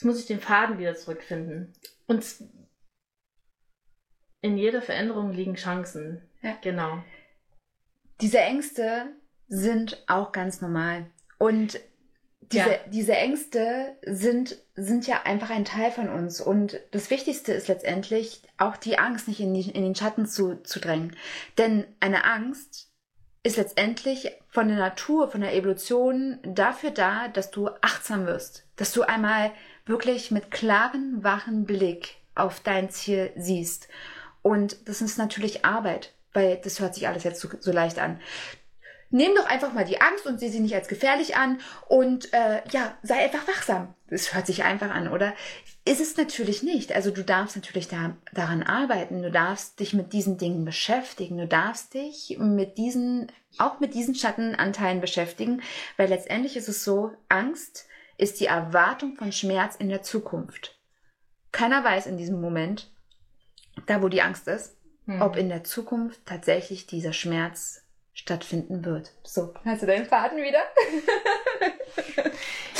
Jetzt 0.00 0.06
muss 0.06 0.20
ich 0.20 0.26
den 0.26 0.40
Faden 0.40 0.78
wieder 0.78 0.94
zurückfinden. 0.94 1.74
Und 2.06 2.24
in 4.40 4.56
jeder 4.56 4.80
Veränderung 4.80 5.30
liegen 5.30 5.56
Chancen. 5.56 6.22
Ja. 6.40 6.56
Genau. 6.62 7.04
Diese 8.22 8.38
Ängste 8.38 9.08
sind 9.46 10.02
auch 10.06 10.32
ganz 10.32 10.62
normal. 10.62 11.10
Und 11.36 11.80
diese, 12.40 12.70
Ja. 12.70 12.78
diese 12.86 13.12
Ängste 13.14 13.98
sind, 14.06 14.56
sind 14.74 15.06
ja 15.06 15.24
einfach 15.24 15.50
ein 15.50 15.66
Teil 15.66 15.90
von 15.90 16.08
uns. 16.08 16.40
Und 16.40 16.80
das 16.92 17.10
Wichtigste 17.10 17.52
ist 17.52 17.68
letztendlich, 17.68 18.40
auch 18.56 18.78
die 18.78 18.98
Angst 18.98 19.28
nicht 19.28 19.40
in, 19.40 19.52
die, 19.52 19.68
in 19.68 19.82
den 19.82 19.94
Schatten 19.94 20.24
zu, 20.24 20.62
zu 20.62 20.80
drängen. 20.80 21.14
Denn 21.58 21.84
eine 22.00 22.24
Angst 22.24 22.90
ist 23.42 23.58
letztendlich 23.58 24.30
von 24.48 24.68
der 24.68 24.78
Natur, 24.78 25.30
von 25.30 25.42
der 25.42 25.54
Evolution 25.54 26.38
dafür 26.42 26.90
da, 26.90 27.28
dass 27.28 27.50
du 27.50 27.68
achtsam 27.82 28.24
wirst. 28.24 28.66
Dass 28.76 28.92
du 28.92 29.02
einmal 29.02 29.52
wirklich 29.86 30.30
mit 30.30 30.50
klaren, 30.50 31.22
wachen 31.22 31.64
Blick 31.64 32.16
auf 32.34 32.60
dein 32.60 32.90
Ziel 32.90 33.32
siehst. 33.36 33.88
Und 34.42 34.88
das 34.88 35.02
ist 35.02 35.18
natürlich 35.18 35.64
Arbeit, 35.64 36.14
weil 36.32 36.56
das 36.62 36.80
hört 36.80 36.94
sich 36.94 37.08
alles 37.08 37.24
jetzt 37.24 37.40
so, 37.40 37.48
so 37.58 37.72
leicht 37.72 37.98
an. 37.98 38.20
Nimm 39.12 39.34
doch 39.34 39.46
einfach 39.46 39.72
mal 39.72 39.84
die 39.84 40.00
Angst 40.00 40.24
und 40.26 40.38
sieh 40.38 40.50
sie 40.50 40.60
nicht 40.60 40.74
als 40.74 40.86
gefährlich 40.86 41.36
an 41.36 41.58
und 41.88 42.32
äh, 42.32 42.62
ja, 42.70 42.96
sei 43.02 43.24
einfach 43.24 43.46
wachsam. 43.48 43.92
Das 44.08 44.32
hört 44.34 44.46
sich 44.46 44.62
einfach 44.62 44.90
an, 44.90 45.08
oder? 45.08 45.34
Ist 45.84 46.00
es 46.00 46.16
natürlich 46.16 46.62
nicht. 46.62 46.94
Also 46.94 47.10
du 47.10 47.24
darfst 47.24 47.56
natürlich 47.56 47.88
da, 47.88 48.16
daran 48.32 48.62
arbeiten, 48.62 49.22
du 49.22 49.32
darfst 49.32 49.80
dich 49.80 49.94
mit 49.94 50.12
diesen 50.12 50.38
Dingen 50.38 50.64
beschäftigen, 50.64 51.38
du 51.38 51.48
darfst 51.48 51.94
dich 51.94 52.36
mit 52.38 52.78
diesen, 52.78 53.32
auch 53.58 53.80
mit 53.80 53.94
diesen 53.94 54.14
Schattenanteilen 54.14 55.00
beschäftigen, 55.00 55.60
weil 55.96 56.08
letztendlich 56.08 56.56
ist 56.56 56.68
es 56.68 56.84
so, 56.84 57.10
Angst 57.28 57.88
ist 58.20 58.40
die 58.40 58.46
Erwartung 58.46 59.16
von 59.16 59.32
Schmerz 59.32 59.76
in 59.76 59.88
der 59.88 60.02
Zukunft. 60.02 60.78
Keiner 61.52 61.82
weiß 61.82 62.06
in 62.06 62.16
diesem 62.16 62.40
Moment, 62.40 62.90
da 63.86 64.02
wo 64.02 64.08
die 64.08 64.22
Angst 64.22 64.46
ist, 64.48 64.76
Hm. 65.06 65.22
ob 65.22 65.36
in 65.36 65.48
der 65.48 65.64
Zukunft 65.64 66.20
tatsächlich 66.26 66.86
dieser 66.86 67.12
Schmerz 67.12 67.84
stattfinden 68.12 68.84
wird. 68.84 69.12
So, 69.24 69.54
hast 69.64 69.82
du 69.82 69.86
deinen 69.86 70.06
Faden 70.06 70.38
wieder? 70.38 70.60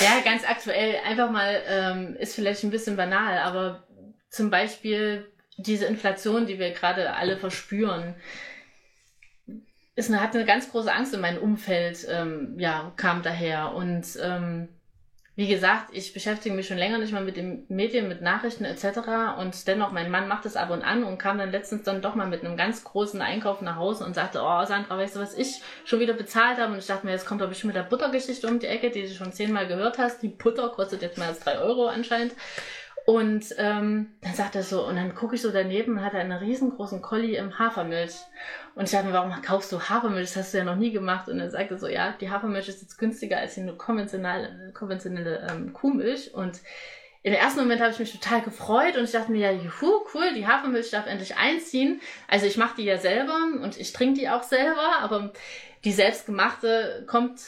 Ja, 0.01 0.21
ganz 0.25 0.49
aktuell, 0.49 0.97
einfach 1.05 1.31
mal, 1.31 1.63
ähm, 1.69 2.17
ist 2.17 2.35
vielleicht 2.35 2.65
ein 2.65 2.71
bisschen 2.71 2.97
banal, 2.97 3.37
aber 3.39 3.87
zum 4.31 4.49
Beispiel 4.51 5.31
diese 5.59 5.85
Inflation, 5.85 6.47
die 6.47 6.59
wir 6.59 6.71
gerade 6.71 7.13
alle 7.13 7.37
verspüren, 7.37 8.15
ist 9.97 10.09
eine, 10.11 10.23
hat 10.23 10.35
eine 10.35 10.47
ganz 10.47 10.71
große 10.71 10.91
Angst 10.91 11.13
in 11.13 11.21
meinem 11.21 11.43
Umfeld, 11.43 12.07
ähm, 12.09 12.55
ja, 12.59 12.93
kam 12.97 13.23
daher. 13.23 13.75
Und 13.75 14.07
ähm, 14.23 14.69
wie 15.37 15.49
gesagt, 15.49 15.91
ich 15.93 16.13
beschäftige 16.13 16.55
mich 16.55 16.67
schon 16.67 16.77
länger 16.77 16.99
nicht 16.99 17.13
mal 17.13 17.25
mit 17.25 17.37
den 17.37 17.65
Medien, 17.69 18.09
mit 18.09 18.21
Nachrichten 18.21 18.65
etc. 18.65 19.39
Und 19.39 19.67
dennoch, 19.67 19.93
mein 19.93 20.11
Mann 20.11 20.29
macht 20.29 20.45
das 20.45 20.57
ab 20.57 20.71
und 20.71 20.83
an 20.83 21.05
und 21.05 21.19
kam 21.19 21.39
dann 21.39 21.53
letztens 21.53 21.85
dann 21.85 22.03
doch 22.03 22.15
mal 22.15 22.27
mit 22.27 22.45
einem 22.45 22.57
ganz 22.57 22.85
großen 22.85 23.23
Einkauf 23.23 23.63
nach 23.63 23.77
Hause 23.77 24.05
und 24.05 24.15
sagte, 24.15 24.41
oh 24.43 24.65
Sandra, 24.67 24.99
weißt 24.99 25.17
du, 25.17 25.21
was 25.21 25.35
ich 25.35 25.63
schon 25.85 26.01
wieder 26.01 26.15
bezahlt 26.15 26.59
habe? 26.59 26.73
Und 26.73 26.81
ich 26.81 26.87
dachte 26.87 27.07
mir, 27.07 27.13
jetzt 27.13 27.27
kommt 27.27 27.41
doch 27.41 27.49
bestimmt 27.49 27.75
mit 27.75 27.83
der 27.83 27.89
Buttergeschichte 27.89 28.47
um 28.49 28.59
die 28.59 28.67
Ecke, 28.67 28.91
die 28.91 29.03
du 29.03 29.09
schon 29.09 29.33
zehnmal 29.33 29.67
gehört 29.67 29.99
hast. 29.99 30.21
Die 30.23 30.29
Butter 30.29 30.69
kostet 30.69 31.01
jetzt 31.01 31.17
mehr 31.17 31.29
als 31.29 31.41
drei 31.41 31.59
Euro 31.59 31.87
anscheinend. 31.87 32.35
Und 33.07 33.55
ähm, 33.59 34.13
dann 34.21 34.35
sagt 34.35 34.55
er 34.55 34.63
so, 34.63 34.87
und 34.87 34.97
dann 34.97 35.15
gucke 35.15 35.35
ich 35.35 35.43
so 35.43 35.51
daneben 35.51 35.99
und 35.99 36.05
hat 36.05 36.15
er 36.15 36.21
einen 36.21 36.33
riesengroßen 36.33 37.03
Kolli 37.03 37.37
im 37.37 37.59
Hafermilch. 37.59 38.15
Und 38.75 38.85
ich 38.85 38.91
dachte 38.91 39.07
mir, 39.07 39.13
warum 39.13 39.33
kaufst 39.43 39.73
du 39.73 39.81
Hafermilch? 39.81 40.29
Das 40.29 40.37
hast 40.37 40.55
du 40.55 40.59
ja 40.59 40.65
noch 40.65 40.77
nie 40.77 40.93
gemacht. 40.93 41.29
Und 41.29 41.41
er 41.41 41.51
sagte 41.51 41.79
so, 41.79 41.89
ja, 41.89 42.15
die 42.21 42.31
Hafermilch 42.31 42.69
ist 42.69 42.83
jetzt 42.83 42.99
günstiger 42.99 43.39
als 43.39 43.55
die 43.55 43.67
konventionelle, 43.77 44.73
konventionelle 44.73 45.47
ähm, 45.51 45.73
Kuhmilch. 45.73 46.35
Und 46.35 46.61
im 47.23 47.35
ersten 47.35 47.61
Moment 47.61 47.83
habe 47.83 47.93
ich 47.93 47.99
mich 47.99 48.13
total 48.13 48.41
gefreut 48.41 48.97
und 48.97 49.05
ich 49.05 49.13
dachte 49.13 49.31
mir, 49.31 49.51
ja, 49.51 49.53
juhu, 49.53 50.05
cool, 50.15 50.33
die 50.35 50.47
Hafermilch 50.47 50.91
darf 50.91 51.07
endlich 51.07 51.37
einziehen. 51.37 52.01
Also 52.29 52.47
ich 52.47 52.57
mache 52.57 52.77
die 52.77 52.85
ja 52.85 52.97
selber 52.97 53.37
und 53.63 53.79
ich 53.79 53.93
trinke 53.93 54.21
die 54.21 54.31
auch 54.31 54.43
selber, 54.43 55.01
aber 55.01 55.33
die 55.85 55.93
selbstgemachte 55.93 57.05
kommt 57.07 57.41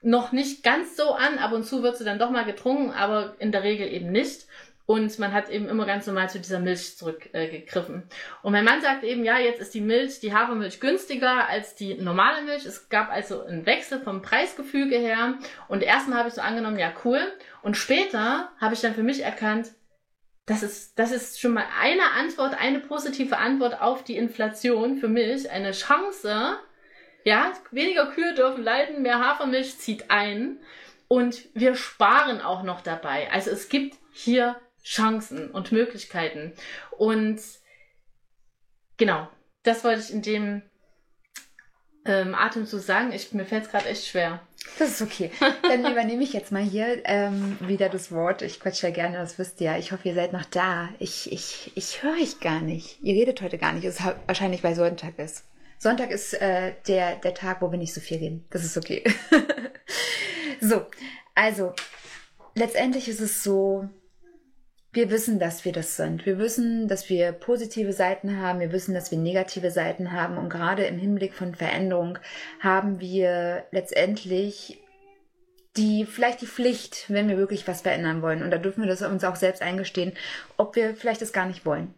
noch 0.00 0.32
nicht 0.32 0.62
ganz 0.62 0.96
so 0.96 1.12
an. 1.12 1.38
Ab 1.38 1.52
und 1.52 1.64
zu 1.64 1.82
wird 1.82 1.98
sie 1.98 2.04
dann 2.04 2.18
doch 2.18 2.30
mal 2.30 2.44
getrunken, 2.44 2.90
aber 2.92 3.34
in 3.38 3.52
der 3.52 3.64
Regel 3.64 3.92
eben 3.92 4.10
nicht. 4.12 4.46
Und 4.90 5.18
man 5.18 5.34
hat 5.34 5.50
eben 5.50 5.68
immer 5.68 5.84
ganz 5.84 6.06
normal 6.06 6.30
zu 6.30 6.40
dieser 6.40 6.60
Milch 6.60 6.96
zurückgegriffen. 6.96 8.04
Äh, 8.08 8.14
und 8.42 8.52
mein 8.52 8.64
Mann 8.64 8.80
sagt 8.80 9.04
eben, 9.04 9.22
ja, 9.22 9.38
jetzt 9.38 9.60
ist 9.60 9.74
die 9.74 9.82
Milch, 9.82 10.20
die 10.20 10.32
Hafermilch 10.32 10.80
günstiger 10.80 11.46
als 11.46 11.74
die 11.74 11.92
normale 11.96 12.40
Milch. 12.40 12.64
Es 12.64 12.88
gab 12.88 13.10
also 13.10 13.42
einen 13.42 13.66
Wechsel 13.66 14.00
vom 14.00 14.22
Preisgefüge 14.22 14.96
her. 14.96 15.34
Und 15.68 15.82
erstmal 15.82 16.20
habe 16.20 16.30
ich 16.30 16.34
so 16.34 16.40
angenommen, 16.40 16.78
ja, 16.78 16.90
cool. 17.04 17.20
Und 17.60 17.76
später 17.76 18.50
habe 18.58 18.72
ich 18.72 18.80
dann 18.80 18.94
für 18.94 19.02
mich 19.02 19.22
erkannt, 19.22 19.72
das 20.46 20.62
ist, 20.62 20.98
das 20.98 21.12
ist 21.12 21.38
schon 21.38 21.52
mal 21.52 21.66
eine 21.78 22.12
Antwort, 22.18 22.58
eine 22.58 22.80
positive 22.80 23.36
Antwort 23.36 23.82
auf 23.82 24.04
die 24.04 24.16
Inflation 24.16 24.96
für 24.96 25.08
mich. 25.08 25.50
Eine 25.50 25.72
Chance, 25.72 26.56
ja, 27.24 27.52
weniger 27.72 28.06
Kühe 28.06 28.32
dürfen 28.32 28.64
leiden, 28.64 29.02
mehr 29.02 29.18
Hafermilch 29.18 29.76
zieht 29.76 30.10
ein. 30.10 30.60
Und 31.08 31.50
wir 31.52 31.74
sparen 31.74 32.40
auch 32.40 32.62
noch 32.62 32.80
dabei. 32.80 33.28
Also 33.30 33.50
es 33.50 33.68
gibt 33.68 33.94
hier 34.12 34.56
Chancen 34.88 35.50
und 35.50 35.70
Möglichkeiten. 35.70 36.54
Und 36.96 37.40
genau, 38.96 39.28
das 39.62 39.84
wollte 39.84 40.00
ich 40.00 40.12
in 40.12 40.22
dem 40.22 40.62
ähm, 42.06 42.34
Atemzug 42.34 42.80
sagen. 42.80 43.12
Ich, 43.12 43.32
mir 43.32 43.44
fällt 43.44 43.66
es 43.66 43.70
gerade 43.70 43.86
echt 43.86 44.06
schwer. 44.06 44.40
Das 44.78 44.90
ist 44.90 45.02
okay. 45.02 45.30
Dann 45.62 45.80
übernehme 45.80 46.22
ich 46.22 46.32
jetzt 46.32 46.52
mal 46.52 46.62
hier 46.62 47.02
ähm, 47.04 47.58
wieder 47.60 47.90
das 47.90 48.10
Wort. 48.12 48.40
Ich 48.40 48.60
quatsche 48.60 48.86
ja 48.86 48.92
gerne, 48.92 49.18
das 49.18 49.38
wisst 49.38 49.60
ihr 49.60 49.72
ja. 49.72 49.78
Ich 49.78 49.92
hoffe, 49.92 50.08
ihr 50.08 50.14
seid 50.14 50.32
noch 50.32 50.46
da. 50.46 50.88
Ich, 50.98 51.30
ich, 51.30 51.70
ich 51.74 52.02
höre 52.02 52.14
euch 52.14 52.40
gar 52.40 52.60
nicht. 52.60 52.98
Ihr 53.02 53.14
redet 53.14 53.42
heute 53.42 53.58
gar 53.58 53.74
nicht. 53.74 53.84
Es 53.84 54.00
ist 54.00 54.06
wahrscheinlich, 54.26 54.64
weil 54.64 54.74
Sonntag 54.74 55.18
ist. 55.18 55.44
Sonntag 55.78 56.10
ist 56.10 56.32
äh, 56.32 56.72
der, 56.86 57.16
der 57.16 57.34
Tag, 57.34 57.60
wo 57.60 57.70
wir 57.70 57.78
nicht 57.78 57.92
so 57.92 58.00
viel 58.00 58.18
reden. 58.18 58.46
Das 58.50 58.64
ist 58.64 58.78
okay. 58.78 59.04
so, 60.62 60.86
also, 61.34 61.74
letztendlich 62.54 63.06
ist 63.08 63.20
es 63.20 63.44
so, 63.44 63.88
wir 64.92 65.10
wissen, 65.10 65.38
dass 65.38 65.64
wir 65.64 65.72
das 65.72 65.96
sind. 65.96 66.24
Wir 66.24 66.38
wissen, 66.38 66.88
dass 66.88 67.08
wir 67.10 67.32
positive 67.32 67.92
Seiten 67.92 68.40
haben. 68.40 68.60
Wir 68.60 68.72
wissen, 68.72 68.94
dass 68.94 69.10
wir 69.10 69.18
negative 69.18 69.70
Seiten 69.70 70.12
haben. 70.12 70.38
Und 70.38 70.48
gerade 70.48 70.84
im 70.84 70.98
Hinblick 70.98 71.34
von 71.34 71.54
Veränderung 71.54 72.18
haben 72.60 73.00
wir 73.00 73.66
letztendlich 73.70 74.80
die, 75.76 76.06
vielleicht 76.06 76.40
die 76.40 76.46
Pflicht, 76.46 77.04
wenn 77.08 77.28
wir 77.28 77.36
wirklich 77.36 77.68
was 77.68 77.82
verändern 77.82 78.22
wollen. 78.22 78.42
Und 78.42 78.50
da 78.50 78.58
dürfen 78.58 78.82
wir 78.82 78.88
das 78.88 79.02
uns 79.02 79.24
auch 79.24 79.36
selbst 79.36 79.62
eingestehen, 79.62 80.14
ob 80.56 80.74
wir 80.74 80.96
vielleicht 80.96 81.22
das 81.22 81.32
gar 81.32 81.46
nicht 81.46 81.66
wollen. 81.66 81.94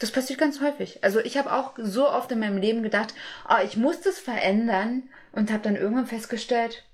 Das 0.00 0.10
passiert 0.10 0.40
ganz 0.40 0.60
häufig. 0.60 1.02
Also 1.04 1.20
ich 1.20 1.38
habe 1.38 1.52
auch 1.52 1.74
so 1.78 2.10
oft 2.10 2.30
in 2.32 2.40
meinem 2.40 2.58
Leben 2.58 2.82
gedacht, 2.82 3.14
oh, 3.48 3.62
ich 3.64 3.76
muss 3.76 4.00
das 4.00 4.18
verändern 4.18 5.04
und 5.32 5.52
habe 5.52 5.62
dann 5.62 5.76
irgendwann 5.76 6.06
festgestellt, 6.06 6.84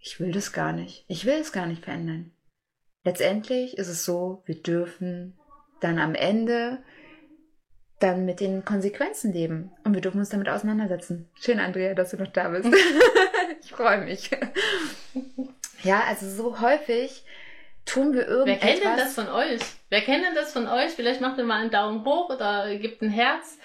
ich 0.00 0.18
will 0.18 0.32
das 0.32 0.52
gar 0.52 0.72
nicht. 0.72 1.04
Ich 1.08 1.24
will 1.26 1.34
es 1.34 1.52
gar 1.52 1.66
nicht 1.66 1.84
verändern. 1.84 2.32
Letztendlich 3.08 3.78
ist 3.78 3.88
es 3.88 4.04
so, 4.04 4.42
wir 4.44 4.56
dürfen 4.62 5.38
dann 5.80 5.98
am 5.98 6.14
Ende 6.14 6.82
dann 8.00 8.26
mit 8.26 8.38
den 8.38 8.66
Konsequenzen 8.66 9.32
leben 9.32 9.72
und 9.82 9.94
wir 9.94 10.02
dürfen 10.02 10.18
uns 10.18 10.28
damit 10.28 10.46
auseinandersetzen. 10.50 11.26
Schön, 11.40 11.58
Andrea, 11.58 11.94
dass 11.94 12.10
du 12.10 12.18
noch 12.18 12.30
da 12.30 12.50
bist. 12.50 12.68
ich 13.62 13.70
freue 13.72 14.04
mich. 14.04 14.30
Ja, 15.82 16.02
also 16.06 16.28
so 16.28 16.60
häufig 16.60 17.24
tun 17.86 18.12
wir 18.12 18.26
Wer 18.26 18.28
irgendetwas. 18.28 18.68
kennt 18.68 18.84
denn 18.84 18.96
das 18.98 19.14
von 19.14 19.28
euch? 19.28 19.60
Wer 19.88 20.02
kennt 20.02 20.26
denn 20.26 20.34
das 20.34 20.52
von 20.52 20.68
euch? 20.68 20.90
Vielleicht 20.90 21.22
macht 21.22 21.38
ihr 21.38 21.44
mal 21.44 21.62
einen 21.62 21.70
Daumen 21.70 22.04
hoch 22.04 22.28
oder 22.28 22.76
gebt 22.76 23.00
ein 23.00 23.08
Herz. 23.08 23.56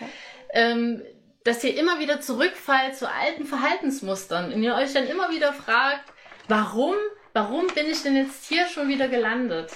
Ähm, 0.52 1.04
dass 1.44 1.62
ihr 1.66 1.78
immer 1.78 2.00
wieder 2.00 2.22
zurückfallt 2.22 2.96
zu 2.96 3.12
alten 3.12 3.44
Verhaltensmustern 3.44 4.54
und 4.54 4.64
ihr 4.64 4.76
euch 4.76 4.94
dann 4.94 5.06
immer 5.06 5.32
wieder 5.32 5.52
fragt, 5.52 6.14
warum, 6.48 6.96
warum 7.34 7.68
bin 7.68 7.88
ich 7.88 8.04
denn 8.04 8.16
jetzt 8.16 8.48
hier 8.48 8.68
schon 8.68 8.88
wieder 8.88 9.08
gelandet? 9.08 9.72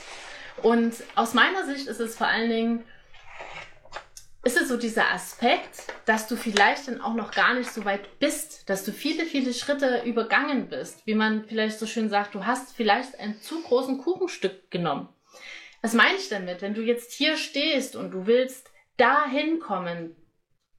Und 0.63 0.95
aus 1.15 1.33
meiner 1.33 1.65
Sicht 1.65 1.87
ist 1.87 1.99
es 1.99 2.15
vor 2.15 2.27
allen 2.27 2.49
Dingen, 2.49 2.83
ist 4.43 4.59
es 4.59 4.69
so 4.69 4.77
dieser 4.77 5.11
Aspekt, 5.11 5.83
dass 6.05 6.27
du 6.27 6.35
vielleicht 6.37 6.87
dann 6.87 7.01
auch 7.01 7.15
noch 7.15 7.31
gar 7.31 7.53
nicht 7.53 7.69
so 7.69 7.83
weit 7.83 8.19
bist, 8.19 8.69
dass 8.69 8.85
du 8.85 8.93
viele, 8.93 9.25
viele 9.25 9.53
Schritte 9.53 10.03
übergangen 10.05 10.69
bist. 10.69 11.05
Wie 11.05 11.15
man 11.15 11.43
vielleicht 11.45 11.79
so 11.79 11.85
schön 11.85 12.09
sagt, 12.09 12.33
du 12.33 12.45
hast 12.45 12.75
vielleicht 12.75 13.19
ein 13.19 13.41
zu 13.41 13.61
großen 13.61 13.97
Kuchenstück 13.97 14.71
genommen. 14.71 15.09
Was 15.81 15.93
meine 15.93 16.15
ich 16.15 16.29
damit? 16.29 16.61
Wenn 16.61 16.73
du 16.73 16.81
jetzt 16.81 17.11
hier 17.11 17.37
stehst 17.37 17.95
und 17.95 18.11
du 18.11 18.25
willst 18.25 18.71
dahin 18.95 19.59
kommen, 19.59 20.15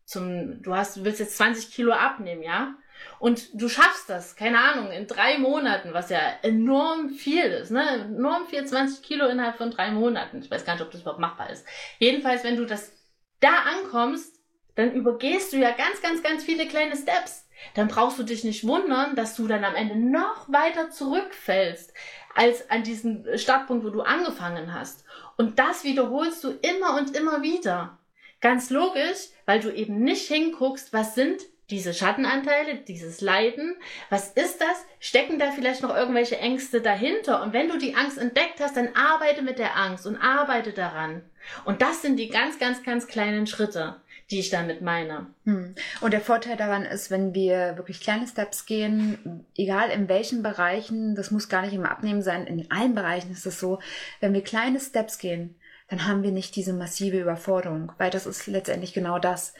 zum, 0.04 0.62
du 0.62 0.74
hast, 0.74 0.96
du 0.96 1.04
willst 1.04 1.20
jetzt 1.20 1.36
20 1.36 1.70
Kilo 1.70 1.92
abnehmen, 1.92 2.42
ja? 2.42 2.74
Und 3.18 3.60
du 3.60 3.68
schaffst 3.68 4.08
das, 4.08 4.36
keine 4.36 4.58
Ahnung, 4.58 4.90
in 4.90 5.06
drei 5.06 5.38
Monaten, 5.38 5.92
was 5.92 6.10
ja 6.10 6.20
enorm 6.42 7.10
viel 7.10 7.44
ist, 7.44 7.70
ne? 7.70 8.06
Enorm 8.06 8.46
viel, 8.46 8.64
20 8.64 9.02
Kilo 9.02 9.26
innerhalb 9.26 9.56
von 9.56 9.70
drei 9.70 9.90
Monaten. 9.90 10.40
Ich 10.40 10.50
weiß 10.50 10.64
gar 10.64 10.74
nicht, 10.74 10.82
ob 10.82 10.90
das 10.90 11.00
überhaupt 11.00 11.20
machbar 11.20 11.50
ist. 11.50 11.66
Jedenfalls, 11.98 12.44
wenn 12.44 12.56
du 12.56 12.64
das 12.64 12.92
da 13.40 13.64
ankommst, 13.80 14.36
dann 14.74 14.92
übergehst 14.92 15.52
du 15.52 15.56
ja 15.56 15.72
ganz, 15.72 16.00
ganz, 16.02 16.22
ganz 16.22 16.44
viele 16.44 16.66
kleine 16.66 16.96
Steps. 16.96 17.46
dann 17.74 17.88
brauchst 17.88 18.20
du 18.20 18.22
dich 18.22 18.44
nicht 18.44 18.64
wundern, 18.64 19.16
dass 19.16 19.34
du 19.34 19.48
dann 19.48 19.64
am 19.64 19.74
Ende 19.74 19.96
noch 19.96 20.48
weiter 20.48 20.90
zurückfällst 20.90 21.92
als 22.36 22.70
an 22.70 22.84
diesen 22.84 23.26
Startpunkt, 23.36 23.84
wo 23.84 23.90
du 23.90 24.02
angefangen 24.02 24.72
hast. 24.72 25.04
Und 25.36 25.58
das 25.58 25.82
wiederholst 25.82 26.44
du 26.44 26.50
immer 26.50 26.96
und 26.96 27.16
immer 27.16 27.42
wieder. 27.42 27.98
Ganz 28.40 28.70
logisch, 28.70 29.30
weil 29.46 29.58
du 29.58 29.74
eben 29.74 29.98
nicht 30.04 30.28
hinguckst, 30.28 30.92
was 30.92 31.16
sind 31.16 31.42
diese 31.70 31.92
Schattenanteile, 31.92 32.76
dieses 32.76 33.20
Leiden, 33.20 33.76
was 34.08 34.28
ist 34.28 34.60
das? 34.60 34.84
Stecken 35.00 35.38
da 35.38 35.50
vielleicht 35.50 35.82
noch 35.82 35.94
irgendwelche 35.94 36.38
Ängste 36.38 36.80
dahinter? 36.80 37.42
Und 37.42 37.52
wenn 37.52 37.68
du 37.68 37.78
die 37.78 37.94
Angst 37.94 38.16
entdeckt 38.16 38.60
hast, 38.60 38.76
dann 38.76 38.94
arbeite 38.94 39.42
mit 39.42 39.58
der 39.58 39.76
Angst 39.76 40.06
und 40.06 40.16
arbeite 40.16 40.72
daran. 40.72 41.22
Und 41.64 41.82
das 41.82 42.02
sind 42.02 42.16
die 42.16 42.28
ganz, 42.28 42.58
ganz, 42.58 42.82
ganz 42.82 43.06
kleinen 43.06 43.46
Schritte, 43.46 43.96
die 44.30 44.40
ich 44.40 44.48
damit 44.48 44.80
meine. 44.80 45.26
Hm. 45.44 45.74
Und 46.00 46.12
der 46.12 46.22
Vorteil 46.22 46.56
daran 46.56 46.84
ist, 46.84 47.10
wenn 47.10 47.34
wir 47.34 47.76
wirklich 47.76 48.00
kleine 48.00 48.26
Steps 48.26 48.64
gehen, 48.64 49.44
egal 49.56 49.90
in 49.90 50.08
welchen 50.08 50.42
Bereichen, 50.42 51.14
das 51.14 51.30
muss 51.30 51.50
gar 51.50 51.62
nicht 51.62 51.74
immer 51.74 51.90
abnehmen 51.90 52.22
sein, 52.22 52.46
in 52.46 52.70
allen 52.70 52.94
Bereichen 52.94 53.30
ist 53.30 53.46
es 53.46 53.60
so, 53.60 53.78
wenn 54.20 54.32
wir 54.32 54.42
kleine 54.42 54.80
Steps 54.80 55.18
gehen, 55.18 55.54
dann 55.88 56.06
haben 56.06 56.22
wir 56.22 56.32
nicht 56.32 56.54
diese 56.56 56.72
massive 56.72 57.18
Überforderung, 57.18 57.92
weil 57.98 58.10
das 58.10 58.26
ist 58.26 58.46
letztendlich 58.46 58.92
genau 58.92 59.18
das. 59.18 59.54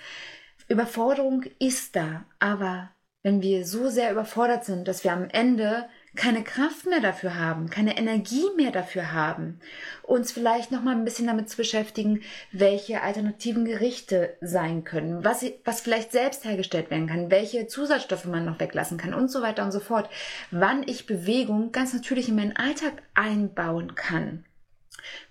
Überforderung 0.68 1.44
ist 1.58 1.96
da, 1.96 2.24
aber 2.38 2.90
wenn 3.22 3.42
wir 3.42 3.66
so 3.66 3.88
sehr 3.88 4.12
überfordert 4.12 4.64
sind, 4.64 4.86
dass 4.86 5.02
wir 5.02 5.12
am 5.12 5.28
Ende 5.30 5.88
keine 6.14 6.42
Kraft 6.42 6.86
mehr 6.86 7.00
dafür 7.00 7.36
haben, 7.36 7.68
keine 7.68 7.96
Energie 7.96 8.46
mehr 8.56 8.70
dafür 8.70 9.12
haben, 9.12 9.60
uns 10.02 10.32
vielleicht 10.32 10.70
noch 10.70 10.82
mal 10.82 10.94
ein 10.94 11.04
bisschen 11.04 11.26
damit 11.26 11.48
zu 11.48 11.56
beschäftigen, 11.56 12.22
welche 12.52 13.02
alternativen 13.02 13.64
Gerichte 13.64 14.36
sein 14.40 14.84
können, 14.84 15.24
was, 15.24 15.44
was 15.64 15.80
vielleicht 15.80 16.12
selbst 16.12 16.44
hergestellt 16.44 16.90
werden 16.90 17.06
kann, 17.06 17.30
welche 17.30 17.66
Zusatzstoffe 17.66 18.24
man 18.24 18.44
noch 18.44 18.60
weglassen 18.60 18.98
kann 18.98 19.14
und 19.14 19.30
so 19.30 19.42
weiter 19.42 19.64
und 19.64 19.72
so 19.72 19.80
fort, 19.80 20.08
wann 20.50 20.82
ich 20.86 21.06
Bewegung 21.06 21.72
ganz 21.72 21.92
natürlich 21.92 22.28
in 22.28 22.36
meinen 22.36 22.56
Alltag 22.56 23.02
einbauen 23.14 23.94
kann. 23.94 24.44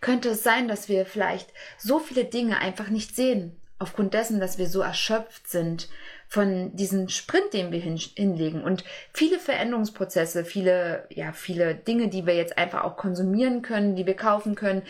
Könnte 0.02 0.30
es 0.30 0.44
sein, 0.44 0.68
dass 0.68 0.90
wir 0.90 1.06
vielleicht 1.06 1.52
so 1.78 2.00
viele 2.00 2.26
Dinge 2.26 2.60
einfach 2.60 2.90
nicht 2.90 3.16
sehen, 3.16 3.56
aufgrund 3.80 4.14
dessen, 4.14 4.40
dass 4.40 4.58
wir 4.58 4.68
so 4.68 4.82
erschöpft 4.82 5.48
sind 5.48 5.88
von 6.28 6.76
diesem 6.76 7.10
Sprint, 7.10 7.54
den 7.54 7.72
wir 7.72 7.80
hin, 7.80 7.98
hinlegen 7.98 8.64
und 8.64 8.84
viele 9.14 9.40
Veränderungsprozesse, 9.40 10.44
viele, 10.46 11.06
ja, 11.10 11.32
viele 11.32 11.76
Dinge, 11.76 12.10
die 12.10 12.26
wir 12.26 12.36
jetzt 12.36 12.58
einfach 12.58 12.84
auch 12.84 12.98
konsumieren 12.98 13.62
können, 13.62 13.96
die 13.96 14.06
wir 14.06 14.16
kaufen 14.16 14.56
können, 14.56 14.82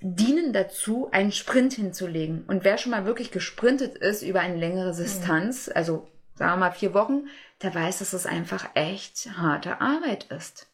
dienen 0.00 0.52
dazu, 0.52 1.08
einen 1.12 1.32
Sprint 1.32 1.74
hinzulegen. 1.74 2.44
Und 2.46 2.64
wer 2.64 2.78
schon 2.78 2.90
mal 2.90 3.06
wirklich 3.06 3.30
gesprintet 3.30 3.96
ist 3.96 4.22
über 4.22 4.40
eine 4.40 4.56
längere 4.56 4.94
Distanz, 4.94 5.70
also 5.72 6.08
sagen 6.34 6.52
wir 6.52 6.68
mal 6.68 6.72
vier 6.72 6.94
Wochen, 6.94 7.28
der 7.62 7.74
weiß, 7.74 8.00
dass 8.00 8.12
es 8.12 8.26
einfach 8.26 8.68
echt 8.74 9.30
harte 9.38 9.80
Arbeit 9.80 10.24
ist. 10.24 10.66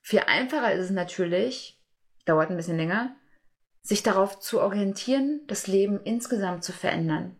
Viel 0.00 0.20
einfacher 0.26 0.72
ist 0.72 0.86
es 0.86 0.90
natürlich, 0.90 1.78
dauert 2.24 2.50
ein 2.50 2.56
bisschen 2.56 2.76
länger, 2.76 3.14
sich 3.82 4.02
darauf 4.02 4.40
zu 4.40 4.60
orientieren, 4.60 5.40
das 5.46 5.66
Leben 5.66 6.00
insgesamt 6.04 6.64
zu 6.64 6.72
verändern. 6.72 7.36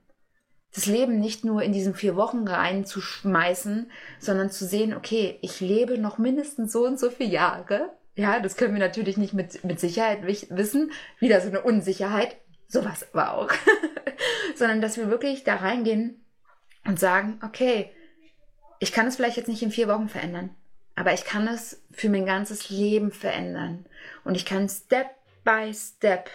Das 0.75 0.87
Leben 0.87 1.19
nicht 1.19 1.45
nur 1.45 1.63
in 1.63 1.73
diesen 1.73 1.95
vier 1.95 2.17
Wochen 2.17 2.47
reinzuschmeißen, 2.47 3.91
sondern 4.21 4.51
zu 4.51 4.65
sehen, 4.65 4.95
okay, 4.95 5.39
ich 5.43 5.61
lebe 5.61 5.99
noch 5.99 6.19
mindestens 6.19 6.73
so 6.73 6.87
und 6.87 6.99
so 6.99 7.11
viele 7.11 7.31
Jahre. 7.31 7.91
Ja, 8.15 8.39
das 8.41 8.57
können 8.57 8.75
wir 8.75 8.81
natürlich 8.81 9.17
nicht 9.17 9.35
mit, 9.35 9.65
mit 9.65 9.81
Sicherheit 9.81 10.25
wissen. 10.25 10.93
Wieder 11.19 11.41
so 11.41 11.49
eine 11.49 11.63
Unsicherheit. 11.63 12.37
Sowas 12.69 13.07
aber 13.13 13.35
auch. 13.35 13.51
sondern 14.55 14.81
dass 14.81 14.97
wir 14.97 15.11
wirklich 15.11 15.43
da 15.43 15.57
reingehen 15.57 16.25
und 16.87 17.01
sagen, 17.01 17.41
okay, 17.45 17.91
ich 18.79 18.93
kann 18.93 19.07
es 19.07 19.17
vielleicht 19.17 19.37
jetzt 19.37 19.49
nicht 19.49 19.63
in 19.63 19.71
vier 19.73 19.89
Wochen 19.89 20.09
verändern, 20.09 20.55
aber 20.95 21.13
ich 21.13 21.25
kann 21.25 21.49
es 21.49 21.83
für 21.91 22.09
mein 22.09 22.27
ganzes 22.27 22.71
Leben 22.71 23.11
verändern. 23.11 23.87
Und 24.25 24.35
ich 24.37 24.47
kann 24.47 24.69
Step 24.69 25.09
by 25.51 25.75
Step 25.75 26.31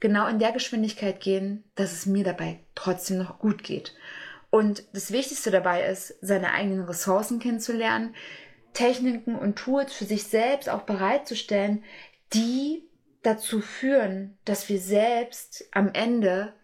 genau 0.00 0.26
in 0.28 0.38
der 0.38 0.52
Geschwindigkeit 0.52 1.20
gehen, 1.20 1.64
dass 1.74 1.92
es 1.92 2.06
mir 2.06 2.24
dabei 2.24 2.60
trotzdem 2.74 3.18
noch 3.18 3.38
gut 3.38 3.62
geht. 3.62 3.94
Und 4.48 4.84
das 4.94 5.12
Wichtigste 5.12 5.50
dabei 5.50 5.84
ist, 5.84 6.14
seine 6.22 6.52
eigenen 6.52 6.84
Ressourcen 6.84 7.38
kennenzulernen, 7.38 8.14
Techniken 8.72 9.36
und 9.36 9.56
Tools 9.56 9.92
für 9.92 10.04
sich 10.04 10.24
selbst 10.24 10.70
auch 10.70 10.82
bereitzustellen, 10.82 11.84
die 12.32 12.88
dazu 13.22 13.60
führen, 13.60 14.38
dass 14.44 14.68
wir 14.68 14.78
selbst 14.78 15.66
am 15.72 15.90
Ende 15.92 16.54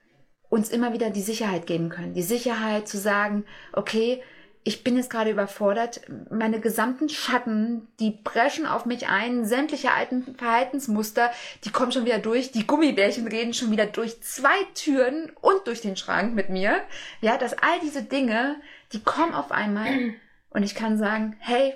uns 0.49 0.71
immer 0.71 0.93
wieder 0.93 1.11
die 1.11 1.23
Sicherheit 1.23 1.67
geben 1.67 1.91
können. 1.91 2.15
Die 2.15 2.23
Sicherheit 2.23 2.89
zu 2.89 2.99
sagen, 2.99 3.45
okay, 3.73 4.23
ich 4.63 4.85
bin 4.85 4.97
jetzt 4.97 5.11
gerade 5.11 5.31
überfordert. 5.31 6.03
Meine 6.31 6.61
gesamten 6.61 7.09
Schatten, 7.09 7.89
die 7.99 8.11
brechen 8.11 8.67
auf 8.67 8.85
mich 8.85 9.09
ein. 9.09 9.47
Sämtliche 9.47 9.93
alten 9.93 10.35
Verhaltensmuster, 10.37 11.31
die 11.65 11.71
kommen 11.71 11.93
schon 11.93 12.05
wieder 12.05 12.19
durch. 12.19 12.53
Die 12.53 12.67
Gummibärchen 12.67 13.27
reden 13.27 13.55
schon 13.55 13.71
wieder 13.71 13.87
durch 13.87 14.23
zwei 14.23 14.63
Türen 14.75 15.31
und 15.41 15.67
durch 15.67 15.81
den 15.81 15.97
Schrank 15.97 16.35
mit 16.35 16.51
mir. 16.51 16.83
Ja, 17.23 17.39
dass 17.39 17.55
all 17.55 17.81
diese 17.81 18.03
Dinge, 18.03 18.61
die 18.93 19.03
kommen 19.03 19.35
auf 19.35 19.51
einmal. 19.51 20.15
Und 20.51 20.63
ich 20.63 20.75
kann 20.75 20.99
sagen, 20.99 21.37
hey, 21.39 21.75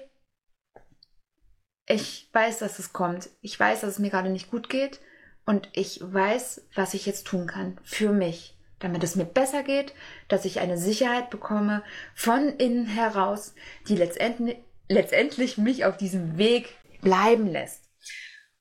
ich 1.87 2.29
weiß, 2.33 2.59
dass 2.59 2.79
es 2.79 2.93
kommt. 2.93 3.31
Ich 3.41 3.59
weiß, 3.59 3.81
dass 3.81 3.91
es 3.91 3.99
mir 3.99 4.11
gerade 4.11 4.31
nicht 4.31 4.51
gut 4.51 4.69
geht. 4.69 5.01
Und 5.47 5.69
ich 5.73 6.01
weiß, 6.03 6.69
was 6.75 6.95
ich 6.95 7.07
jetzt 7.07 7.27
tun 7.27 7.47
kann 7.47 7.79
für 7.83 8.11
mich 8.11 8.55
damit 8.79 9.03
es 9.03 9.17
mir 9.17 9.25
besser 9.25 9.63
geht, 9.63 9.95
dass 10.29 10.45
ich 10.45 10.61
eine 10.61 10.77
Sicherheit 10.77 11.31
bekomme 11.31 11.83
von 12.15 12.49
innen 12.49 12.87
heraus, 12.87 13.55
die 13.89 13.97
letztendlich, 13.97 14.57
letztendlich 14.89 15.59
mich 15.59 15.85
auf 15.85 15.97
diesem 15.97 16.39
Weg 16.39 16.77
bleiben 17.01 17.47
lässt. 17.47 17.85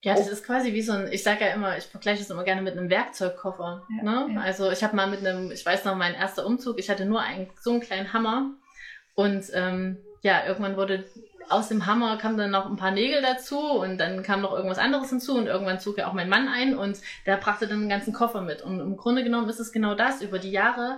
Ja, 0.01 0.16
das 0.16 0.28
oh. 0.28 0.32
ist 0.32 0.45
quasi 0.45 0.74
wie 0.74 0.82
so 0.82 0.91
ein, 0.91 1.11
ich 1.11 1.24
sage 1.24 1.45
ja 1.45 1.53
immer, 1.53 1.78
ich 1.78 1.86
vergleiche 1.86 2.20
das 2.20 2.30
immer 2.30 2.43
gerne 2.43 2.61
mit 2.61 2.78
einem 2.78 2.89
Werkzeugkoffer. 2.89 3.88
Ja, 3.97 4.03
ne? 4.03 4.34
Ja. 4.34 4.41
Also 4.41 4.70
ich 4.70 4.84
habe 4.84 4.95
mal 4.95 5.07
mit 5.07 5.26
einem, 5.26 5.51
ich 5.51 5.66
weiß 5.66 5.86
noch, 5.86 5.95
mein 5.95 6.14
erster 6.14 6.45
Umzug, 6.45 6.78
ich 6.78 6.89
hatte 6.89 7.05
nur 7.05 7.22
einen, 7.22 7.49
so 7.61 7.72
einen 7.72 7.80
kleinen 7.80 8.11
Hammer 8.11 8.51
und 9.16 9.45
ähm, 9.53 9.97
ja, 10.22 10.45
irgendwann 10.45 10.76
wurde 10.76 11.05
aus 11.49 11.67
dem 11.67 11.85
Hammer 11.85 12.17
kam 12.17 12.37
dann 12.37 12.51
noch 12.51 12.65
ein 12.69 12.77
paar 12.77 12.91
Nägel 12.91 13.21
dazu 13.21 13.59
und 13.59 13.97
dann 13.97 14.23
kam 14.23 14.41
noch 14.41 14.53
irgendwas 14.53 14.77
anderes 14.77 15.09
hinzu 15.09 15.35
und 15.35 15.47
irgendwann 15.47 15.79
zog 15.79 15.97
ja 15.97 16.07
auch 16.07 16.13
mein 16.13 16.29
Mann 16.29 16.47
ein 16.47 16.77
und 16.77 16.99
der 17.25 17.37
brachte 17.37 17.67
dann 17.67 17.79
einen 17.79 17.89
ganzen 17.89 18.13
Koffer 18.13 18.41
mit. 18.41 18.61
Und 18.61 18.79
im 18.79 18.97
Grunde 18.97 19.23
genommen 19.23 19.49
ist 19.49 19.59
es 19.59 19.71
genau 19.71 19.95
das. 19.95 20.21
Über 20.21 20.39
die 20.39 20.51
Jahre 20.51 20.97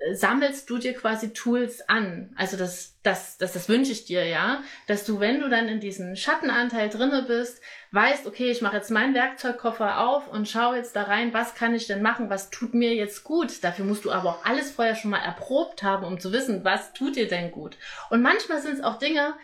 äh, 0.00 0.14
sammelst 0.14 0.68
du 0.70 0.78
dir 0.78 0.94
quasi 0.94 1.32
Tools 1.32 1.88
an. 1.88 2.32
Also 2.36 2.56
das, 2.56 2.96
das, 3.02 3.36
das, 3.38 3.52
das 3.52 3.68
wünsche 3.68 3.92
ich 3.92 4.04
dir, 4.06 4.24
ja. 4.24 4.62
Dass 4.86 5.04
du, 5.04 5.20
wenn 5.20 5.40
du 5.40 5.48
dann 5.48 5.68
in 5.68 5.80
diesem 5.80 6.16
Schattenanteil 6.16 6.88
drinne 6.88 7.22
bist, 7.22 7.60
weißt, 7.92 8.26
okay, 8.26 8.50
ich 8.50 8.62
mache 8.62 8.76
jetzt 8.76 8.90
meinen 8.90 9.14
Werkzeugkoffer 9.14 10.00
auf 10.00 10.28
und 10.28 10.48
schaue 10.48 10.76
jetzt 10.76 10.96
da 10.96 11.02
rein, 11.02 11.34
was 11.34 11.54
kann 11.54 11.74
ich 11.74 11.86
denn 11.86 12.02
machen, 12.02 12.30
was 12.30 12.50
tut 12.50 12.72
mir 12.72 12.94
jetzt 12.94 13.24
gut. 13.24 13.62
Dafür 13.62 13.84
musst 13.84 14.04
du 14.04 14.10
aber 14.10 14.30
auch 14.30 14.44
alles 14.44 14.70
vorher 14.70 14.94
schon 14.94 15.10
mal 15.10 15.18
erprobt 15.18 15.82
haben, 15.82 16.04
um 16.06 16.18
zu 16.18 16.32
wissen, 16.32 16.64
was 16.64 16.92
tut 16.92 17.16
dir 17.16 17.28
denn 17.28 17.50
gut. 17.50 17.76
Und 18.08 18.22
manchmal 18.22 18.60
sind 18.60 18.74
es 18.74 18.82
auch 18.82 18.98
Dinge, 18.98 19.34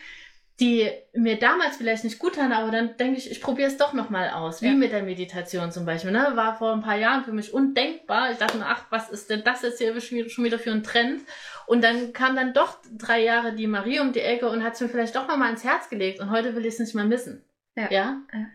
die 0.59 0.91
mir 1.13 1.39
damals 1.39 1.77
vielleicht 1.77 2.05
nicht 2.05 2.19
gut 2.19 2.37
taten, 2.37 2.53
aber 2.53 2.71
dann 2.71 2.97
denke 2.97 3.19
ich, 3.19 3.31
ich 3.31 3.43
probiere 3.43 3.69
es 3.69 3.77
doch 3.77 3.93
nochmal 3.93 4.31
aus. 4.31 4.63
Wie 4.63 4.69
ja. 4.69 4.73
mit 4.73 4.91
der 4.91 5.03
Meditation 5.03 5.71
zum 5.71 5.85
Beispiel. 5.85 6.13
Ne? 6.13 6.33
War 6.35 6.57
vor 6.57 6.73
ein 6.73 6.81
paar 6.81 6.97
Jahren 6.97 7.25
für 7.25 7.33
mich 7.33 7.53
undenkbar. 7.53 8.31
Ich 8.33 8.39
dachte 8.39 8.57
mir, 8.57 8.67
ach, 8.67 8.85
was 8.89 9.11
ist 9.11 9.29
denn 9.29 9.45
das 9.45 9.61
jetzt 9.61 9.79
hier 9.79 10.01
schon 10.01 10.45
wieder 10.45 10.59
für 10.59 10.73
ein 10.73 10.83
Trend? 10.83 11.23
Und 11.67 11.85
dann 11.85 12.15
kam 12.15 12.37
dann 12.37 12.55
doch 12.55 12.79
drei 12.97 13.23
Jahre 13.23 13.55
die 13.55 13.67
Marie 13.67 14.01
um 14.01 14.13
die 14.13 14.21
Ecke 14.21 14.49
und 14.49 14.65
hat 14.65 14.75
es 14.75 14.81
mir 14.81 14.89
vielleicht 14.89 15.15
doch 15.15 15.29
nochmal 15.29 15.51
ins 15.51 15.65
Herz 15.65 15.91
gelegt. 15.91 16.21
Und 16.21 16.31
heute 16.31 16.55
will 16.55 16.65
ich 16.65 16.75
es 16.75 16.81
nicht 16.81 16.95
mehr 16.95 17.05
missen. 17.05 17.45
Ja. 17.75 17.91
ja? 17.91 18.17
ja. 18.33 18.47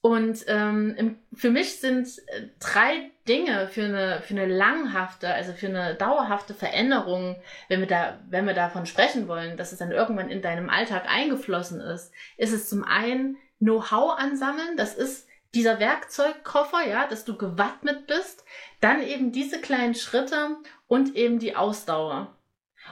Und 0.00 0.44
ähm, 0.46 1.18
für 1.34 1.50
mich 1.50 1.80
sind 1.80 2.06
äh, 2.28 2.48
drei 2.60 3.10
Dinge 3.26 3.68
für 3.68 3.84
eine, 3.84 4.22
für 4.22 4.34
eine 4.34 4.46
langhafte, 4.46 5.32
also 5.32 5.52
für 5.52 5.66
eine 5.66 5.96
dauerhafte 5.96 6.54
Veränderung, 6.54 7.36
wenn 7.68 7.80
wir 7.80 7.88
da, 7.88 8.18
wenn 8.30 8.46
wir 8.46 8.54
davon 8.54 8.86
sprechen 8.86 9.26
wollen, 9.26 9.56
dass 9.56 9.72
es 9.72 9.78
dann 9.78 9.90
irgendwann 9.90 10.30
in 10.30 10.40
deinem 10.40 10.70
Alltag 10.70 11.04
eingeflossen 11.08 11.80
ist, 11.80 12.12
ist 12.36 12.52
es 12.52 12.68
zum 12.68 12.84
einen 12.84 13.36
Know-how 13.58 14.16
ansammeln, 14.16 14.76
das 14.76 14.94
ist 14.94 15.26
dieser 15.54 15.80
Werkzeugkoffer, 15.80 16.86
ja, 16.86 17.06
dass 17.08 17.24
du 17.24 17.36
gewappnet 17.36 18.06
bist, 18.06 18.44
dann 18.80 19.02
eben 19.02 19.32
diese 19.32 19.60
kleinen 19.60 19.94
Schritte 19.94 20.56
und 20.86 21.16
eben 21.16 21.38
die 21.38 21.56
Ausdauer. 21.56 22.36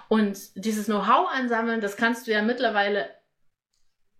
Und 0.09 0.57
dieses 0.57 0.87
Know-how 0.87 1.29
ansammeln, 1.33 1.81
das 1.81 1.97
kannst 1.97 2.27
du 2.27 2.33
ja 2.33 2.43
mittlerweile 2.43 3.09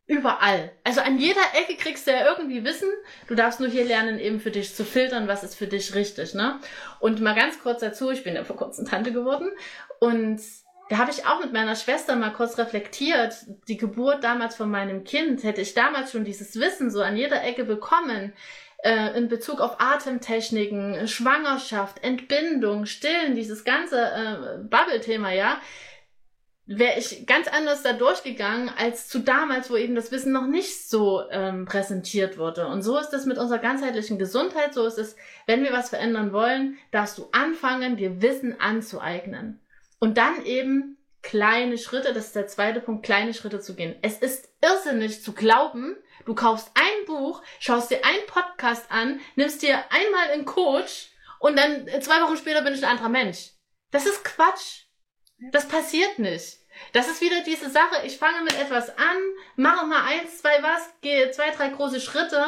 Überall. 0.09 0.71
Also 0.85 1.01
an 1.01 1.19
jeder 1.19 1.41
Ecke 1.55 1.77
kriegst 1.77 2.07
du 2.07 2.13
ja 2.13 2.27
irgendwie 2.27 2.63
Wissen. 2.65 2.89
Du 3.27 3.35
darfst 3.35 3.59
nur 3.59 3.69
hier 3.69 3.85
lernen, 3.85 4.21
eben 4.21 4.39
für 4.39 4.53
dich 4.53 4.75
zu 4.75 4.85
filtern, 4.85 5.27
was 5.27 5.43
ist 5.43 5.57
für 5.57 5.67
dich 5.67 5.95
richtig, 5.97 6.33
ne? 6.35 6.61
Und 7.01 7.21
mal 7.21 7.35
ganz 7.35 7.61
kurz 7.61 7.81
dazu, 7.81 8.11
ich 8.11 8.23
bin 8.23 8.37
ja 8.37 8.45
vor 8.45 8.57
kurzem 8.57 8.87
Tante 8.87 9.13
geworden 9.13 9.51
und 9.99 10.41
da 10.89 10.99
habe 10.99 11.11
ich 11.11 11.27
auch 11.27 11.41
mit 11.41 11.53
meiner 11.53 11.75
Schwester 11.75 12.15
mal 12.15 12.33
kurz 12.33 12.59
reflektiert, 12.59 13.35
die 13.67 13.77
Geburt 13.77 14.23
damals 14.23 14.55
von 14.55 14.71
meinem 14.71 15.03
Kind, 15.03 15.43
hätte 15.43 15.61
ich 15.61 15.75
damals 15.75 16.13
schon 16.13 16.25
dieses 16.25 16.61
Wissen 16.61 16.91
so 16.93 17.03
an 17.03 17.17
jeder 17.17 17.43
Ecke 17.43 17.65
bekommen, 17.65 18.33
äh, 18.85 19.19
in 19.19 19.29
Bezug 19.29 19.61
auf 19.61 19.81
Atemtechniken, 19.81 21.09
Schwangerschaft, 21.09 22.05
Entbindung, 22.05 22.87
Stillen, 22.87 23.35
dieses 23.35 23.65
ganze 23.65 24.01
äh, 24.01 24.59
Bubble-Thema, 24.63 25.33
ja, 25.33 25.61
wäre 26.67 26.99
ich 26.99 27.27
ganz 27.27 27.47
anders 27.47 27.83
da 27.83 27.93
durchgegangen 27.93 28.71
als 28.77 29.09
zu 29.09 29.21
damals, 29.21 29.71
wo 29.71 29.77
eben 29.77 29.95
das 29.95 30.11
Wissen 30.11 30.33
noch 30.33 30.47
nicht 30.47 30.89
so 30.89 31.23
ähm, 31.31 31.65
präsentiert 31.65 32.39
wurde. 32.39 32.67
Und 32.67 32.83
so 32.83 32.99
ist 32.99 33.13
es 33.13 33.25
mit 33.25 33.39
unserer 33.39 33.59
ganzheitlichen 33.59 34.19
Gesundheit. 34.19 34.75
So 34.75 34.85
ist 34.85 34.99
es, 34.99 35.17
wenn 35.47 35.63
wir 35.63 35.73
was 35.73 35.91
verändern 35.91 36.33
wollen, 36.33 36.77
darfst 36.91 37.19
du 37.19 37.29
anfangen, 37.31 37.97
dir 37.97 38.21
Wissen 38.21 38.61
anzueignen. 38.61 39.61
Und 40.01 40.19
dann 40.19 40.45
eben 40.45 40.99
kleine 41.23 41.79
Schritte, 41.79 42.13
das 42.13 42.27
ist 42.27 42.37
der 42.37 42.49
zweite 42.49 42.81
Punkt, 42.81 43.05
kleine 43.05 43.33
Schritte 43.33 43.61
zu 43.61 43.75
gehen. 43.75 43.97
Es 44.03 44.19
ist 44.19 44.49
irrsinnig 44.61 45.23
zu 45.23 45.33
glauben, 45.33 45.97
du 46.25 46.35
kaufst 46.35 46.71
ein 46.75 47.07
Buch, 47.07 47.43
schaust 47.61 47.91
dir 47.91 48.05
einen 48.05 48.27
Podcast 48.27 48.91
an, 48.91 49.21
nimmst 49.37 49.63
dir 49.63 49.77
einmal 49.91 50.31
einen 50.33 50.45
Coach 50.45 51.11
und 51.39 51.57
dann 51.57 51.87
zwei 52.01 52.23
Wochen 52.23 52.37
später 52.37 52.63
bin 52.63 52.75
ich 52.75 52.85
ein 52.85 52.91
anderer 52.91 53.09
Mensch. 53.09 53.51
Das 53.91 54.07
ist 54.07 54.25
Quatsch. 54.25 54.86
Das 55.39 55.69
passiert 55.69 56.19
nicht. 56.19 56.59
Das 56.93 57.09
ist 57.09 57.21
wieder 57.21 57.43
diese 57.43 57.71
Sache, 57.71 58.07
ich 58.07 58.19
fange 58.19 58.43
mit 58.43 58.59
etwas 58.59 58.91
an, 58.91 59.17
mache 59.57 59.87
mal 59.87 60.03
eins, 60.05 60.39
zwei 60.39 60.63
was, 60.63 60.93
gehe 61.01 61.31
zwei, 61.31 61.51
drei 61.51 61.69
große 61.71 62.01
Schritte, 62.01 62.45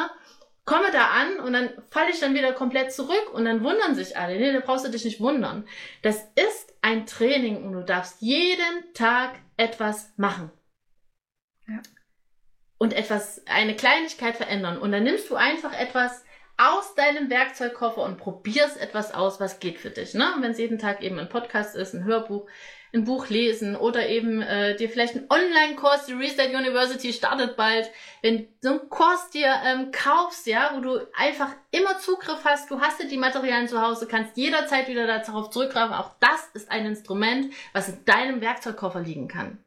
komme 0.65 0.91
da 0.91 1.07
an 1.07 1.39
und 1.39 1.53
dann 1.53 1.71
falle 1.89 2.11
ich 2.11 2.19
dann 2.19 2.35
wieder 2.35 2.53
komplett 2.53 2.93
zurück 2.93 3.33
und 3.33 3.45
dann 3.45 3.63
wundern 3.63 3.95
sich 3.95 4.17
alle. 4.17 4.37
Nee, 4.37 4.53
da 4.53 4.59
brauchst 4.59 4.85
du 4.85 4.91
dich 4.91 5.03
nicht 5.03 5.19
wundern. 5.19 5.67
Das 6.03 6.23
ist 6.35 6.73
ein 6.81 7.07
Training 7.07 7.63
und 7.63 7.73
du 7.73 7.83
darfst 7.83 8.21
jeden 8.21 8.93
Tag 8.93 9.39
etwas 9.57 10.13
machen. 10.17 10.51
Ja. 11.67 11.81
Und 12.77 12.93
etwas, 12.93 13.45
eine 13.47 13.75
Kleinigkeit 13.75 14.37
verändern. 14.37 14.77
Und 14.77 14.91
dann 14.91 15.03
nimmst 15.03 15.29
du 15.29 15.35
einfach 15.35 15.77
etwas 15.77 16.23
aus 16.57 16.93
deinem 16.95 17.29
Werkzeugkoffer 17.29 18.03
und 18.03 18.17
probierst 18.17 18.79
etwas 18.79 19.13
aus, 19.13 19.39
was 19.39 19.59
geht 19.59 19.79
für 19.79 19.89
dich. 19.89 20.13
Ne? 20.13 20.25
Wenn 20.39 20.51
es 20.51 20.59
jeden 20.59 20.77
Tag 20.77 21.01
eben 21.01 21.17
ein 21.17 21.29
Podcast 21.29 21.75
ist, 21.75 21.93
ein 21.93 22.03
Hörbuch, 22.03 22.47
ein 22.93 23.03
Buch 23.03 23.29
lesen 23.29 23.75
oder 23.75 24.07
eben 24.09 24.41
äh, 24.41 24.75
dir 24.75 24.89
vielleicht 24.89 25.15
einen 25.15 25.29
Online-Kurs, 25.29 26.05
die 26.05 26.13
Reset 26.13 26.55
University 26.55 27.13
startet 27.13 27.55
bald, 27.55 27.89
wenn 28.21 28.47
so 28.61 28.69
einen 28.69 28.89
Kurs 28.89 29.29
dir 29.29 29.53
ähm, 29.63 29.91
kaufst, 29.91 30.47
ja, 30.47 30.71
wo 30.75 30.81
du 30.81 31.07
einfach 31.15 31.49
immer 31.71 31.99
Zugriff 31.99 32.43
hast, 32.43 32.71
du 32.71 32.81
hast 32.81 32.99
ja 32.99 33.07
die 33.07 33.17
Materialien 33.17 33.67
zu 33.67 33.81
Hause, 33.81 34.07
kannst 34.07 34.37
jederzeit 34.37 34.87
wieder 34.87 35.05
darauf 35.05 35.51
zurückgreifen. 35.51 35.93
Auch 35.93 36.15
das 36.19 36.49
ist 36.53 36.71
ein 36.71 36.85
Instrument, 36.85 37.53
was 37.73 37.89
in 37.89 38.03
deinem 38.05 38.41
Werkzeugkoffer 38.41 39.01
liegen 39.01 39.27
kann. 39.27 39.63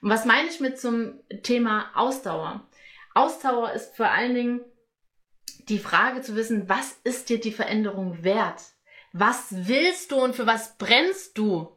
Und 0.00 0.10
was 0.10 0.24
meine 0.24 0.48
ich 0.48 0.60
mit 0.60 0.78
zum 0.78 1.20
Thema 1.42 1.90
Ausdauer? 1.94 2.68
Ausdauer 3.14 3.72
ist 3.72 3.96
vor 3.96 4.10
allen 4.10 4.34
Dingen 4.34 4.60
die 5.68 5.78
Frage 5.78 6.20
zu 6.20 6.36
wissen, 6.36 6.68
was 6.68 6.92
ist 7.04 7.28
dir 7.28 7.40
die 7.40 7.52
Veränderung 7.52 8.22
wert? 8.22 8.60
Was 9.12 9.46
willst 9.50 10.12
du 10.12 10.16
und 10.16 10.34
für 10.34 10.46
was 10.46 10.76
brennst 10.76 11.38
du? 11.38 11.74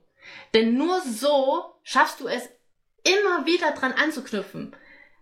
Denn 0.53 0.75
nur 0.77 1.01
so 1.01 1.65
schaffst 1.83 2.19
du 2.19 2.27
es 2.27 2.49
immer 3.03 3.45
wieder 3.45 3.71
dran 3.71 3.93
anzuknüpfen. 3.93 4.75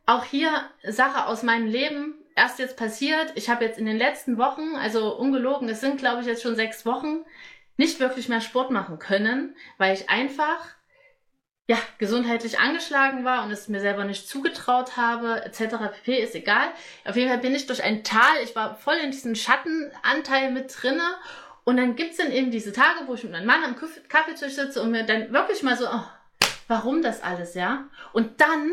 Auch 0.05 0.23
hier 0.23 0.51
Sache 0.83 1.25
aus 1.25 1.43
meinem 1.43 1.67
Leben, 1.67 2.15
erst 2.35 2.59
jetzt 2.59 2.77
passiert. 2.77 3.31
Ich 3.35 3.49
habe 3.49 3.65
jetzt 3.65 3.79
in 3.79 3.85
den 3.85 3.97
letzten 3.97 4.37
Wochen, 4.37 4.75
also 4.75 5.15
ungelogen, 5.17 5.69
es 5.69 5.81
sind 5.81 5.97
glaube 5.97 6.21
ich 6.21 6.27
jetzt 6.27 6.43
schon 6.43 6.55
sechs 6.55 6.85
Wochen, 6.85 7.25
nicht 7.77 7.99
wirklich 7.99 8.29
mehr 8.29 8.41
Sport 8.41 8.71
machen 8.71 8.99
können, 8.99 9.55
weil 9.77 9.93
ich 9.93 10.09
einfach 10.09 10.75
ja, 11.67 11.77
gesundheitlich 11.97 12.59
angeschlagen 12.59 13.25
war 13.25 13.43
und 13.43 13.49
es 13.49 13.67
mir 13.67 13.79
selber 13.79 14.03
nicht 14.05 14.27
zugetraut 14.27 14.97
habe, 14.97 15.43
etc. 15.45 15.77
pp. 15.93 16.19
ist 16.21 16.35
egal. 16.35 16.67
Auf 17.05 17.15
jeden 17.15 17.29
Fall 17.29 17.39
bin 17.39 17.55
ich 17.55 17.65
durch 17.65 17.83
ein 17.83 18.03
Tal, 18.03 18.37
ich 18.43 18.55
war 18.55 18.75
voll 18.75 18.97
in 18.97 19.09
diesem 19.09 19.33
Schattenanteil 19.33 20.51
mit 20.51 20.75
drinne 20.79 21.15
und 21.65 21.77
dann 21.77 21.95
gibt's 21.95 22.17
dann 22.17 22.31
eben 22.31 22.51
diese 22.51 22.71
Tage, 22.71 23.07
wo 23.07 23.15
ich 23.15 23.23
mit 23.23 23.33
meinem 23.33 23.47
Mann 23.47 23.63
am 23.63 23.75
Kaffeetisch 24.07 24.53
sitze 24.53 24.81
und 24.81 24.91
mir 24.91 25.03
dann 25.03 25.33
wirklich 25.33 25.63
mal 25.63 25.75
so, 25.75 25.87
oh, 25.87 26.03
warum 26.67 27.01
das 27.01 27.21
alles, 27.21 27.55
ja? 27.55 27.89
Und 28.13 28.39
dann 28.39 28.71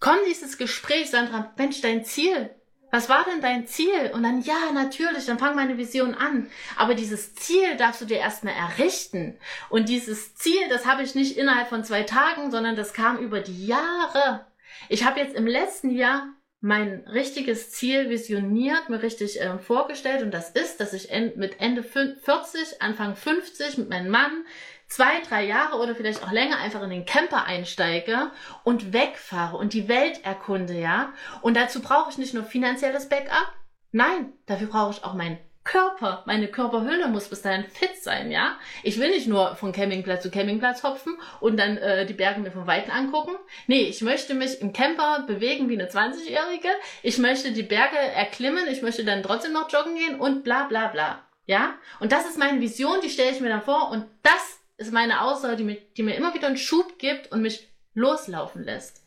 kommt 0.00 0.26
dieses 0.26 0.56
Gespräch, 0.56 1.10
Sandra, 1.10 1.52
Mensch, 1.58 1.80
dein 1.80 2.04
Ziel, 2.04 2.50
was 2.94 3.08
war 3.08 3.24
denn 3.24 3.40
dein 3.40 3.66
Ziel? 3.66 4.12
Und 4.12 4.22
dann, 4.22 4.40
ja, 4.42 4.70
natürlich, 4.72 5.26
dann 5.26 5.40
fang 5.40 5.56
meine 5.56 5.76
Vision 5.76 6.14
an. 6.14 6.48
Aber 6.76 6.94
dieses 6.94 7.34
Ziel 7.34 7.76
darfst 7.76 8.00
du 8.00 8.04
dir 8.04 8.18
erstmal 8.18 8.54
errichten. 8.54 9.36
Und 9.68 9.88
dieses 9.88 10.36
Ziel, 10.36 10.68
das 10.68 10.86
habe 10.86 11.02
ich 11.02 11.16
nicht 11.16 11.36
innerhalb 11.36 11.68
von 11.68 11.82
zwei 11.82 12.04
Tagen, 12.04 12.52
sondern 12.52 12.76
das 12.76 12.92
kam 12.92 13.18
über 13.18 13.40
die 13.40 13.66
Jahre. 13.66 14.46
Ich 14.88 15.04
habe 15.04 15.18
jetzt 15.18 15.34
im 15.34 15.48
letzten 15.48 15.90
Jahr 15.90 16.28
mein 16.64 17.04
richtiges 17.06 17.72
Ziel 17.72 18.08
visioniert, 18.08 18.88
mir 18.88 19.02
richtig 19.02 19.38
äh, 19.38 19.58
vorgestellt 19.58 20.22
und 20.22 20.32
das 20.32 20.48
ist, 20.48 20.80
dass 20.80 20.94
ich 20.94 21.10
en 21.10 21.32
mit 21.36 21.60
Ende 21.60 21.82
40, 21.82 22.80
Anfang 22.80 23.16
50 23.16 23.76
mit 23.76 23.90
meinem 23.90 24.10
Mann 24.10 24.46
zwei, 24.86 25.20
drei 25.28 25.44
Jahre 25.44 25.76
oder 25.76 25.94
vielleicht 25.94 26.24
auch 26.24 26.32
länger 26.32 26.56
einfach 26.56 26.82
in 26.82 26.88
den 26.88 27.04
Camper 27.04 27.44
einsteige 27.44 28.30
und 28.62 28.94
wegfahre 28.94 29.58
und 29.58 29.74
die 29.74 29.88
Welt 29.88 30.24
erkunde, 30.24 30.72
ja. 30.72 31.12
Und 31.42 31.54
dazu 31.54 31.82
brauche 31.82 32.08
ich 32.08 32.16
nicht 32.16 32.32
nur 32.32 32.44
finanzielles 32.44 33.10
Backup, 33.10 33.52
nein, 33.92 34.32
dafür 34.46 34.68
brauche 34.68 34.92
ich 34.92 35.04
auch 35.04 35.12
mein 35.12 35.38
Körper, 35.64 36.22
meine 36.26 36.48
Körperhülle 36.48 37.08
muss 37.08 37.30
bis 37.30 37.40
dahin 37.40 37.64
fit 37.64 37.96
sein, 38.02 38.30
ja. 38.30 38.58
Ich 38.82 39.00
will 39.00 39.08
nicht 39.10 39.26
nur 39.26 39.56
von 39.56 39.72
Campingplatz 39.72 40.22
zu 40.22 40.30
Campingplatz 40.30 40.82
hopfen 40.82 41.16
und 41.40 41.58
dann 41.58 41.78
äh, 41.78 42.04
die 42.04 42.12
Berge 42.12 42.40
mir 42.40 42.50
von 42.50 42.66
Weitem 42.66 42.92
angucken. 42.92 43.34
Nee, 43.66 43.82
ich 43.84 44.02
möchte 44.02 44.34
mich 44.34 44.60
im 44.60 44.74
Camper 44.74 45.24
bewegen 45.26 45.70
wie 45.70 45.80
eine 45.80 45.88
20-Jährige. 45.88 46.68
Ich 47.02 47.16
möchte 47.16 47.52
die 47.52 47.62
Berge 47.62 47.96
erklimmen. 47.96 48.66
Ich 48.68 48.82
möchte 48.82 49.06
dann 49.06 49.22
trotzdem 49.22 49.54
noch 49.54 49.72
joggen 49.72 49.94
gehen 49.94 50.20
und 50.20 50.44
bla 50.44 50.64
bla 50.64 50.88
bla. 50.88 51.24
Ja? 51.46 51.78
Und 51.98 52.12
das 52.12 52.26
ist 52.26 52.38
meine 52.38 52.60
Vision, 52.60 53.00
die 53.02 53.10
stelle 53.10 53.30
ich 53.30 53.40
mir 53.40 53.48
dann 53.48 53.62
vor 53.62 53.90
und 53.90 54.04
das 54.22 54.60
ist 54.76 54.92
meine 54.92 55.22
Aussage, 55.22 55.56
die 55.56 55.64
mir, 55.64 55.78
die 55.96 56.02
mir 56.02 56.14
immer 56.14 56.34
wieder 56.34 56.48
einen 56.48 56.58
Schub 56.58 56.98
gibt 56.98 57.32
und 57.32 57.40
mich 57.40 57.70
loslaufen 57.94 58.62
lässt. 58.64 59.02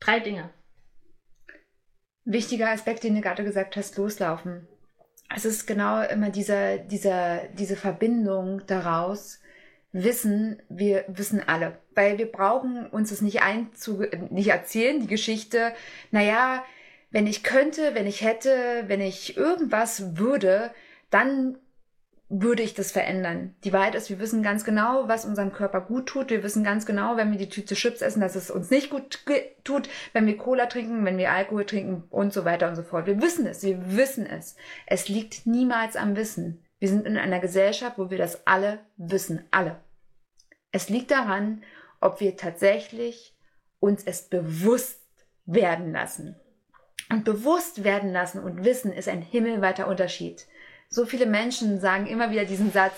Drei 0.00 0.18
Dinge. 0.18 0.48
Wichtiger 2.24 2.70
Aspekt, 2.70 3.04
den 3.04 3.16
du 3.16 3.20
gerade 3.20 3.44
gesagt 3.44 3.76
hast, 3.76 3.98
loslaufen 3.98 4.66
es 5.34 5.44
ist 5.44 5.66
genau 5.66 6.02
immer 6.02 6.30
dieser, 6.30 6.78
dieser, 6.78 7.42
diese 7.58 7.76
Verbindung 7.76 8.62
daraus, 8.66 9.40
wissen, 9.92 10.60
wir 10.68 11.04
wissen 11.06 11.40
alle. 11.46 11.78
Weil 11.94 12.18
wir 12.18 12.30
brauchen 12.30 12.86
uns 12.86 13.10
das 13.10 13.20
nicht 13.22 13.42
einzu, 13.42 14.04
nicht 14.30 14.48
erzählen, 14.48 15.00
die 15.00 15.06
Geschichte, 15.06 15.72
naja, 16.10 16.64
wenn 17.10 17.28
ich 17.28 17.44
könnte, 17.44 17.94
wenn 17.94 18.08
ich 18.08 18.22
hätte, 18.22 18.84
wenn 18.88 19.00
ich 19.00 19.36
irgendwas 19.36 20.16
würde, 20.18 20.72
dann 21.10 21.58
würde 22.40 22.62
ich 22.62 22.74
das 22.74 22.90
verändern. 22.90 23.54
Die 23.64 23.72
Wahrheit 23.72 23.94
ist, 23.94 24.10
wir 24.10 24.18
wissen 24.18 24.42
ganz 24.42 24.64
genau, 24.64 25.08
was 25.08 25.24
unserem 25.24 25.52
Körper 25.52 25.80
gut 25.80 26.06
tut. 26.06 26.30
Wir 26.30 26.42
wissen 26.42 26.64
ganz 26.64 26.86
genau, 26.86 27.16
wenn 27.16 27.30
wir 27.30 27.38
die 27.38 27.48
Tüte 27.48 27.74
Chips 27.74 28.02
essen, 28.02 28.20
dass 28.20 28.34
es 28.34 28.50
uns 28.50 28.70
nicht 28.70 28.90
gut 28.90 29.24
tut, 29.62 29.88
wenn 30.12 30.26
wir 30.26 30.36
Cola 30.36 30.66
trinken, 30.66 31.04
wenn 31.04 31.18
wir 31.18 31.30
Alkohol 31.30 31.64
trinken 31.64 32.04
und 32.10 32.32
so 32.32 32.44
weiter 32.44 32.68
und 32.68 32.76
so 32.76 32.82
fort. 32.82 33.06
Wir 33.06 33.22
wissen 33.22 33.46
es, 33.46 33.62
wir 33.62 33.96
wissen 33.96 34.26
es. 34.26 34.56
Es 34.86 35.08
liegt 35.08 35.46
niemals 35.46 35.96
am 35.96 36.16
Wissen. 36.16 36.64
Wir 36.78 36.88
sind 36.88 37.06
in 37.06 37.16
einer 37.16 37.40
Gesellschaft, 37.40 37.98
wo 37.98 38.10
wir 38.10 38.18
das 38.18 38.46
alle 38.46 38.80
wissen, 38.96 39.46
alle. 39.50 39.80
Es 40.72 40.88
liegt 40.88 41.10
daran, 41.10 41.62
ob 42.00 42.20
wir 42.20 42.36
tatsächlich 42.36 43.36
uns 43.78 44.02
es 44.02 44.28
bewusst 44.28 45.00
werden 45.46 45.92
lassen. 45.92 46.36
Und 47.10 47.24
bewusst 47.24 47.84
werden 47.84 48.12
lassen 48.12 48.42
und 48.42 48.64
wissen 48.64 48.92
ist 48.92 49.08
ein 49.08 49.22
himmelweiter 49.22 49.86
Unterschied. 49.86 50.46
So 50.94 51.06
viele 51.06 51.26
Menschen 51.26 51.80
sagen 51.80 52.06
immer 52.06 52.30
wieder 52.30 52.44
diesen 52.44 52.70
Satz, 52.70 52.94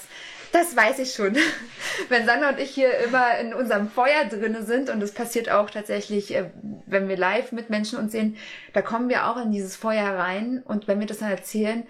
das 0.52 0.76
weiß 0.76 0.98
ich 0.98 1.12
schon. 1.12 1.36
wenn 2.08 2.26
Sandra 2.26 2.50
und 2.50 2.58
ich 2.58 2.70
hier 2.70 2.98
immer 2.98 3.38
in 3.38 3.54
unserem 3.54 3.88
Feuer 3.88 4.26
drinne 4.26 4.62
sind, 4.62 4.90
und 4.90 5.00
das 5.00 5.12
passiert 5.12 5.50
auch 5.50 5.70
tatsächlich, 5.70 6.34
äh, 6.34 6.50
wenn 6.86 7.08
wir 7.08 7.16
live 7.16 7.52
mit 7.52 7.70
Menschen 7.70 7.98
uns 7.98 8.12
sehen, 8.12 8.36
da 8.74 8.82
kommen 8.82 9.08
wir 9.08 9.26
auch 9.26 9.38
in 9.42 9.50
dieses 9.50 9.76
Feuer 9.76 10.10
rein. 10.10 10.62
Und 10.62 10.88
wenn 10.88 11.00
wir 11.00 11.06
das 11.06 11.18
dann 11.18 11.30
erzählen, 11.30 11.86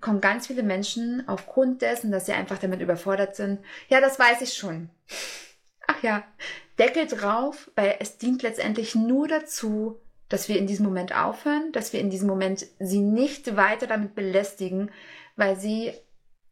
kommen 0.00 0.22
ganz 0.22 0.46
viele 0.46 0.62
Menschen 0.62 1.28
aufgrund 1.28 1.82
dessen, 1.82 2.10
dass 2.10 2.26
sie 2.26 2.32
einfach 2.32 2.58
damit 2.58 2.80
überfordert 2.80 3.36
sind. 3.36 3.60
Ja, 3.88 4.00
das 4.00 4.18
weiß 4.18 4.40
ich 4.40 4.54
schon. 4.54 4.88
Ach 5.86 6.02
ja, 6.02 6.24
Deckel 6.78 7.06
drauf, 7.06 7.70
weil 7.76 7.96
es 8.00 8.16
dient 8.16 8.42
letztendlich 8.42 8.94
nur 8.94 9.28
dazu, 9.28 10.00
dass 10.30 10.48
wir 10.48 10.56
in 10.56 10.66
diesem 10.66 10.86
Moment 10.86 11.14
aufhören, 11.14 11.72
dass 11.72 11.92
wir 11.92 12.00
in 12.00 12.08
diesem 12.08 12.28
Moment 12.28 12.64
sie 12.78 13.00
nicht 13.00 13.56
weiter 13.56 13.86
damit 13.86 14.14
belästigen, 14.14 14.90
weil 15.40 15.56
sie, 15.56 15.94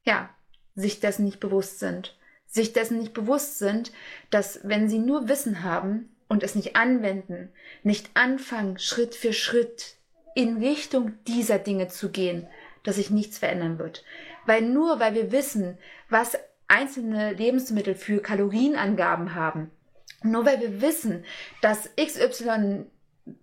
ja, 0.05 0.31
sich 0.75 0.99
dessen 0.99 1.27
nicht 1.27 1.41
bewusst 1.41 1.79
sind. 1.79 2.17
Sich 2.47 2.73
dessen 2.73 2.99
nicht 2.99 3.13
bewusst 3.13 3.59
sind, 3.59 3.93
dass 4.31 4.61
wenn 4.63 4.89
sie 4.89 4.99
nur 4.99 5.29
Wissen 5.29 5.63
haben 5.63 6.09
und 6.27 6.43
es 6.43 6.55
nicht 6.55 6.75
anwenden, 6.75 7.53
nicht 7.83 8.09
anfangen, 8.15 8.79
Schritt 8.79 9.15
für 9.15 9.35
Schritt 9.35 9.97
in 10.35 10.57
Richtung 10.57 11.13
dieser 11.27 11.59
Dinge 11.59 11.89
zu 11.89 12.09
gehen, 12.11 12.49
dass 12.83 12.97
sich 12.97 13.11
nichts 13.11 13.37
verändern 13.37 13.79
wird. 13.79 14.05
Weil 14.47 14.63
nur 14.63 14.99
weil 14.99 15.15
wir 15.15 15.33
wissen, 15.33 15.77
was 16.09 16.39
einzelne 16.67 17.35
Lebensmittel 17.35 17.95
für 17.95 18.23
Kalorienangaben 18.23 19.35
haben, 19.35 19.71
nur 20.23 20.47
weil 20.47 20.63
wir 20.63 20.81
wissen, 20.81 21.27
dass 21.61 21.91
XY 21.97 22.87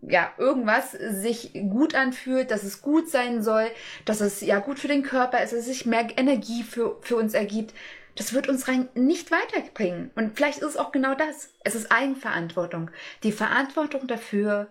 ja, 0.01 0.31
irgendwas 0.37 0.91
sich 0.91 1.53
gut 1.53 1.95
anfühlt, 1.95 2.51
dass 2.51 2.63
es 2.63 2.81
gut 2.81 3.09
sein 3.09 3.41
soll, 3.43 3.67
dass 4.05 4.21
es 4.21 4.41
ja 4.41 4.59
gut 4.59 4.79
für 4.79 4.87
den 4.87 5.03
Körper 5.03 5.43
ist, 5.43 5.53
dass 5.53 5.61
es 5.61 5.65
sich 5.65 5.85
mehr 5.85 6.07
Energie 6.17 6.63
für, 6.63 6.97
für 7.01 7.15
uns 7.15 7.33
ergibt. 7.33 7.73
das 8.15 8.33
wird 8.33 8.47
uns 8.47 8.67
rein 8.67 8.87
nicht 8.95 9.31
weiterbringen. 9.31 10.11
Und 10.15 10.35
vielleicht 10.35 10.59
ist 10.59 10.69
es 10.69 10.77
auch 10.77 10.91
genau 10.91 11.15
das. 11.15 11.49
Es 11.63 11.75
ist 11.75 11.91
Eigenverantwortung. 11.91 12.89
Die 13.23 13.33
Verantwortung 13.33 14.07
dafür 14.07 14.67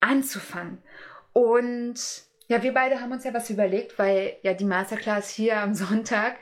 anzufangen. 0.00 0.78
Und 1.32 1.98
ja, 2.48 2.62
wir 2.62 2.74
beide 2.74 3.00
haben 3.00 3.12
uns 3.12 3.24
ja 3.24 3.32
was 3.32 3.48
überlegt, 3.48 3.98
weil 3.98 4.36
ja 4.42 4.54
die 4.54 4.64
Masterclass 4.64 5.30
hier 5.30 5.58
am 5.58 5.74
Sonntag 5.74 6.36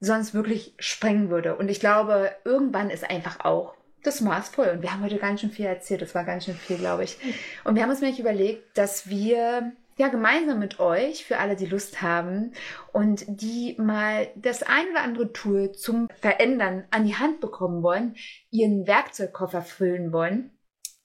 sonst 0.00 0.34
wirklich 0.34 0.74
sprengen 0.78 1.30
würde. 1.30 1.56
Und 1.56 1.68
ich 1.68 1.80
glaube, 1.80 2.34
irgendwann 2.44 2.90
ist 2.90 3.08
einfach 3.08 3.44
auch 3.44 3.74
das 4.06 4.20
Maß 4.20 4.48
voll. 4.50 4.68
Und 4.68 4.82
wir 4.82 4.92
haben 4.92 5.02
heute 5.02 5.18
ganz 5.18 5.40
schön 5.40 5.50
viel 5.50 5.66
erzählt. 5.66 6.02
Das 6.02 6.14
war 6.14 6.24
ganz 6.24 6.44
schön 6.44 6.54
viel, 6.54 6.78
glaube 6.78 7.04
ich. 7.04 7.16
Und 7.64 7.74
wir 7.74 7.82
haben 7.82 7.90
uns 7.90 8.00
nämlich 8.00 8.20
überlegt, 8.20 8.76
dass 8.78 9.08
wir 9.08 9.72
ja 9.98 10.08
gemeinsam 10.08 10.58
mit 10.58 10.78
euch, 10.78 11.24
für 11.24 11.38
alle, 11.38 11.56
die 11.56 11.66
Lust 11.66 12.02
haben 12.02 12.52
und 12.92 13.24
die 13.26 13.76
mal 13.78 14.28
das 14.36 14.62
ein 14.62 14.90
oder 14.90 15.02
andere 15.02 15.32
Tool 15.32 15.72
zum 15.72 16.08
Verändern 16.20 16.84
an 16.90 17.06
die 17.06 17.16
Hand 17.16 17.40
bekommen 17.40 17.82
wollen, 17.82 18.14
ihren 18.50 18.86
Werkzeugkoffer 18.86 19.62
füllen 19.62 20.12
wollen, 20.12 20.50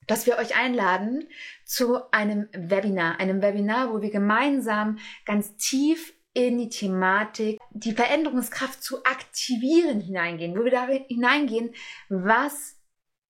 dass 0.08 0.26
wir 0.26 0.38
euch 0.38 0.58
einladen 0.58 1.28
zu 1.64 2.12
einem 2.12 2.50
Webinar, 2.52 3.20
einem 3.20 3.42
Webinar, 3.42 3.94
wo 3.94 4.02
wir 4.02 4.12
gemeinsam 4.12 4.98
ganz 5.26 5.56
tief 5.56 6.14
in 6.34 6.58
die 6.58 6.70
Thematik, 6.70 7.60
die 7.72 7.94
Veränderungskraft 7.94 8.84
zu 8.84 9.04
aktivieren 9.04 10.00
hineingehen, 10.00 10.58
wo 10.58 10.64
wir 10.64 10.72
da 10.72 10.88
hineingehen, 10.88 11.74
was 12.10 12.81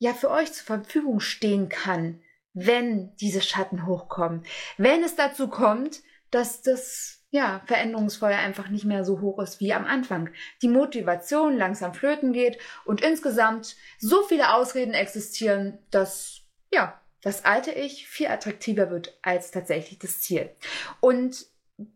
ja 0.02 0.16
für 0.16 0.32
euch 0.32 0.52
zur 0.52 0.66
Verfügung 0.66 1.20
stehen 1.20 1.70
kann, 1.70 2.20
wenn 2.54 3.16
diese 3.18 3.40
Schatten 3.42 3.86
hochkommen. 3.86 4.44
Wenn 4.78 5.04
es 5.04 5.16
dazu 5.16 5.48
kommt, 5.48 6.02
dass 6.32 6.64
das 6.64 7.20
ja, 7.30 7.62
Veränderungsfeuer 7.68 8.40
einfach 8.40 8.70
nicht 8.70 8.84
mehr 8.84 9.06
so 9.06 9.22
hoch 9.22 9.40
ist 9.40 9.60
wie 9.60 9.74
am 9.74 9.86
Anfang. 9.86 10.32
Die 10.64 10.70
Motivation 10.70 11.56
langsam 11.56 11.94
flöten 11.94 12.34
geht 12.34 12.58
und 12.84 13.02
insgesamt 13.02 13.76
so 14.00 14.24
viele 14.24 14.56
Ausreden 14.56 14.96
existieren, 14.96 15.78
dass 15.92 16.42
ja, 16.74 17.00
das 17.22 17.46
alte 17.46 17.70
Ich 17.70 18.08
viel 18.08 18.28
attraktiver 18.28 18.90
wird 18.90 19.20
als 19.22 19.52
tatsächlich 19.52 20.00
das 20.00 20.20
Ziel. 20.20 20.50
Und 21.00 21.46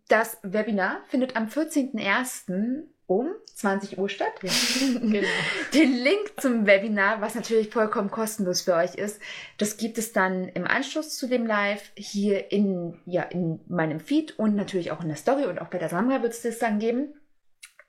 das 0.08 0.38
Webinar 0.44 1.02
findet 1.08 1.36
am 1.36 1.48
14.01. 1.48 2.84
um 3.08 3.30
20 3.56 3.98
Uhr 3.98 4.10
statt. 4.10 4.34
Ja. 4.42 4.50
genau. 5.00 5.28
Den 5.74 5.94
Link 5.94 6.34
zum 6.40 6.66
Webinar, 6.66 7.22
was 7.22 7.36
natürlich 7.36 7.70
vollkommen 7.70 8.12
kostenlos 8.12 8.62
für 8.62 8.76
euch 8.76 8.96
ist, 8.96 9.22
das 9.58 9.78
gibt 9.78 9.98
es 9.98 10.12
dann 10.12 10.48
im 10.50 10.66
Anschluss 10.66 11.18
zu 11.18 11.28
dem 11.28 11.46
Live 11.46 11.92
hier 11.96 12.52
in, 12.52 13.00
ja, 13.06 13.24
in 13.24 13.60
meinem 13.68 14.00
Feed 14.00 14.38
und 14.40 14.56
natürlich 14.56 14.92
auch 14.92 15.02
in 15.02 15.08
der 15.08 15.18
Story 15.18 15.46
und 15.46 15.60
auch 15.60 15.68
bei 15.68 15.78
der 15.78 15.90
Samra 15.90 16.22
wird 16.22 16.34
es 16.34 16.42
das 16.42 16.60
dann 16.60 16.80
geben. 16.80 17.14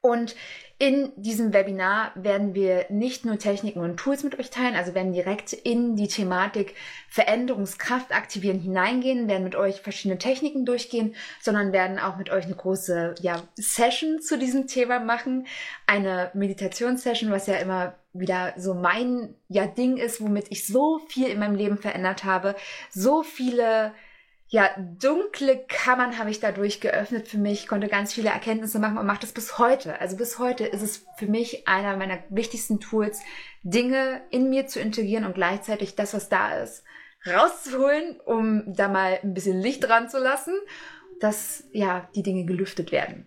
Und 0.00 0.36
in 0.78 1.10
diesem 1.16 1.54
Webinar 1.54 2.12
werden 2.16 2.54
wir 2.54 2.84
nicht 2.90 3.24
nur 3.24 3.38
Techniken 3.38 3.80
und 3.80 3.96
Tools 3.96 4.24
mit 4.24 4.38
euch 4.38 4.50
teilen, 4.50 4.74
also 4.74 4.94
werden 4.94 5.14
direkt 5.14 5.54
in 5.54 5.96
die 5.96 6.08
Thematik 6.08 6.74
Veränderungskraft 7.08 8.12
aktivieren 8.14 8.58
hineingehen, 8.58 9.26
werden 9.26 9.44
mit 9.44 9.56
euch 9.56 9.80
verschiedene 9.80 10.18
Techniken 10.18 10.66
durchgehen, 10.66 11.14
sondern 11.40 11.72
werden 11.72 11.98
auch 11.98 12.18
mit 12.18 12.28
euch 12.28 12.44
eine 12.44 12.56
große 12.56 13.14
ja, 13.22 13.42
Session 13.54 14.20
zu 14.20 14.38
diesem 14.38 14.66
Thema 14.66 15.00
machen. 15.00 15.46
Eine 15.86 16.30
Meditationssession, 16.34 17.30
was 17.30 17.46
ja 17.46 17.54
immer 17.54 17.94
wieder 18.12 18.52
so 18.58 18.74
mein 18.74 19.34
ja, 19.48 19.66
Ding 19.66 19.96
ist, 19.96 20.20
womit 20.20 20.46
ich 20.50 20.66
so 20.66 21.00
viel 21.08 21.28
in 21.28 21.38
meinem 21.38 21.54
Leben 21.54 21.78
verändert 21.78 22.24
habe, 22.24 22.54
so 22.90 23.22
viele 23.22 23.92
ja, 24.48 24.70
dunkle 24.78 25.64
Kammern 25.66 26.18
habe 26.18 26.30
ich 26.30 26.38
dadurch 26.38 26.80
geöffnet 26.80 27.26
für 27.26 27.38
mich, 27.38 27.66
konnte 27.66 27.88
ganz 27.88 28.14
viele 28.14 28.30
Erkenntnisse 28.30 28.78
machen 28.78 28.98
und 28.98 29.06
mache 29.06 29.20
das 29.20 29.32
bis 29.32 29.58
heute. 29.58 30.00
Also 30.00 30.16
bis 30.16 30.38
heute 30.38 30.64
ist 30.64 30.82
es 30.82 31.04
für 31.16 31.26
mich 31.26 31.66
einer 31.66 31.96
meiner 31.96 32.18
wichtigsten 32.28 32.78
Tools, 32.78 33.20
Dinge 33.64 34.22
in 34.30 34.48
mir 34.48 34.68
zu 34.68 34.78
integrieren 34.78 35.24
und 35.24 35.34
gleichzeitig 35.34 35.96
das, 35.96 36.14
was 36.14 36.28
da 36.28 36.58
ist, 36.58 36.84
rauszuholen, 37.26 38.20
um 38.24 38.62
da 38.72 38.86
mal 38.86 39.18
ein 39.22 39.34
bisschen 39.34 39.60
Licht 39.60 39.82
dran 39.82 40.08
zu 40.08 40.18
lassen, 40.18 40.54
dass 41.20 41.64
ja 41.72 42.08
die 42.14 42.22
Dinge 42.22 42.44
gelüftet 42.44 42.92
werden. 42.92 43.26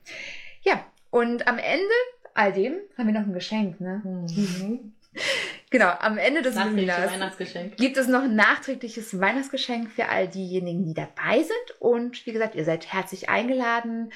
Ja, 0.61 0.85
und 1.09 1.47
am 1.47 1.57
Ende 1.57 1.93
all 2.33 2.53
dem 2.53 2.75
haben 2.97 3.07
wir 3.07 3.13
noch 3.13 3.27
ein 3.27 3.33
Geschenk, 3.33 3.81
ne? 3.81 4.01
Mhm. 4.05 4.93
Genau, 5.71 5.89
am 5.99 6.17
Ende 6.17 6.41
des 6.41 6.55
Webinars 6.55 7.37
gibt 7.77 7.97
es 7.97 8.07
noch 8.07 8.23
ein 8.23 8.35
nachträgliches 8.35 9.19
Weihnachtsgeschenk 9.19 9.91
für 9.91 10.09
all 10.09 10.27
diejenigen, 10.27 10.83
die 10.83 10.95
dabei 10.95 11.43
sind. 11.43 11.79
Und 11.79 12.25
wie 12.25 12.31
gesagt, 12.31 12.55
ihr 12.55 12.65
seid 12.65 12.91
herzlich 12.91 13.29
eingeladen 13.29 14.11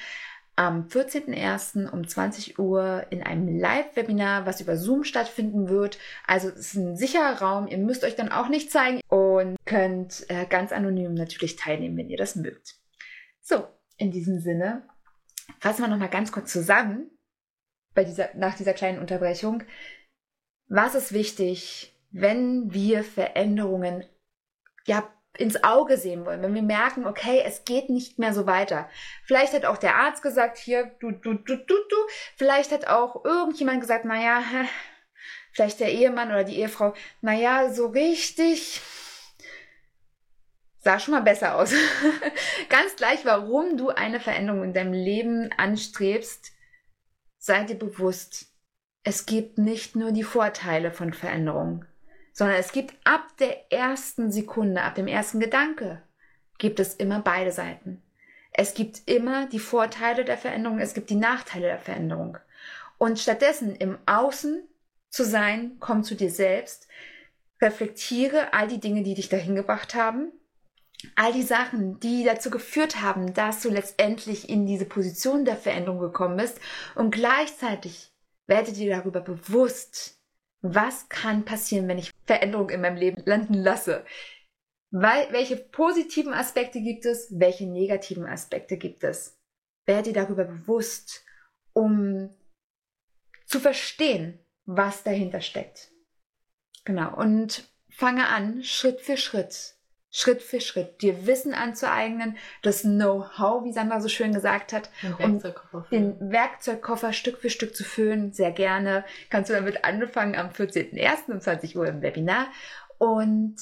am 0.56 0.86
14.01. 0.86 1.90
um 1.90 2.06
20 2.06 2.58
Uhr 2.58 3.06
in 3.10 3.22
einem 3.22 3.58
Live-Webinar, 3.58 4.46
was 4.46 4.60
über 4.60 4.76
Zoom 4.76 5.04
stattfinden 5.04 5.68
wird. 5.68 5.98
Also 6.26 6.48
es 6.48 6.58
ist 6.58 6.74
ein 6.74 6.96
sicherer 6.96 7.40
Raum. 7.40 7.66
Ihr 7.66 7.78
müsst 7.78 8.04
euch 8.04 8.16
dann 8.16 8.30
auch 8.30 8.48
nicht 8.48 8.70
zeigen 8.70 9.00
und 9.08 9.56
könnt 9.64 10.26
äh, 10.28 10.46
ganz 10.46 10.72
anonym 10.72 11.14
natürlich 11.14 11.56
teilnehmen, 11.56 11.96
wenn 11.96 12.10
ihr 12.10 12.18
das 12.18 12.36
mögt. 12.36 12.76
So, 13.40 13.66
in 13.96 14.10
diesem 14.10 14.40
Sinne 14.40 14.88
fassen 15.58 15.82
wir 15.82 15.88
nochmal 15.88 16.08
ganz 16.08 16.30
kurz 16.30 16.52
zusammen 16.52 17.10
bei 17.94 18.04
dieser, 18.04 18.30
nach 18.34 18.56
dieser 18.56 18.74
kleinen 18.74 18.98
Unterbrechung. 18.98 19.62
Was 20.68 20.94
ist 20.94 21.12
wichtig, 21.12 21.94
wenn 22.10 22.72
wir 22.72 23.04
Veränderungen 23.04 24.04
ja 24.86 25.08
ins 25.36 25.64
Auge 25.64 25.96
sehen 25.96 26.24
wollen, 26.24 26.42
wenn 26.42 26.54
wir 26.54 26.62
merken, 26.62 27.06
okay, 27.06 27.42
es 27.44 27.64
geht 27.64 27.90
nicht 27.90 28.18
mehr 28.18 28.32
so 28.32 28.46
weiter. 28.46 28.88
Vielleicht 29.24 29.52
hat 29.52 29.64
auch 29.64 29.78
der 29.78 29.96
Arzt 29.96 30.22
gesagt, 30.22 30.58
hier, 30.58 30.94
du, 31.00 31.10
du, 31.10 31.34
du, 31.34 31.56
du, 31.56 31.74
du. 31.74 31.96
Vielleicht 32.36 32.70
hat 32.70 32.86
auch 32.86 33.24
irgendjemand 33.24 33.80
gesagt, 33.80 34.04
naja, 34.04 34.42
vielleicht 35.52 35.80
der 35.80 35.92
Ehemann 35.92 36.28
oder 36.28 36.44
die 36.44 36.58
Ehefrau, 36.58 36.94
naja, 37.20 37.72
so 37.72 37.86
richtig 37.88 38.80
sah 40.84 41.00
schon 41.00 41.14
mal 41.14 41.22
besser 41.22 41.56
aus. 41.56 41.72
Ganz 42.68 42.94
gleich, 42.96 43.24
warum 43.24 43.76
du 43.76 43.88
eine 43.88 44.20
Veränderung 44.20 44.62
in 44.62 44.74
deinem 44.74 44.92
Leben 44.92 45.50
anstrebst, 45.56 46.52
sei 47.38 47.64
dir 47.64 47.78
bewusst, 47.78 48.53
es 49.04 49.26
gibt 49.26 49.58
nicht 49.58 49.96
nur 49.96 50.12
die 50.12 50.22
Vorteile 50.22 50.90
von 50.90 51.12
Veränderung, 51.12 51.84
sondern 52.32 52.56
es 52.56 52.72
gibt 52.72 52.94
ab 53.04 53.36
der 53.38 53.70
ersten 53.70 54.32
Sekunde, 54.32 54.82
ab 54.82 54.94
dem 54.94 55.06
ersten 55.06 55.40
Gedanke, 55.40 56.02
gibt 56.58 56.80
es 56.80 56.94
immer 56.94 57.20
beide 57.20 57.52
Seiten. 57.52 58.02
Es 58.52 58.74
gibt 58.74 59.02
immer 59.06 59.46
die 59.46 59.58
Vorteile 59.58 60.24
der 60.24 60.38
Veränderung, 60.38 60.78
es 60.78 60.94
gibt 60.94 61.10
die 61.10 61.16
Nachteile 61.16 61.66
der 61.66 61.78
Veränderung. 61.78 62.38
Und 62.96 63.18
stattdessen 63.18 63.76
im 63.76 63.98
Außen 64.06 64.62
zu 65.10 65.24
sein, 65.24 65.76
komm 65.80 66.02
zu 66.02 66.14
dir 66.14 66.30
selbst, 66.30 66.88
reflektiere 67.60 68.54
all 68.54 68.68
die 68.68 68.80
Dinge, 68.80 69.02
die 69.02 69.14
dich 69.14 69.28
dahin 69.28 69.54
gebracht 69.54 69.94
haben, 69.94 70.32
all 71.14 71.32
die 71.32 71.42
Sachen, 71.42 72.00
die 72.00 72.24
dazu 72.24 72.50
geführt 72.50 73.02
haben, 73.02 73.34
dass 73.34 73.60
du 73.60 73.68
letztendlich 73.68 74.48
in 74.48 74.66
diese 74.66 74.86
Position 74.86 75.44
der 75.44 75.56
Veränderung 75.56 75.98
gekommen 75.98 76.36
bist 76.36 76.58
und 76.94 77.10
gleichzeitig 77.10 78.13
werde 78.46 78.72
dir 78.72 78.94
darüber 78.96 79.20
bewusst, 79.20 80.20
was 80.60 81.08
kann 81.08 81.44
passieren, 81.44 81.88
wenn 81.88 81.98
ich 81.98 82.10
Veränderung 82.24 82.70
in 82.70 82.80
meinem 82.80 82.96
Leben 82.96 83.22
landen 83.26 83.54
lasse. 83.54 84.04
Weil, 84.90 85.30
welche 85.32 85.56
positiven 85.56 86.32
Aspekte 86.32 86.80
gibt 86.80 87.04
es, 87.04 87.28
welche 87.38 87.66
negativen 87.66 88.26
Aspekte 88.26 88.76
gibt 88.76 89.04
es. 89.04 89.38
Werde 89.86 90.12
dir 90.12 90.22
darüber 90.22 90.44
bewusst, 90.44 91.24
um 91.72 92.30
zu 93.46 93.60
verstehen, 93.60 94.38
was 94.64 95.02
dahinter 95.02 95.40
steckt. 95.40 95.90
Genau. 96.84 97.14
Und 97.16 97.70
fange 97.90 98.28
an, 98.28 98.62
Schritt 98.62 99.00
für 99.00 99.16
Schritt 99.16 99.73
Schritt 100.16 100.42
für 100.42 100.60
Schritt 100.60 101.02
dir 101.02 101.26
Wissen 101.26 101.54
anzueignen, 101.54 102.36
das 102.62 102.82
Know-how, 102.82 103.64
wie 103.64 103.72
Sandra 103.72 104.00
so 104.00 104.08
schön 104.08 104.32
gesagt 104.32 104.72
hat, 104.72 104.88
um 105.18 105.42
den 105.90 106.30
Werkzeugkoffer 106.30 107.12
Stück 107.12 107.38
für 107.38 107.50
Stück 107.50 107.74
zu 107.74 107.82
füllen. 107.82 108.32
Sehr 108.32 108.52
gerne 108.52 109.04
kannst 109.28 109.50
du 109.50 109.54
damit 109.54 109.84
anfangen 109.84 110.36
am 110.36 110.50
14.01. 110.50 111.32
um 111.32 111.40
20 111.40 111.76
Uhr 111.76 111.88
im 111.88 112.00
Webinar 112.00 112.46
und 112.98 113.56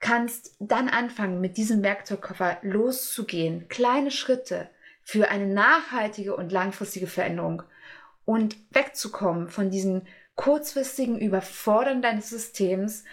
kannst 0.00 0.56
dann 0.58 0.88
anfangen, 0.88 1.42
mit 1.42 1.58
diesem 1.58 1.82
Werkzeugkoffer 1.82 2.56
loszugehen. 2.62 3.68
Kleine 3.68 4.10
Schritte 4.10 4.70
für 5.02 5.28
eine 5.28 5.46
nachhaltige 5.46 6.34
und 6.34 6.50
langfristige 6.50 7.06
Veränderung 7.06 7.62
und 8.24 8.56
wegzukommen 8.70 9.50
von 9.50 9.68
diesen 9.68 10.08
kurzfristigen 10.34 11.18
Überfordern 11.18 12.00
deines 12.00 12.30
Systems, 12.30 13.04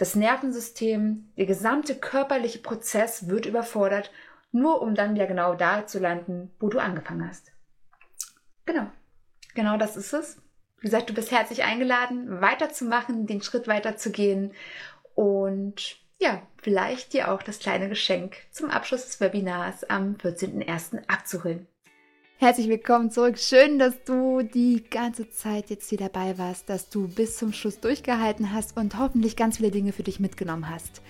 das 0.00 0.14
Nervensystem, 0.14 1.30
der 1.36 1.44
gesamte 1.44 1.94
körperliche 1.94 2.60
Prozess 2.60 3.28
wird 3.28 3.44
überfordert, 3.44 4.10
nur 4.50 4.80
um 4.80 4.94
dann 4.94 5.14
wieder 5.14 5.26
genau 5.26 5.54
da 5.54 5.86
zu 5.86 5.98
landen, 5.98 6.50
wo 6.58 6.68
du 6.68 6.78
angefangen 6.78 7.28
hast. 7.28 7.52
Genau. 8.64 8.86
Genau 9.54 9.76
das 9.76 9.98
ist 9.98 10.14
es. 10.14 10.38
Wie 10.78 10.86
gesagt, 10.86 11.10
du 11.10 11.14
bist 11.14 11.30
herzlich 11.30 11.64
eingeladen, 11.64 12.40
weiterzumachen, 12.40 13.26
den 13.26 13.42
Schritt 13.42 13.68
weiterzugehen 13.68 14.54
und 15.14 15.98
ja, 16.18 16.40
vielleicht 16.62 17.12
dir 17.12 17.30
auch 17.30 17.42
das 17.42 17.58
kleine 17.58 17.90
Geschenk 17.90 18.36
zum 18.52 18.70
Abschluss 18.70 19.04
des 19.04 19.20
Webinars 19.20 19.84
am 19.84 20.14
14.01. 20.14 21.06
abzuholen. 21.08 21.66
Herzlich 22.40 22.70
willkommen 22.70 23.10
zurück. 23.10 23.38
Schön, 23.38 23.78
dass 23.78 24.02
du 24.04 24.40
die 24.40 24.82
ganze 24.88 25.28
Zeit 25.28 25.68
jetzt 25.68 25.90
hier 25.90 25.98
dabei 25.98 26.38
warst, 26.38 26.70
dass 26.70 26.88
du 26.88 27.06
bis 27.06 27.36
zum 27.36 27.52
Schluss 27.52 27.80
durchgehalten 27.80 28.54
hast 28.54 28.78
und 28.78 28.98
hoffentlich 28.98 29.36
ganz 29.36 29.58
viele 29.58 29.70
Dinge 29.70 29.92
für 29.92 30.04
dich 30.04 30.20
mitgenommen 30.20 30.70
hast. 30.70 31.02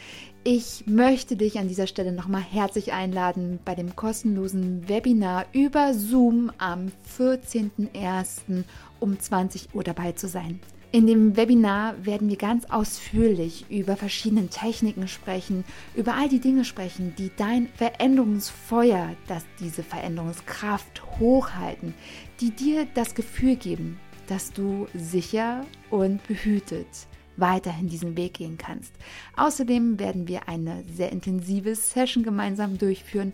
Ich 0.43 0.89
möchte 0.89 1.37
dich 1.37 1.61
an 1.61 1.69
dieser 1.69 1.87
Stelle 1.87 2.11
nochmal 2.11 2.43
herzlich 2.43 2.93
einladen, 2.93 3.61
bei 3.65 3.77
dem 3.77 3.95
kostenlosen 3.95 4.89
Webinar 4.89 5.47
über 5.53 5.95
Zoom 5.95 6.51
am 6.59 6.91
14.01. 7.17 8.65
um 8.99 9.21
20 9.21 9.73
Uhr 9.73 9.85
dabei 9.85 10.11
zu 10.11 10.27
sein. 10.27 10.59
In 10.93 11.07
dem 11.07 11.37
Webinar 11.37 12.05
werden 12.05 12.29
wir 12.29 12.37
ganz 12.37 12.65
ausführlich 12.65 13.65
über 13.71 13.97
verschiedene 13.97 14.49
Techniken 14.49 15.07
sprechen, 15.07 15.65
über 15.95 16.15
all 16.15 16.29
die 16.29 16.41
Dinge 16.41 16.65
sprechen, 16.65 17.15
die 17.17 17.31
dein 17.37 17.69
Veränderungsfeuer, 17.69 19.15
das 19.29 19.45
diese 19.61 19.85
Veränderungskraft 19.85 21.01
hochhalten, 21.21 21.95
die 22.41 22.51
dir 22.51 22.89
das 22.95 23.15
Gefühl 23.15 23.55
geben, 23.55 24.01
dass 24.27 24.53
du 24.53 24.89
sicher 24.93 25.65
und 25.91 26.27
behütet 26.27 26.89
weiterhin 27.37 27.89
diesen 27.89 28.17
Weg 28.17 28.35
gehen 28.35 28.59
kannst. 28.59 28.93
Außerdem 29.37 30.01
werden 30.01 30.27
wir 30.27 30.49
eine 30.49 30.83
sehr 30.93 31.13
intensive 31.13 31.73
Session 31.77 32.25
gemeinsam 32.25 32.79
durchführen, 32.79 33.33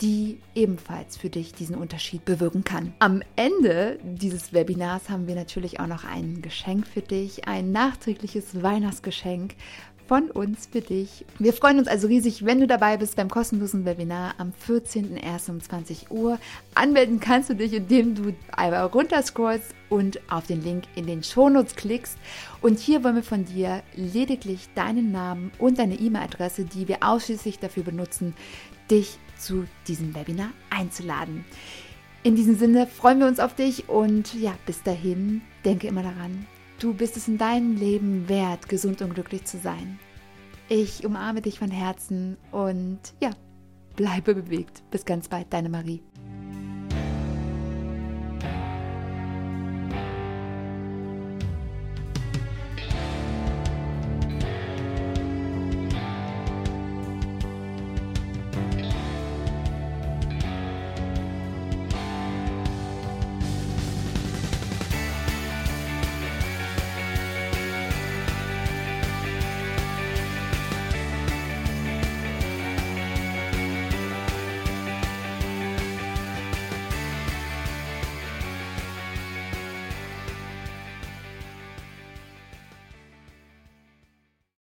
die 0.00 0.38
ebenfalls 0.54 1.16
für 1.16 1.30
dich 1.30 1.52
diesen 1.52 1.76
Unterschied 1.76 2.24
bewirken 2.24 2.64
kann. 2.64 2.92
Am 2.98 3.22
Ende 3.36 3.98
dieses 4.02 4.52
Webinars 4.52 5.08
haben 5.08 5.26
wir 5.26 5.34
natürlich 5.34 5.80
auch 5.80 5.86
noch 5.86 6.04
ein 6.04 6.42
Geschenk 6.42 6.86
für 6.86 7.02
dich, 7.02 7.48
ein 7.48 7.72
nachträgliches 7.72 8.62
Weihnachtsgeschenk 8.62 9.54
von 10.06 10.30
uns 10.30 10.68
für 10.70 10.80
dich. 10.80 11.24
Wir 11.38 11.52
freuen 11.52 11.78
uns 11.78 11.88
also 11.88 12.06
riesig, 12.06 12.44
wenn 12.44 12.60
du 12.60 12.66
dabei 12.66 12.96
bist 12.96 13.16
beim 13.16 13.28
kostenlosen 13.28 13.84
Webinar 13.84 14.34
am 14.38 14.52
14.01. 14.66 15.50
um 15.50 15.60
20 15.60 16.10
Uhr. 16.10 16.38
Anmelden 16.74 17.18
kannst 17.18 17.50
du 17.50 17.54
dich, 17.54 17.72
indem 17.72 18.14
du 18.14 18.34
einmal 18.52 18.84
runterscrollst 18.86 19.74
und 19.88 20.20
auf 20.30 20.46
den 20.46 20.62
Link 20.62 20.84
in 20.94 21.06
den 21.06 21.22
Shownotes 21.22 21.74
klickst. 21.74 22.18
Und 22.60 22.78
hier 22.78 23.02
wollen 23.02 23.16
wir 23.16 23.22
von 23.22 23.44
dir 23.44 23.82
lediglich 23.94 24.68
deinen 24.74 25.10
Namen 25.12 25.50
und 25.58 25.78
deine 25.78 25.98
E-Mail-Adresse, 25.98 26.64
die 26.64 26.88
wir 26.88 26.98
ausschließlich 27.02 27.58
dafür 27.58 27.82
benutzen, 27.82 28.34
dich 28.90 29.18
zu 29.38 29.66
diesem 29.86 30.14
Webinar 30.14 30.50
einzuladen. 30.70 31.44
In 32.22 32.34
diesem 32.34 32.56
Sinne 32.56 32.86
freuen 32.86 33.20
wir 33.20 33.26
uns 33.26 33.38
auf 33.38 33.54
dich 33.54 33.88
und 33.88 34.34
ja, 34.34 34.54
bis 34.66 34.82
dahin, 34.82 35.42
denke 35.64 35.86
immer 35.86 36.02
daran, 36.02 36.46
du 36.80 36.92
bist 36.92 37.16
es 37.16 37.28
in 37.28 37.38
deinem 37.38 37.76
Leben 37.76 38.28
wert, 38.28 38.68
gesund 38.68 39.00
und 39.02 39.14
glücklich 39.14 39.44
zu 39.44 39.58
sein. 39.58 39.98
Ich 40.68 41.06
umarme 41.06 41.42
dich 41.42 41.58
von 41.58 41.70
Herzen 41.70 42.36
und 42.50 42.98
ja, 43.20 43.30
bleibe 43.94 44.34
bewegt. 44.34 44.82
Bis 44.90 45.04
ganz 45.04 45.28
bald, 45.28 45.52
deine 45.52 45.68
Marie. 45.68 46.02